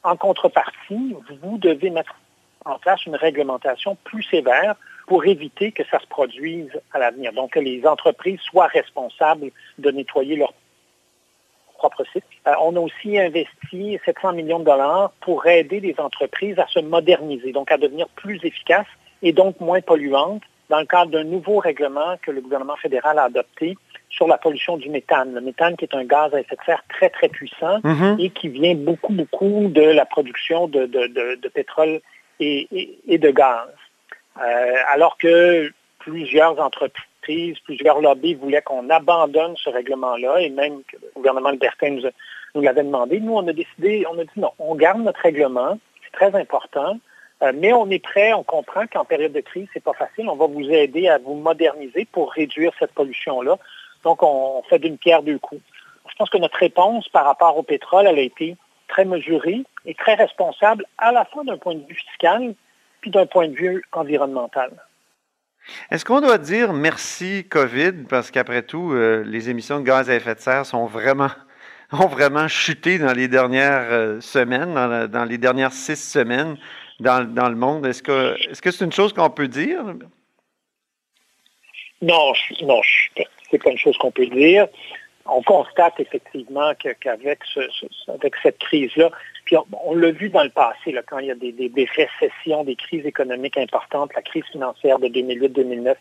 En 0.03 0.17
contrepartie, 0.17 1.17
vous 1.43 1.59
devez 1.59 1.91
mettre 1.91 2.15
en 2.65 2.79
place 2.79 3.05
une 3.07 3.17
réglementation 3.17 3.97
plus 4.05 4.23
sévère 4.25 4.77
pour 5.13 5.27
éviter 5.27 5.73
que 5.73 5.83
ça 5.91 6.01
se 6.01 6.07
produise 6.07 6.71
à 6.91 6.99
l'avenir. 6.99 7.35
Donc, 7.35 7.51
que 7.51 7.61
les 7.61 7.87
entreprises 7.87 8.41
soient 8.41 8.69
responsables 8.69 9.51
de 9.77 9.91
nettoyer 9.91 10.37
leur 10.37 10.55
propre 11.77 12.03
site. 12.15 12.25
Euh, 12.47 12.53
on 12.63 12.75
a 12.77 12.81
aussi 12.81 13.19
investi 13.19 13.99
700 14.07 14.33
millions 14.33 14.61
de 14.61 14.65
dollars 14.65 15.13
pour 15.21 15.47
aider 15.47 15.81
les 15.81 15.95
entreprises 15.99 16.59
à 16.59 16.67
se 16.69 16.79
moderniser, 16.79 17.53
donc 17.53 17.71
à 17.71 17.77
devenir 17.77 18.09
plus 18.09 18.41
efficaces 18.43 18.87
et 19.21 19.35
donc 19.35 19.61
moins 19.61 19.83
polluante 19.83 20.41
dans 20.71 20.81
le 20.81 20.87
cadre 20.87 21.11
d'un 21.11 21.25
nouveau 21.25 21.59
règlement 21.59 22.17
que 22.23 22.31
le 22.31 22.41
gouvernement 22.41 22.77
fédéral 22.77 23.19
a 23.19 23.25
adopté 23.25 23.77
sur 24.09 24.27
la 24.27 24.39
pollution 24.39 24.79
du 24.79 24.89
méthane. 24.89 25.35
Le 25.35 25.43
méthane 25.43 25.77
qui 25.77 25.85
est 25.85 25.95
un 25.95 26.05
gaz 26.05 26.33
à 26.33 26.41
effet 26.41 26.57
de 26.57 26.65
serre 26.65 26.85
très, 26.89 27.11
très 27.11 27.29
puissant 27.29 27.81
mm-hmm. 27.81 28.19
et 28.19 28.31
qui 28.31 28.49
vient 28.49 28.77
beaucoup, 28.77 29.13
beaucoup 29.13 29.69
de 29.69 29.83
la 29.83 30.07
production 30.07 30.69
de, 30.69 30.87
pétrole 31.53 32.01
et, 32.41 33.19
de 33.19 33.31
gaz. 33.31 33.69
Euh, 34.41 34.75
alors 34.89 35.19
que 35.19 35.71
plusieurs 35.99 36.59
entreprises, 36.59 37.59
plusieurs 37.65 38.01
lobbies 38.01 38.35
voulaient 38.35 38.63
qu'on 38.63 38.89
abandonne 38.91 39.55
ce 39.57 39.71
règlement-là 39.71 40.41
et 40.41 40.51
même 40.51 40.83
que 40.85 40.97
le 40.97 41.11
gouvernement 41.15 41.51
libertin 41.51 41.91
nous, 41.91 42.03
nous 42.55 42.63
l'avait 42.63 42.83
demandé. 42.83 43.21
Nous, 43.21 43.35
on 43.35 43.47
a 43.47 43.53
décidé, 43.53 44.05
on 44.11 44.19
a 44.19 44.25
dit 44.25 44.31
non, 44.37 44.53
on 44.59 44.75
garde 44.75 45.03
notre 45.03 45.21
règlement, 45.21 45.79
c'est 46.05 46.13
très 46.13 46.39
important. 46.39 46.99
Euh, 47.43 47.53
mais 47.55 47.73
on 47.73 47.91
est 47.91 47.99
prêt, 47.99 48.33
on 48.33 48.45
comprend 48.45 48.87
qu'en 48.87 49.05
période 49.05 49.33
de 49.33 49.41
crise, 49.41 49.67
c'est 49.73 49.83
pas 49.83 49.95
facile. 49.95 50.29
On 50.29 50.37
va 50.37 50.47
vous 50.47 50.71
aider 50.71 51.09
à 51.09 51.19
vous 51.19 51.35
moderniser 51.35 52.07
pour 52.11 52.33
réduire 52.33 52.73
cette 52.79 52.93
pollution-là. 52.93 53.59
Donc, 54.05 54.23
on 54.23 54.63
fait 54.69 54.79
d'une 54.79 54.99
pierre 54.99 55.23
deux 55.23 55.39
coups. 55.39 55.61
Je 56.09 56.15
pense 56.17 56.31
que 56.31 56.39
notre 56.39 56.59
réponse 56.59 57.09
par 57.09 57.25
rapport 57.25 57.57
au 57.57 57.63
pétrole, 57.63 58.07
elle 58.07 58.19
a 58.19 58.23
été 58.23 58.57
très 58.89 59.05
mesurée 59.05 59.63
et 59.87 59.95
très 59.95 60.15
responsable, 60.15 60.85
à 60.99 61.13
la 61.13 61.25
fois 61.25 61.45
d'un 61.45 61.57
point 61.57 61.75
de 61.75 61.85
vue 61.87 61.95
fiscal 61.95 62.55
puis 63.03 63.11
d'un 63.11 63.27
point 63.27 63.49
de 63.49 63.55
vue 63.55 63.85
environnemental. 63.93 64.71
Est-ce 65.91 66.05
qu'on 66.05 66.21
doit 66.21 66.39
dire 66.39 66.73
merci 66.73 67.47
COVID 67.49 68.05
parce 68.09 68.31
qu'après 68.31 68.63
tout, 68.63 68.93
euh, 68.93 69.23
les 69.25 69.51
émissions 69.51 69.81
de 69.81 69.85
gaz 69.85 70.09
à 70.09 70.15
effet 70.15 70.35
de 70.35 70.41
serre 70.41 70.65
sont 70.65 70.87
vraiment 70.87 71.31
ont 71.93 72.07
vraiment 72.07 72.49
chuté 72.49 72.99
dans 72.99 73.13
les 73.13 73.29
dernières 73.29 73.93
euh, 73.93 74.21
semaines, 74.21 74.75
dans, 75.09 75.25
les 75.25 75.39
dernières 75.39 75.73
six 75.73 75.97
semaines 75.97 76.57
dans, 77.01 77.21
le 77.49 77.55
monde? 77.55 77.85
Est-ce 77.87 78.03
que 78.03 78.71
c'est 78.71 78.85
une 78.85 78.93
chose 78.93 79.13
qu'on 79.13 79.29
peut 79.29 79.49
dire? 79.49 79.85
Non, 82.01 82.33
non, 82.63 82.81
c'est 83.51 83.63
pas 83.63 83.71
une 83.71 83.79
chose 83.79 83.97
qu'on 83.99 84.11
peut 84.11 84.27
dire. 84.27 84.67
On 85.27 85.43
constate 85.43 86.01
effectivement 86.01 86.73
qu'avec 86.75 87.41
cette 88.43 88.59
crise-là, 88.59 89.11
puis 89.45 89.57
on, 89.85 89.95
l'a 89.95 90.11
vu 90.11 90.29
dans 90.31 90.43
le 90.43 90.51
passé, 90.51 90.95
quand 91.07 91.19
il 91.19 91.27
y 91.27 91.31
a 91.31 91.35
des, 91.35 91.89
récessions, 91.97 92.65
des 92.65 92.77
crises 92.77 93.05
économiques 93.05 93.57
importantes, 93.57 94.13
la 94.15 94.23
crise 94.23 94.45
financière 94.53 94.99
de 94.99 95.09
2008-2009, 95.09 95.97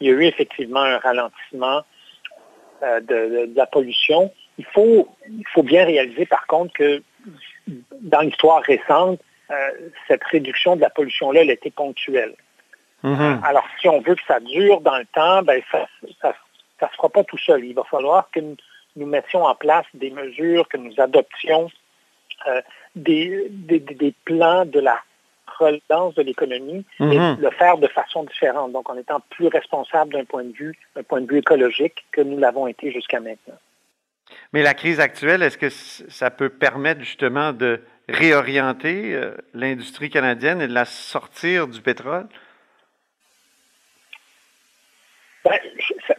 il 0.00 0.06
y 0.06 0.10
a 0.10 0.12
eu 0.12 0.24
effectivement 0.24 0.82
un 0.82 0.98
ralentissement 0.98 1.82
euh, 2.82 3.00
de, 3.00 3.50
la 3.54 3.66
pollution. 3.66 4.32
Il 4.58 4.66
faut, 4.66 5.08
il 5.28 5.46
faut 5.52 5.62
bien 5.62 5.84
réaliser 5.84 6.26
par 6.26 6.46
contre 6.46 6.72
que 6.74 7.02
dans 8.00 8.20
l'histoire 8.20 8.62
récente, 8.62 9.20
euh, 9.50 9.70
cette 10.08 10.24
réduction 10.24 10.76
de 10.76 10.80
la 10.80 10.90
pollution-là, 10.90 11.42
elle 11.42 11.50
était 11.50 11.70
ponctuelle. 11.70 12.34
Mm-hmm. 13.04 13.44
Alors, 13.44 13.64
si 13.80 13.88
on 13.88 14.00
veut 14.00 14.14
que 14.14 14.24
ça 14.26 14.40
dure 14.40 14.80
dans 14.80 14.98
le 14.98 15.06
temps, 15.06 15.42
ben, 15.42 15.62
ça 15.70 15.86
ne 16.02 16.08
se 16.88 16.96
fera 16.96 17.08
pas 17.08 17.24
tout 17.24 17.38
seul. 17.38 17.64
Il 17.64 17.74
va 17.74 17.84
falloir 17.84 18.28
que 18.30 18.40
nous, 18.40 19.06
mettions 19.06 19.44
en 19.44 19.54
place 19.54 19.86
des 19.94 20.10
mesures, 20.10 20.68
que 20.68 20.76
nous 20.76 20.94
adoptions 20.98 21.70
euh, 22.46 22.60
des, 22.94 24.14
plans 24.24 24.64
de 24.64 24.80
la 24.80 25.00
relance 25.58 26.14
de 26.14 26.22
l'économie 26.22 26.84
et 27.00 27.02
mm-hmm. 27.02 27.40
le 27.40 27.50
faire 27.50 27.78
de 27.78 27.88
façon 27.88 28.24
différente, 28.24 28.72
donc 28.72 28.90
en 28.90 28.96
étant 28.96 29.20
plus 29.30 29.48
responsable 29.48 30.12
d'un 30.12 30.24
point 30.24 30.44
de 30.44 30.52
vue, 30.52 30.78
d'un 30.94 31.02
point 31.02 31.20
de 31.20 31.26
vue 31.30 31.38
écologique 31.38 32.04
que 32.12 32.20
nous 32.20 32.38
l'avons 32.38 32.66
été 32.66 32.92
jusqu'à 32.92 33.20
maintenant. 33.20 33.58
Mais 34.52 34.62
la 34.62 34.74
crise 34.74 35.00
actuelle, 35.00 35.42
est-ce 35.42 35.58
que 35.58 35.70
ça 35.70 36.30
peut 36.30 36.48
permettre 36.48 37.00
justement 37.00 37.52
de 37.52 37.80
réorienter 38.08 39.14
euh, 39.14 39.36
l'industrie 39.54 40.10
canadienne 40.10 40.60
et 40.60 40.68
de 40.68 40.74
la 40.74 40.84
sortir 40.84 41.68
du 41.68 41.80
pétrole? 41.80 42.26
Ben, 45.44 45.58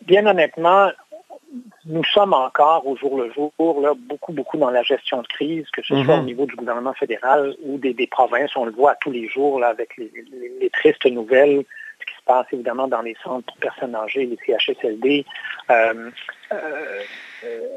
bien 0.03 0.25
honnêtement, 0.25 0.89
nous 1.85 2.03
sommes 2.03 2.33
encore 2.33 2.85
au 2.87 2.95
jour 2.95 3.17
le 3.17 3.31
jour 3.31 3.51
là, 3.81 3.93
beaucoup, 3.95 4.33
beaucoup 4.33 4.57
dans 4.57 4.69
la 4.69 4.83
gestion 4.83 5.21
de 5.21 5.27
crise, 5.27 5.65
que 5.71 5.81
ce 5.81 6.03
soit 6.03 6.15
au 6.15 6.19
mhm. 6.19 6.25
niveau 6.25 6.45
du 6.45 6.55
gouvernement 6.55 6.93
fédéral 6.93 7.55
ou 7.63 7.77
des, 7.77 8.07
provinces. 8.07 8.55
On 8.55 8.65
le 8.65 8.71
voit 8.71 8.95
tous 8.95 9.11
les 9.11 9.27
jours 9.27 9.59
là, 9.59 9.67
avec 9.67 9.97
les, 9.97 10.11
tristes 10.71 11.05
nouvelles, 11.05 11.63
ce 11.99 12.05
qui 12.05 12.13
se 12.17 12.23
passe 12.25 12.45
évidemment 12.51 12.87
dans 12.87 13.01
les 13.01 13.15
centres 13.23 13.45
pour 13.45 13.57
personnes 13.57 13.95
âgées, 13.95 14.25
les 14.25 14.37
CHSLD. 14.45 15.25
Euh, 15.69 16.11
euh, 16.51 17.01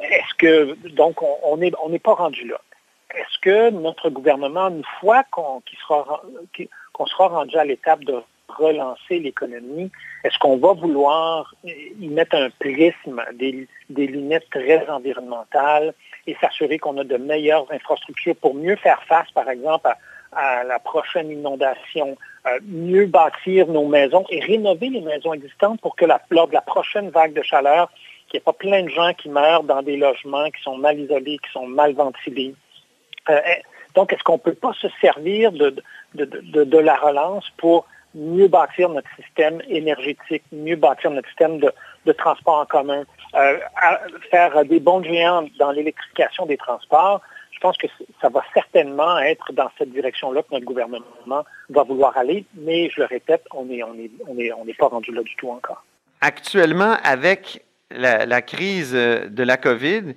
est-ce 0.02 0.34
que, 0.38 0.88
donc, 0.90 1.22
on 1.22 1.57
n'est 1.57 1.72
on 1.82 1.96
pas 1.98 2.14
rendu 2.14 2.46
là? 2.46 2.61
Est-ce 3.14 3.38
que 3.40 3.70
notre 3.70 4.09
gouvernement, 4.11 4.68
une 4.68 4.84
fois 5.00 5.24
qu'on 5.30 5.62
sera, 5.82 6.22
qu'on 6.92 7.07
sera 7.07 7.28
rendu 7.28 7.57
à 7.57 7.64
l'étape 7.64 8.04
de 8.04 8.14
relancer 8.59 9.18
l'économie, 9.18 9.90
est-ce 10.24 10.38
qu'on 10.38 10.57
va 10.57 10.72
vouloir 10.72 11.55
y 11.64 12.09
mettre 12.09 12.36
un 12.36 12.51
prisme, 12.51 13.22
des, 13.34 13.66
des 13.88 14.07
lunettes 14.07 14.48
très 14.51 14.88
environnementales 14.88 15.94
et 16.26 16.36
s'assurer 16.40 16.78
qu'on 16.78 16.98
a 16.98 17.05
de 17.05 17.16
meilleures 17.16 17.70
infrastructures 17.72 18.36
pour 18.36 18.55
mieux 18.55 18.76
faire 18.76 19.03
face, 19.05 19.30
par 19.32 19.48
exemple, 19.48 19.88
à, 20.32 20.64
la 20.64 20.78
prochaine 20.78 21.30
inondation, 21.30 22.16
euh, 22.46 22.59
mieux 22.62 23.07
bâtir 23.07 23.66
nos 23.66 23.86
maisons 23.86 24.24
et 24.30 24.40
rénover 24.40 24.88
les 24.88 25.01
maisons 25.01 25.34
existantes 25.34 25.80
pour 25.80 25.96
que 25.96 26.05
lors 26.05 26.48
de 26.48 26.53
la 26.53 26.62
prochaine 26.62 27.11
vague 27.11 27.32
de 27.32 27.42
chaleur, 27.42 27.90
qu'il 28.28 28.38
n'y 28.38 28.42
ait 28.42 28.44
pas 28.44 28.53
plein 28.53 28.82
de 28.84 28.88
gens 28.88 29.12
qui 29.14 29.28
meurent 29.28 29.64
dans 29.64 29.82
des 29.82 29.96
logements 29.96 30.48
qui 30.51 30.62
sont 30.62 30.76
mal 30.76 30.98
isolés, 31.01 31.38
qui 31.38 31.51
sont 31.53 31.66
mal 31.66 31.94
ventilés. 31.94 32.55
Euh, 33.28 33.40
eh, 33.44 33.62
donc, 33.94 34.12
est-ce 34.12 34.22
qu'on 34.22 34.34
ne 34.34 34.38
peut 34.38 34.55
pas 34.55 34.72
se 34.80 34.86
servir 35.01 35.53
de, 35.53 35.74
la 36.14 36.96
relance 36.96 37.51
pour 37.57 37.86
mieux 38.14 38.48
bâtir 38.48 38.88
notre 38.88 39.08
système 39.16 39.62
énergétique, 39.68 40.42
mieux 40.52 40.76
bâtir 40.76 41.11
notre 41.11 41.28
système 41.28 41.58
de, 41.58 42.12
transport 42.12 42.58
en 42.58 42.66
commun, 42.66 43.04
euh, 43.34 43.58
faire 44.30 44.64
des 44.64 44.80
bons 44.80 45.02
géants 45.02 45.46
dans 45.58 45.70
l'électrification 45.70 46.44
des 46.46 46.56
transports, 46.56 47.20
je 47.52 47.61
pense 47.61 47.76
que 47.76 47.86
ça 48.20 48.28
va 48.30 48.42
certainement 48.54 49.18
être 49.18 49.52
dans 49.52 49.70
cette 49.78 49.92
direction-là 49.92 50.42
que 50.42 50.48
notre 50.52 50.64
gouvernement 50.64 51.04
va 51.68 51.82
vouloir 51.82 52.16
aller, 52.16 52.44
mais 52.54 52.90
je 52.90 53.00
le 53.00 53.06
répète, 53.06 53.44
on 53.52 53.66
n'est 53.66 54.74
pas 54.78 54.88
rendu 54.88 55.12
là 55.12 55.22
du 55.22 55.36
tout 55.36 55.50
encore. 55.50 55.84
Actuellement, 56.22 56.96
avec 57.04 57.62
la, 57.90 58.42
crise 58.42 58.92
de 58.92 59.42
la 59.42 59.56
COVID, 59.56 60.14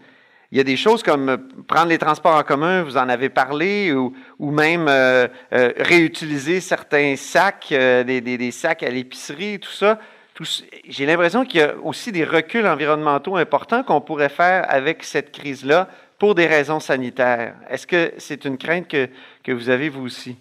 il 0.54 0.58
y 0.58 0.60
a 0.60 0.64
des 0.64 0.78
choses 0.78 1.02
comme 1.02 1.50
prendre 1.68 1.88
les 1.88 1.98
transports 1.98 2.36
en 2.36 2.44
commun, 2.44 2.84
vous 2.84 2.96
en 2.96 3.10
avez 3.10 3.30
parlé, 3.30 3.92
ou, 3.92 4.14
même 4.40 4.86
euh, 4.88 5.28
euh, 5.52 5.74
réutiliser 5.78 6.62
certains 6.62 7.16
sacs, 7.16 7.70
euh, 7.72 8.04
des, 8.04 8.52
sacs 8.52 8.84
à 8.84 8.92
l'épicerie, 8.92 9.60
tout 9.60 9.72
ça. 9.72 9.98
J'ai 10.88 11.08
l'impression 11.08 11.44
qu'il 11.44 11.62
y 11.62 11.64
a 11.64 11.76
aussi 11.78 12.12
des 12.12 12.24
reculs 12.24 12.68
environnementaux 12.68 13.36
importants 13.36 13.82
qu'on 13.82 14.00
pourrait 14.00 14.30
faire 14.30 14.66
avec 14.70 15.04
cette 15.04 15.32
crise-là 15.32 15.88
pour 16.20 16.36
des 16.36 16.46
raisons 16.46 16.80
sanitaires. 16.80 17.56
Est-ce 17.68 17.88
que 17.88 18.14
c'est 18.20 18.46
une 18.46 18.60
crainte 18.60 18.88
que, 18.88 19.10
que, 19.44 19.52
vous 19.52 19.72
avez, 19.72 19.90
vous 19.90 20.06
aussi? 20.06 20.38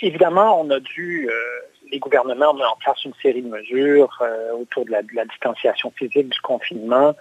Évidemment, 0.00 0.58
on 0.58 0.70
a 0.70 0.80
dû, 0.80 1.28
euh, 1.28 1.32
les 1.90 1.98
gouvernements 1.98 2.52
ont 2.52 2.54
mis 2.54 2.64
en 2.64 2.76
place 2.76 3.04
une 3.04 3.12
série 3.20 3.42
de 3.42 3.48
mesures 3.48 4.18
euh, 4.22 4.52
autour 4.52 4.86
de 4.86 4.92
la, 4.92 5.02
distanciation 5.02 5.90
physique, 5.90 6.30
du 6.30 6.40
confinement, 6.40 7.14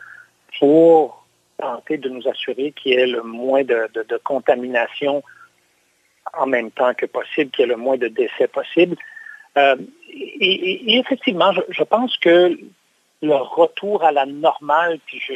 pour 0.60 1.26
tenter 1.58 1.98
de 1.98 2.10
nous 2.10 2.28
assurer 2.28 2.72
qu'il 2.72 2.94
y 2.94 2.96
ait 2.96 3.08
le 3.08 3.24
moins 3.24 3.64
de, 3.64 3.88
contamination 4.24 5.24
en 6.34 6.48
même 6.48 6.72
temps 6.72 6.94
que 6.94 7.06
possible, 7.06 7.52
qu'il 7.52 7.62
y 7.62 7.70
ait 7.70 7.72
le 7.72 7.78
moins 7.78 7.98
de 7.98 8.08
décès 8.08 8.48
possible. 8.48 8.96
Euh, 9.58 9.76
et, 10.10 10.98
effectivement, 10.98 11.52
je, 11.70 11.84
pense 11.84 12.18
que 12.18 12.58
le 13.22 13.36
retour 13.36 14.04
à 14.04 14.12
la 14.12 14.26
normale, 14.26 15.00
puis 15.06 15.20
je, 15.20 15.34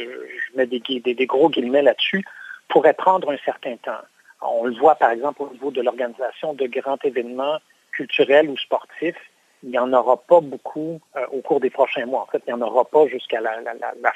mets 0.56 0.66
des, 0.66 1.26
gros 1.26 1.50
guillemets 1.50 1.82
là-dessus, 1.82 2.24
pourrait 2.68 2.94
prendre 2.94 3.30
un 3.30 3.38
certain 3.44 3.76
temps. 3.76 4.02
On 4.42 4.64
le 4.64 4.74
voit 4.74 4.96
par 4.96 5.10
exemple 5.10 5.42
au 5.42 5.50
niveau 5.50 5.70
de 5.70 5.80
l'organisation 5.80 6.54
de 6.54 6.66
grands 6.66 6.98
événements 7.04 7.58
culturels 7.92 8.48
ou 8.48 8.56
sportifs. 8.58 9.16
Il 9.62 9.70
n'y 9.70 9.78
en 9.78 9.92
aura 9.92 10.16
pas 10.16 10.40
beaucoup 10.40 11.00
euh, 11.16 11.26
au 11.32 11.40
cours 11.40 11.60
des 11.60 11.70
prochains 11.70 12.06
mois. 12.06 12.22
En 12.22 12.26
fait, 12.26 12.42
il 12.46 12.54
n'y 12.54 12.62
en 12.62 12.66
aura 12.66 12.84
pas 12.84 13.06
jusqu'à 13.06 13.40
la, 13.40 13.52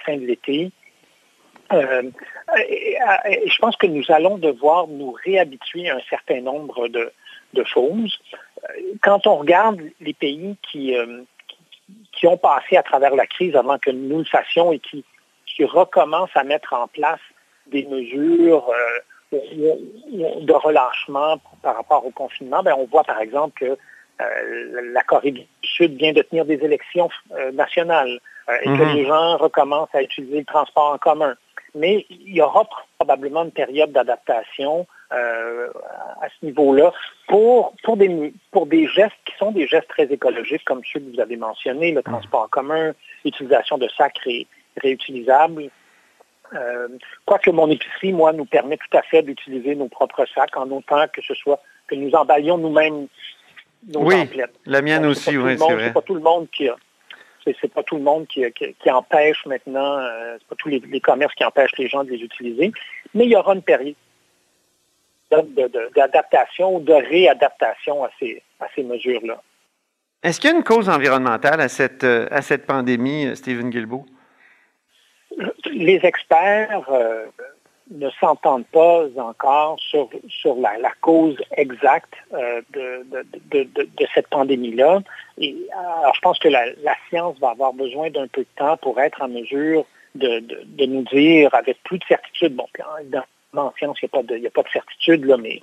fin 0.04 0.16
de 0.16 0.26
l'été. 0.26 0.70
Euh, 1.72 2.10
et, 2.68 2.96
je 3.46 3.58
pense 3.58 3.76
que 3.76 3.86
nous 3.86 4.04
allons 4.08 4.38
devoir 4.38 4.86
nous 4.88 5.12
réhabituer 5.24 5.88
à 5.90 5.96
un 5.96 6.02
certain 6.08 6.40
nombre 6.40 6.88
de, 6.88 7.12
choses. 7.64 8.18
Quand 9.02 9.26
on 9.26 9.36
regarde 9.36 9.80
les 10.00 10.14
pays 10.14 10.56
qui, 10.70 10.96
euh, 10.96 11.22
qui 12.12 12.26
ont 12.26 12.36
passé 12.36 12.76
à 12.76 12.82
travers 12.82 13.14
la 13.14 13.26
crise 13.26 13.56
avant 13.56 13.78
que 13.78 13.90
nous 13.90 14.18
le 14.18 14.24
fassions 14.24 14.72
et 14.72 14.78
qui, 14.78 15.04
qui 15.46 15.64
recommencent 15.64 16.36
à 16.36 16.44
mettre 16.44 16.72
en 16.72 16.86
place 16.88 17.20
des 17.66 17.84
mesures 17.86 18.68
euh, 18.68 18.98
de 19.32 20.52
relâchement 20.52 21.36
par 21.62 21.76
rapport 21.76 22.04
au 22.04 22.10
confinement, 22.10 22.62
ben, 22.64 22.74
on 22.76 22.86
voit 22.86 23.04
par 23.04 23.20
exemple 23.20 23.60
que 23.60 23.76
euh, 24.20 24.92
la 24.92 25.02
Corée 25.02 25.30
du 25.30 25.42
Sud 25.62 25.96
vient 25.96 26.12
de 26.12 26.22
tenir 26.22 26.44
des 26.44 26.58
élections 26.64 27.08
euh, 27.32 27.52
nationales 27.52 28.18
et 28.62 28.64
que 28.64 28.70
mhm. 28.70 28.94
les 28.94 29.06
gens 29.06 29.36
recommencent 29.36 29.94
à 29.94 30.02
utiliser 30.02 30.40
le 30.40 30.44
transport 30.44 30.92
en 30.94 30.98
commun. 30.98 31.36
Mais 31.74 32.06
il 32.10 32.34
y 32.34 32.40
aura 32.40 32.68
probablement 32.98 33.44
une 33.44 33.50
période 33.50 33.92
d'adaptation 33.92 34.86
euh, 35.12 35.68
à 36.20 36.28
ce 36.28 36.46
niveau-là 36.46 36.92
pour, 37.28 37.74
pour, 37.82 37.96
des, 37.96 38.32
pour 38.50 38.66
des 38.66 38.86
gestes 38.88 39.16
qui 39.24 39.36
sont 39.38 39.52
des 39.52 39.66
gestes 39.66 39.88
très 39.88 40.04
écologiques, 40.04 40.64
comme 40.64 40.82
ceux 40.92 41.00
que 41.00 41.14
vous 41.14 41.20
avez 41.20 41.36
mentionnés, 41.36 41.92
le 41.92 42.02
transport 42.02 42.42
en 42.42 42.48
commun, 42.48 42.92
l'utilisation 43.24 43.78
de 43.78 43.88
sacs 43.88 44.20
réutilisables. 44.76 45.70
Euh, 46.52 46.88
quoique 47.24 47.50
mon 47.50 47.70
épicerie, 47.70 48.12
moi, 48.12 48.32
nous 48.32 48.44
permet 48.44 48.76
tout 48.76 48.96
à 48.96 49.02
fait 49.02 49.22
d'utiliser 49.22 49.74
nos 49.76 49.88
propres 49.88 50.26
sacs 50.34 50.56
en 50.56 50.70
autant 50.70 51.06
que 51.12 51.22
ce 51.22 51.34
soit 51.34 51.60
que 51.86 51.94
nous 51.94 52.12
emballions 52.12 52.58
nous-mêmes 52.58 53.06
nos 53.88 54.00
oui, 54.00 54.16
La 54.66 54.82
mienne 54.82 55.06
aussi, 55.06 55.36
oui, 55.36 55.56
c'est 55.58 55.72
vrai. 55.72 55.86
C'est 55.86 55.92
pas 55.92 56.02
tout 56.02 56.14
le 56.14 56.20
monde 56.20 56.48
qui 56.50 56.68
a. 56.68 56.76
C'est 57.44 57.72
pas 57.72 57.82
tout 57.82 57.96
le 57.96 58.02
monde 58.02 58.26
qui, 58.26 58.44
qui, 58.52 58.90
empêche 58.90 59.46
maintenant, 59.46 59.98
euh, 59.98 60.36
c'est 60.38 60.48
pas 60.48 60.56
tous 60.56 60.68
les, 60.68 60.80
les, 60.80 61.00
commerces 61.00 61.34
qui 61.34 61.44
empêchent 61.44 61.76
les 61.78 61.88
gens 61.88 62.04
de 62.04 62.10
les 62.10 62.20
utiliser, 62.20 62.72
mais 63.14 63.24
il 63.24 63.30
y 63.30 63.36
aura 63.36 63.54
une 63.54 63.62
période 63.62 63.94
d'adaptation 65.30 66.76
ou 66.76 66.80
de 66.80 66.92
réadaptation 66.92 68.04
à 68.04 68.10
ces, 68.18 68.42
à 68.60 68.66
ces 68.74 68.82
mesures-là. 68.82 69.40
Est-ce 70.22 70.40
qu'il 70.40 70.50
y 70.50 70.52
a 70.52 70.56
une 70.56 70.64
cause 70.64 70.88
environnementale 70.88 71.60
à 71.60 71.68
cette, 71.68 72.04
euh, 72.04 72.26
à 72.30 72.42
cette 72.42 72.66
pandémie, 72.66 73.26
euh, 73.26 73.34
Stephen 73.34 73.70
Guilbeault? 73.70 74.04
Les 75.72 76.00
experts 76.02 76.90
euh, 76.90 77.26
ne 77.90 78.08
s'entendent 78.20 78.66
pas 78.66 79.06
encore 79.16 79.78
sur, 79.80 80.08
sur 80.28 80.54
la, 80.56 80.76
cause 81.00 81.36
exacte 81.56 82.14
de, 82.32 83.04
de, 83.50 83.62
de, 83.74 84.06
cette 84.14 84.28
pandémie-là. 84.28 85.00
Alors, 85.38 86.14
je 86.14 86.20
pense 86.20 86.38
que 86.38 86.48
la, 86.48 86.66
science 87.08 87.38
va 87.40 87.50
avoir 87.50 87.72
besoin 87.72 88.10
d'un 88.10 88.28
peu 88.28 88.42
de 88.42 88.48
temps 88.56 88.76
pour 88.76 89.00
être 89.00 89.20
en 89.22 89.28
mesure 89.28 89.84
de, 90.14 90.86
nous 90.86 91.02
dire 91.02 91.54
avec 91.54 91.82
plus 91.82 91.98
de 91.98 92.04
certitude, 92.04 92.54
bon, 92.54 92.66
dans, 93.06 93.24
en 93.56 93.72
science, 93.76 93.98
il 94.02 94.08
n'y 94.38 94.46
a, 94.46 94.50
pas 94.50 94.62
de 94.62 94.68
certitude, 94.68 95.24
là, 95.24 95.36
mais 95.36 95.60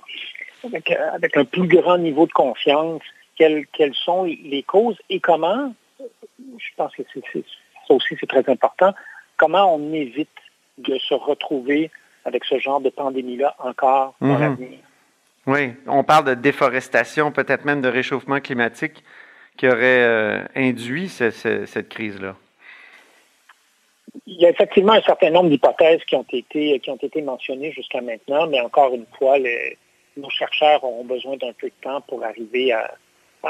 avec, 0.64 1.36
un 1.36 1.44
plus 1.44 1.66
grand 1.66 1.98
niveau 1.98 2.26
de 2.26 2.32
confiance, 2.32 3.02
quelles, 3.36 3.66
sont 3.94 4.24
les 4.24 4.62
causes 4.62 4.98
et 5.08 5.20
comment, 5.20 5.72
je 5.98 6.68
pense 6.76 6.94
que 6.94 7.02
ça 7.02 7.94
aussi 7.94 8.16
c'est 8.20 8.28
très 8.28 8.48
important, 8.50 8.92
comment 9.36 9.74
on 9.74 9.92
évite 9.92 10.28
de 10.78 10.98
se 10.98 11.14
retrouver 11.14 11.90
avec 12.24 12.44
ce 12.44 12.58
genre 12.58 12.80
de 12.80 12.90
pandémie-là 12.90 13.54
encore 13.58 14.14
dans 14.20 14.34
mhm. 14.34 14.40
l'avenir. 14.40 14.78
Oui, 15.46 15.72
on 15.86 16.04
parle 16.04 16.24
de 16.24 16.34
déforestation, 16.34 17.32
peut-être 17.32 17.64
même 17.64 17.80
de 17.80 17.88
réchauffement 17.88 18.40
climatique 18.40 19.02
qui 19.56 19.66
aurait 19.66 20.04
euh, 20.04 20.44
induit 20.54 21.08
cette 21.08 21.88
crise-là 21.88 22.36
il 24.26 24.40
y 24.40 24.46
a 24.46 24.50
effectivement 24.50 24.92
un 24.92 25.02
certain 25.02 25.30
nombre 25.30 25.50
d'hypothèses 25.50 26.04
qui 26.04 26.14
ont 26.14 26.26
été 26.32 26.78
qui 26.80 26.90
ont 26.90 26.96
été 26.96 27.22
mentionnées 27.22 27.72
jusqu'à 27.72 28.00
maintenant, 28.00 28.46
mais 28.46 28.60
encore 28.60 28.94
une 28.94 29.06
fois, 29.18 29.38
nos 30.16 30.30
chercheurs 30.30 30.82
auront 30.84 31.04
besoin 31.04 31.36
d'un 31.36 31.52
peu 31.52 31.68
de 31.68 31.72
temps 31.82 32.00
pour 32.02 32.24
arriver 32.24 32.72
à, 32.72 32.94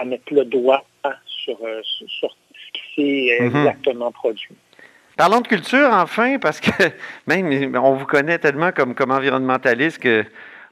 mettre 0.05 0.33
le 0.33 0.45
doigt 0.45 0.85
sur, 1.27 1.59
euh, 1.65 1.81
sur 1.83 2.31
ce 2.31 2.73
qui 2.73 2.95
s'est 2.95 3.41
mhm. 3.41 3.57
exactement 3.57 4.13
produit. 4.13 4.55
Parlons 5.19 5.41
de 5.41 5.49
culture 5.49 5.89
enfin, 5.91 6.39
parce 6.39 6.61
que 6.61 6.71
même 7.27 7.75
on 7.77 7.95
vous 7.95 8.07
connaît 8.07 8.39
tellement 8.39 8.71
comme, 8.71 8.95
comme 8.95 9.11
environnementaliste 9.11 9.99
que 9.99 10.25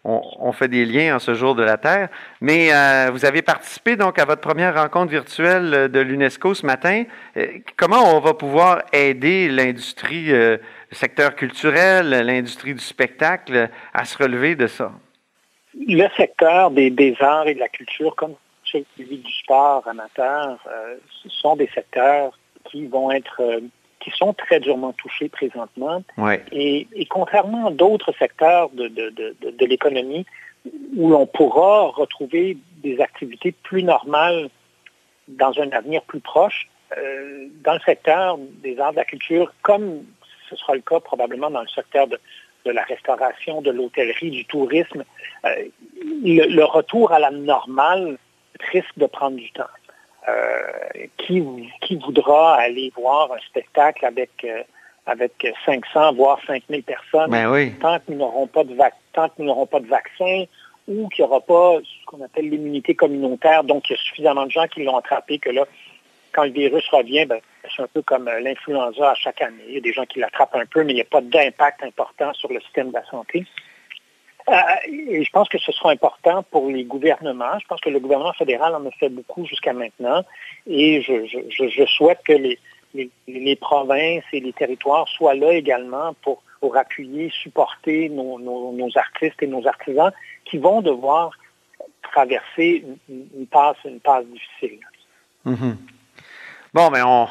on, 0.05 0.53
fait 0.53 0.69
des 0.69 0.85
liens 0.85 1.17
en 1.17 1.19
ce 1.19 1.35
jour 1.35 1.57
de 1.57 1.65
la 1.65 1.79
Terre. 1.79 2.11
Mais 2.41 2.73
euh, 2.73 3.11
vous 3.11 3.25
avez 3.25 3.43
participé 3.43 3.97
donc 3.97 4.21
à 4.21 4.25
votre 4.25 4.41
première 4.41 4.81
rencontre 4.81 5.11
virtuelle 5.11 5.91
de 5.91 5.99
l'UNESCO 5.99 6.55
ce 6.55 6.65
matin. 6.65 7.03
Euh, 7.37 7.59
comment 7.77 8.17
on 8.17 8.21
va 8.21 8.35
pouvoir 8.35 8.85
aider 8.93 9.49
l'industrie, 9.49 10.31
euh, 10.31 10.59
le 10.93 10.97
secteur 10.97 11.35
culturel, 11.35 12.11
l'industrie 12.11 12.75
du 12.75 12.85
spectacle 12.85 13.69
à 13.93 14.05
se 14.05 14.17
relever 14.17 14.55
de 14.55 14.69
ça? 14.69 14.93
Le 15.75 16.07
secteur 16.17 16.71
des, 16.71 16.91
des 16.91 17.17
arts 17.19 17.49
et 17.49 17.55
de 17.55 17.59
la 17.59 17.69
culture, 17.69 18.15
comme 18.15 18.37
celui 18.65 19.17
du 19.19 19.33
sport 19.43 19.89
amateur, 19.89 20.57
ce 21.21 21.29
sont 21.31 21.57
des 21.57 21.69
secteurs 21.75 22.39
qui 22.71 22.87
vont 22.87 23.11
être 23.11 23.61
qui 24.01 24.11
sont 24.11 24.33
très 24.33 24.61
durement 24.61 24.93
touchés 24.93 25.29
présentement. 25.29 26.03
Et, 26.53 26.87
contrairement 27.09 27.69
à 27.69 27.71
d'autres 27.71 28.13
secteurs 28.19 28.71
de, 28.71 28.89
de, 28.89 29.67
l'économie, 29.67 30.27
où 30.97 31.11
l'on 31.11 31.27
pourra 31.27 31.89
retrouver 31.89 32.57
des 32.83 33.01
activités 33.01 33.53
plus 33.53 33.83
normales 33.83 34.49
dans 35.29 35.59
un 35.59 35.71
avenir 35.71 36.03
plus 36.03 36.21
proche, 36.21 36.69
euh, 36.97 37.49
dans 37.65 37.75
le 37.75 37.81
secteur 37.81 38.39
des 38.63 38.79
arts 38.79 38.93
de 38.93 38.97
la 38.97 39.05
culture, 39.05 39.53
comme 39.63 40.05
ce 40.49 40.57
sera 40.57 40.75
le 40.75 40.81
cas 40.81 41.01
probablement 41.01 41.51
dans 41.51 41.63
le 41.63 41.69
secteur 41.69 42.07
de, 42.07 42.19
la 42.65 42.83
restauration, 42.83 43.63
de 43.63 43.71
l'hôtellerie, 43.71 44.31
du 44.31 44.45
tourisme, 44.45 45.05
euh, 45.45 45.65
le, 46.25 46.65
retour 46.65 47.13
à 47.13 47.19
la 47.19 47.31
normale 47.31 48.19
risque 48.73 48.97
de 48.97 49.07
prendre 49.07 49.37
du 49.37 49.51
temps. 49.53 49.65
Qui, 51.18 51.45
qui 51.83 51.97
voudra 51.97 52.57
aller 52.57 52.93
voir 52.97 53.33
un 53.33 53.39
spectacle 53.49 54.05
avec 54.05 54.47
avec 55.07 55.47
500 55.64 56.14
voire 56.14 56.41
5000 56.47 56.83
personnes, 56.83 57.31
ben 57.31 57.49
tant 57.81 57.99
pas 58.49 58.64
de 58.64 58.77
tant 59.12 59.29
qu'ils 59.29 59.45
n'auront 59.45 59.66
pas 59.66 59.79
de 59.79 59.87
vaccin 59.87 60.45
ou 60.89 61.09
qu'il 61.09 61.24
n'y 61.24 61.31
aura 61.31 61.41
pas 61.41 61.79
ce 61.83 62.07
qu'on 62.07 62.22
appelle 62.22 62.49
l'immunité 62.49 62.95
communautaire, 62.95 63.64
donc 63.64 63.89
il 63.89 63.93
y 63.93 63.97
a 63.97 63.99
suffisamment 63.99 64.47
de 64.47 64.51
gens 64.51 64.66
qui 64.66 64.85
l'ont 64.85 64.97
attrapé 64.97 65.39
que 65.39 65.51
là, 65.51 65.64
quand 66.33 66.45
le 66.45 66.51
virus 66.51 66.87
revient, 66.91 67.27
ben, 67.27 67.41
c'est 67.74 67.83
un 67.83 67.89
peu 67.93 68.03
comme 68.03 68.29
euh, 68.29 68.41
l'influenza 68.41 69.11
à 69.11 69.14
chaque 69.14 69.43
année. 69.43 69.64
Il 69.68 69.74
y 69.74 69.79
a 69.79 69.81
des 69.81 69.93
gens 69.93 70.05
qui 70.05 70.20
l'attrapent 70.20 70.55
un 70.55 70.66
peu, 70.66 70.85
mais 70.85 70.93
il 70.93 70.97
n'y 70.97 71.01
a 71.01 71.05
pas 71.05 71.20
d'impact 71.20 71.83
important 71.83 72.33
sur 72.35 72.53
le 72.53 72.61
système 72.61 72.89
de 72.89 72.95
la 72.95 73.05
santé. 73.07 73.45
Euh, 74.49 74.55
et 74.87 75.25
je 75.25 75.31
pense 75.31 75.49
que 75.49 75.59
ce 75.59 75.73
sera 75.73 75.91
important 75.91 76.45
pour 76.45 76.69
les 76.69 76.85
gouvernements. 76.85 77.59
Je 77.59 77.67
pense 77.67 77.81
que 77.81 77.91
le 77.91 77.99
gouvernement 77.99 78.33
fédéral 78.33 78.75
en 78.75 78.87
a 78.87 78.91
fait 78.93 79.09
beaucoup 79.09 79.45
jusqu'à 79.45 79.73
maintenant. 79.73 80.23
Et 80.67 81.03
je 81.03 81.87
souhaite 81.87 82.21
que 82.25 82.33
les, 82.33 83.57
provinces 83.57 84.25
et 84.33 84.41
les 84.41 84.53
territoires 84.53 85.09
soient 85.09 85.35
là 85.35 85.53
également 85.53 86.15
pour, 86.23 86.43
appuyer, 86.77 87.31
supporter 87.31 88.09
nos, 88.09 88.91
artistes 88.97 89.43
et 89.43 89.47
nos 89.47 89.67
artisans 89.67 90.13
qui 90.45 90.59
vont 90.59 90.81
devoir 90.81 91.31
traverser 92.03 92.85
une, 93.09 93.47
passe, 93.47 93.77
une 93.85 94.01
passe 94.01 94.25
difficile. 94.27 94.81
Mm-hmm. 95.45 95.77
Bon, 96.75 96.91
mais 96.91 97.03
on, 97.03 97.29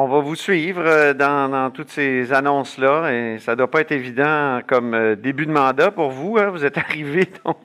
on 0.00 0.06
va 0.06 0.20
vous 0.20 0.36
suivre 0.36 0.82
euh, 0.86 1.12
dans, 1.12 1.72
toutes 1.72 1.88
ces 1.88 2.32
annonces-là 2.32 3.10
et 3.10 3.38
ça 3.40 3.52
ne 3.52 3.56
doit 3.56 3.70
pas 3.70 3.80
être 3.80 3.90
évident 3.90 4.60
comme 4.64 4.94
euh, 4.94 5.16
début 5.16 5.44
de 5.44 5.50
mandat 5.50 5.90
pour 5.90 6.10
vous. 6.10 6.38
Hein. 6.38 6.50
Vous 6.50 6.64
êtes 6.64 6.78
arrivé, 6.78 7.26
donc, 7.44 7.58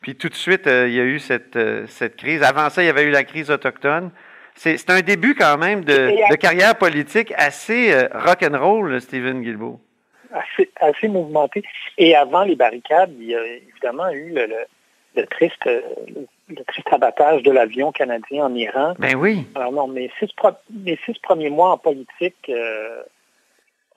puis 0.00 0.16
tout 0.16 0.28
de 0.28 0.34
suite, 0.34 0.66
euh, 0.66 0.88
il 0.88 0.94
y 0.94 1.00
a 1.00 1.04
eu 1.04 1.20
cette, 1.20 1.58
cette 1.86 2.16
crise. 2.16 2.42
Avant 2.42 2.70
ça, 2.70 2.82
il 2.82 2.86
y 2.86 2.88
avait 2.88 3.04
eu 3.04 3.10
la 3.10 3.22
crise 3.22 3.52
autochtone. 3.52 4.10
C'est 4.56 4.90
un 4.90 5.00
début 5.00 5.34
quand 5.34 5.58
même 5.58 5.84
de, 5.84 6.34
carrière 6.36 6.76
politique 6.76 7.32
assez 7.36 7.94
rock'n'roll, 8.14 9.02
Stephen 9.02 9.42
Guilbeault. 9.42 9.78
Assez, 10.80 11.08
mouvementé. 11.08 11.62
Et 11.98 12.16
avant 12.16 12.42
les 12.42 12.56
barricades, 12.56 13.12
il 13.20 13.26
y 13.26 13.34
a 13.34 13.44
évidemment 13.44 14.08
eu 14.10 14.32
le, 14.34 15.26
triste, 15.26 15.62
le, 15.66 16.26
triste 16.66 16.88
abattage 16.92 17.42
de 17.42 17.50
l'avion 17.50 17.92
canadien 17.92 18.46
en 18.46 18.54
Iran. 18.54 18.94
Ben 18.98 19.16
oui. 19.16 19.46
Alors 19.54 19.72
non, 19.72 19.88
mes 19.88 20.10
six, 20.18 20.30
six 21.04 21.18
premiers 21.20 21.50
mois 21.50 21.72
en 21.72 21.78
politique... 21.78 22.36
Euh, 22.48 23.02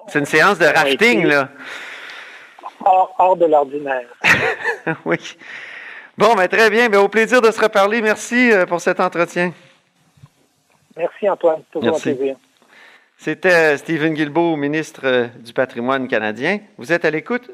C'est 0.07 0.19
une 0.19 0.25
séance 0.25 0.57
de 0.57 0.65
rafting, 0.65 1.25
là. 1.25 1.49
Hors, 2.83 3.35
de 3.35 3.45
l'ordinaire. 3.45 4.07
oui. 5.05 5.17
Bon, 6.17 6.33
ben 6.35 6.47
très 6.47 6.69
bien. 6.69 6.89
Ben, 6.89 6.99
au 6.99 7.09
plaisir 7.09 7.41
de 7.41 7.51
se 7.51 7.59
reparler. 7.61 8.01
Merci 8.01 8.51
euh, 8.51 8.65
pour 8.65 8.81
cet 8.81 8.99
entretien. 8.99 9.53
Merci 10.95 11.29
Antoine, 11.29 11.61
toujours 11.71 11.95
un 11.95 11.99
plaisir. 11.99 12.35
C'était 13.17 13.77
Stephen 13.77 14.13
Guilbeault, 14.13 14.55
ministre 14.55 15.01
euh, 15.03 15.27
du 15.39 15.53
patrimoine 15.53 16.07
canadien. 16.07 16.59
Vous 16.77 16.91
êtes 16.91 17.05
à 17.05 17.11
l'écoute 17.11 17.51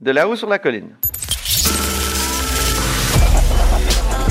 de 0.00 0.10
là-haut 0.10 0.36
sur 0.36 0.48
la 0.48 0.58
colline. 0.58 0.96